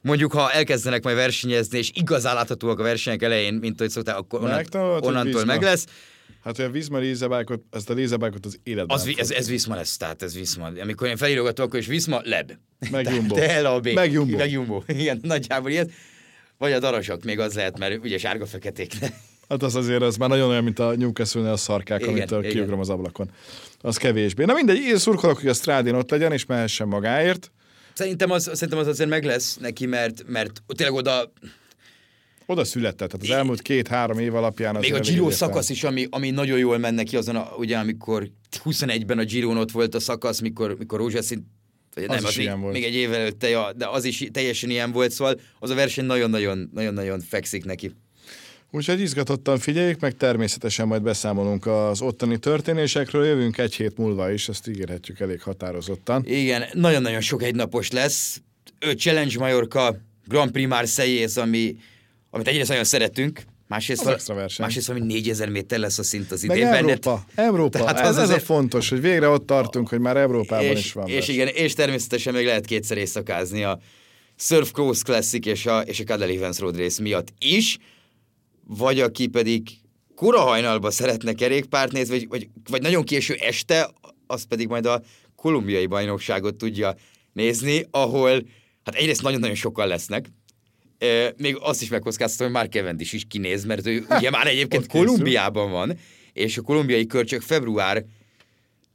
mondjuk 0.01 0.31
ha 0.31 0.51
elkezdenek 0.51 1.03
majd 1.03 1.15
versenyezni, 1.15 1.77
és 1.77 1.91
igazán 1.93 2.35
láthatóak 2.35 2.79
a 2.79 2.83
versenyek 2.83 3.21
elején, 3.21 3.53
mint 3.53 3.79
ahogy 3.79 3.91
szokták, 3.91 4.17
akkor 4.17 4.39
onnan, 4.39 4.55
Megtanulod, 4.55 5.03
hogy 5.03 5.07
onnantól 5.07 5.45
meg 5.45 5.61
lesz. 5.61 5.85
Hát, 6.47 6.55
hogy 6.55 6.65
a 6.65 6.69
Vizma 6.69 6.97
lézebákot, 6.97 7.61
ezt 7.71 7.89
a 7.89 7.93
lézebákot 7.93 8.45
az 8.45 8.59
életben 8.63 8.97
Az, 8.97 9.05
vi- 9.05 9.19
ez, 9.19 9.31
ez 9.31 9.49
Viszma 9.49 9.75
lesz, 9.75 9.97
tehát 9.97 10.21
ez 10.21 10.33
Viszma. 10.33 10.71
Amikor 10.81 11.07
én 11.07 11.17
felírogatom, 11.17 11.65
akkor 11.65 11.79
is 11.79 11.87
Viszma, 11.87 12.21
leb. 12.23 12.51
Meg 12.91 13.09
Jumbo. 13.13 13.35
Te 13.35 13.61
LAB. 13.61 13.87
Meg 13.87 14.11
Jumbo. 14.11 14.37
Meg 14.37 14.51
Jumbo. 14.51 14.83
Igen, 14.99 15.19
nagyjából 15.21 15.71
ilyet. 15.71 15.91
Vagy 16.57 16.71
a 16.71 16.79
darasak, 16.79 17.23
még 17.23 17.39
az 17.39 17.53
lehet, 17.53 17.77
mert 17.77 18.03
ugye 18.03 18.17
sárga-feketék. 18.17 18.93
Hát 19.49 19.63
az 19.63 19.75
azért 19.75 20.01
az 20.01 20.15
már 20.17 20.29
nagyon 20.29 20.49
olyan, 20.49 20.63
mint 20.63 20.79
a 20.79 20.95
Newcastle-nél 20.95 21.51
a 21.51 21.57
szarkák, 21.57 21.99
Igen, 22.01 22.13
amitől 22.13 22.39
igen. 22.39 22.51
kiugrom 22.51 22.79
az 22.79 22.89
ablakon. 22.89 23.31
Az 23.79 23.97
kevésbé. 23.97 24.45
Na 24.45 24.53
mindegy, 24.53 24.77
én 24.77 24.97
szurkolok, 24.97 25.39
hogy 25.39 25.49
a 25.49 25.53
Strádin 25.53 25.93
ott 25.93 26.09
legyen, 26.09 26.31
és 26.31 26.45
mehessen 26.45 26.87
magáért. 26.87 27.51
Szerintem 27.93 28.31
az, 28.31 28.49
szerintem 28.53 28.77
az 28.77 28.87
azért 28.87 29.09
meg 29.09 29.23
lesz 29.23 29.57
neki, 29.57 29.85
mert, 29.85 30.23
mert 30.27 30.63
tényleg 30.67 30.95
oda, 30.95 31.31
Oda 32.49 32.63
született, 32.63 33.09
tehát 33.09 33.23
az 33.23 33.29
elmúlt 33.29 33.61
két-három 33.61 34.19
év 34.19 34.35
alapján 34.35 34.75
az 34.75 34.81
még 34.81 34.93
a 34.93 34.99
Giro 34.99 35.31
szakasz 35.31 35.69
is, 35.69 35.83
ami, 35.83 36.07
ami 36.09 36.29
nagyon 36.29 36.57
jól 36.57 36.77
menne 36.77 37.03
ki 37.03 37.15
azon, 37.15 37.35
a, 37.35 37.53
ugye 37.57 37.77
amikor 37.77 38.29
21-ben 38.63 39.17
a 39.17 39.23
Giron 39.23 39.57
ott 39.57 39.71
volt 39.71 39.95
a 39.95 39.99
szakasz, 39.99 40.39
mikor, 40.39 40.75
mikor 40.77 40.99
rózsaszín 40.99 41.55
vagy 41.93 42.03
Az 42.03 42.15
nem, 42.15 42.25
az 42.25 42.35
még, 42.35 42.45
ilyen 42.45 42.61
volt. 42.61 42.73
még 42.73 42.83
egy 42.83 42.93
évvel 42.95 43.19
előtte, 43.19 43.49
ja, 43.49 43.73
de 43.73 43.87
az 43.87 44.03
is 44.03 44.27
teljesen 44.31 44.69
ilyen 44.69 44.91
volt, 44.91 45.11
szóval 45.11 45.39
az 45.59 45.69
a 45.69 45.75
verseny 45.75 46.05
nagyon-nagyon, 46.05 47.19
fekszik 47.29 47.65
neki. 47.65 47.91
Úgyhogy 48.71 48.99
izgatottan 48.99 49.59
figyeljük, 49.59 49.99
meg 49.99 50.17
természetesen 50.17 50.87
majd 50.87 51.01
beszámolunk 51.01 51.65
az 51.65 52.01
ottani 52.01 52.37
történésekről, 52.37 53.25
jövünk 53.25 53.57
egy 53.57 53.75
hét 53.75 53.97
múlva 53.97 54.31
is, 54.31 54.49
ezt 54.49 54.67
ígérhetjük 54.67 55.19
elég 55.19 55.41
határozottan. 55.41 56.23
Igen, 56.25 56.63
nagyon-nagyon 56.73 57.21
sok 57.21 57.43
egynapos 57.43 57.91
lesz. 57.91 58.41
Ő 58.79 58.91
Challenge 58.91 59.39
Majorca, 59.39 59.97
Grand 60.27 60.51
Prix 60.51 60.69
Marseille, 60.69 61.41
ami, 61.41 61.75
amit 62.38 62.51
egyrészt 62.51 62.69
nagyon 62.69 62.83
szeretünk, 62.83 63.41
másrészt, 63.67 64.05
Az 64.05 64.27
verseny. 64.27 64.65
másrészt 64.65 64.88
valami 64.88 65.05
4000 65.05 65.49
méter 65.49 65.79
lesz 65.79 65.97
a 65.97 66.03
szint 66.03 66.31
az 66.31 66.41
Meg 66.41 66.57
idén. 66.57 66.69
Európa, 66.69 67.25
Európa. 67.35 67.79
Tehát 67.79 67.99
ez, 67.99 68.17
az 68.17 68.17
ez 68.17 68.29
a 68.29 68.39
fontos, 68.39 68.89
hogy 68.89 69.01
végre 69.01 69.27
ott 69.27 69.45
tartunk, 69.45 69.89
hogy 69.89 69.99
már 69.99 70.17
Európában 70.17 70.65
és, 70.65 70.79
is 70.79 70.93
van 70.93 71.07
és 71.07 71.27
igen, 71.27 71.47
és 71.47 71.73
természetesen 71.73 72.33
még 72.33 72.45
lehet 72.45 72.65
kétszer 72.65 72.97
éjszakázni 72.97 73.63
a 73.63 73.79
Surf 74.35 74.71
Cross 74.71 75.01
Classic 75.01 75.45
és 75.45 75.65
a, 75.65 75.79
és 75.81 75.99
a 75.99 76.03
Cadel 76.03 76.29
Evans 76.29 76.59
Road 76.59 76.77
Race 76.77 77.01
miatt 77.01 77.33
is, 77.39 77.77
vagy 78.67 78.99
aki 78.99 79.27
pedig 79.27 79.61
kora 80.15 80.39
hajnalba 80.39 80.91
szeretne 80.91 81.33
kerékpárt 81.33 81.91
nézni, 81.91 82.17
vagy, 82.17 82.27
vagy, 82.27 82.49
vagy 82.69 82.81
nagyon 82.81 83.03
késő 83.03 83.33
este, 83.33 83.89
az 84.27 84.43
pedig 84.43 84.67
majd 84.67 84.85
a 84.85 85.01
kolumbiai 85.35 85.85
bajnokságot 85.85 86.55
tudja 86.55 86.95
nézni, 87.33 87.85
ahol 87.91 88.31
hát 88.83 88.95
egyrészt 88.95 89.21
nagyon-nagyon 89.21 89.55
sokan 89.55 89.88
lesznek, 89.88 90.31
E, 90.97 91.33
még 91.37 91.57
azt 91.59 91.81
is 91.81 91.89
megkockáztatom, 91.89 92.45
hogy 92.45 92.55
már 92.55 92.69
Cavendish 92.69 93.13
is 93.13 93.25
kinéz, 93.27 93.65
mert 93.65 93.87
ő 93.87 94.05
ugye 94.17 94.29
már 94.29 94.47
egyébként. 94.47 94.87
Kolumbiában 94.87 95.71
van, 95.71 95.97
és 96.33 96.57
a 96.57 96.61
kolumbiai 96.61 97.05
kör 97.05 97.25
csak 97.25 97.41
február 97.41 98.03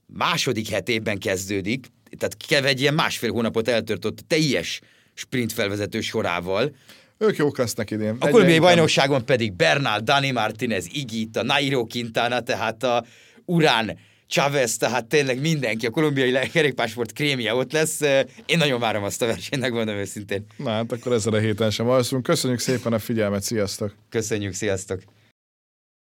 második 0.07 0.69
hetében 0.69 1.19
kezdődik, 1.19 1.87
tehát 2.19 2.37
Kev 2.49 2.65
egy 2.65 2.81
ilyen 2.81 2.95
másfél 2.95 3.31
hónapot 3.31 3.69
eltörtött 3.69 4.19
teljes 4.27 4.81
sprint 5.15 5.53
felvezető 5.53 6.01
sorával. 6.01 6.75
Ők 7.19 7.37
jók 7.37 7.59
lesznek 7.59 7.91
idén. 7.91 8.17
A 8.19 8.29
kolumbiai 8.29 8.59
bajnokságon 8.59 9.25
pedig 9.25 9.53
Bernal, 9.53 10.01
Dani 10.01 10.31
Martinez, 10.31 10.87
Igita, 10.93 11.43
Nairo 11.43 11.87
Quintana, 11.87 12.41
tehát 12.41 12.83
a 12.83 13.05
Urán, 13.45 13.99
Chavez, 14.33 14.77
tehát 14.77 15.07
tényleg 15.07 15.41
mindenki, 15.41 15.87
a 15.87 15.91
kolumbiai 15.91 16.49
kerékpársport 16.53 17.13
krémje 17.13 17.55
ott 17.55 17.73
lesz. 17.73 18.01
Én 18.47 18.59
nagyon 18.59 18.81
várom 18.81 19.03
azt 19.03 19.23
a 19.23 19.27
versenyt, 19.27 19.63
megmondom 19.63 19.95
őszintén. 19.95 20.47
Na 20.57 20.71
hát 20.71 20.93
akkor 20.93 21.13
ezzel 21.13 21.33
a 21.33 21.39
héten 21.39 21.71
sem 21.71 21.89
alszunk. 21.89 22.23
Köszönjük 22.23 22.61
szépen 22.61 22.93
a 22.93 22.99
figyelmet, 22.99 23.43
sziasztok! 23.43 23.95
Köszönjük, 24.09 24.53
sziasztok! 24.53 25.03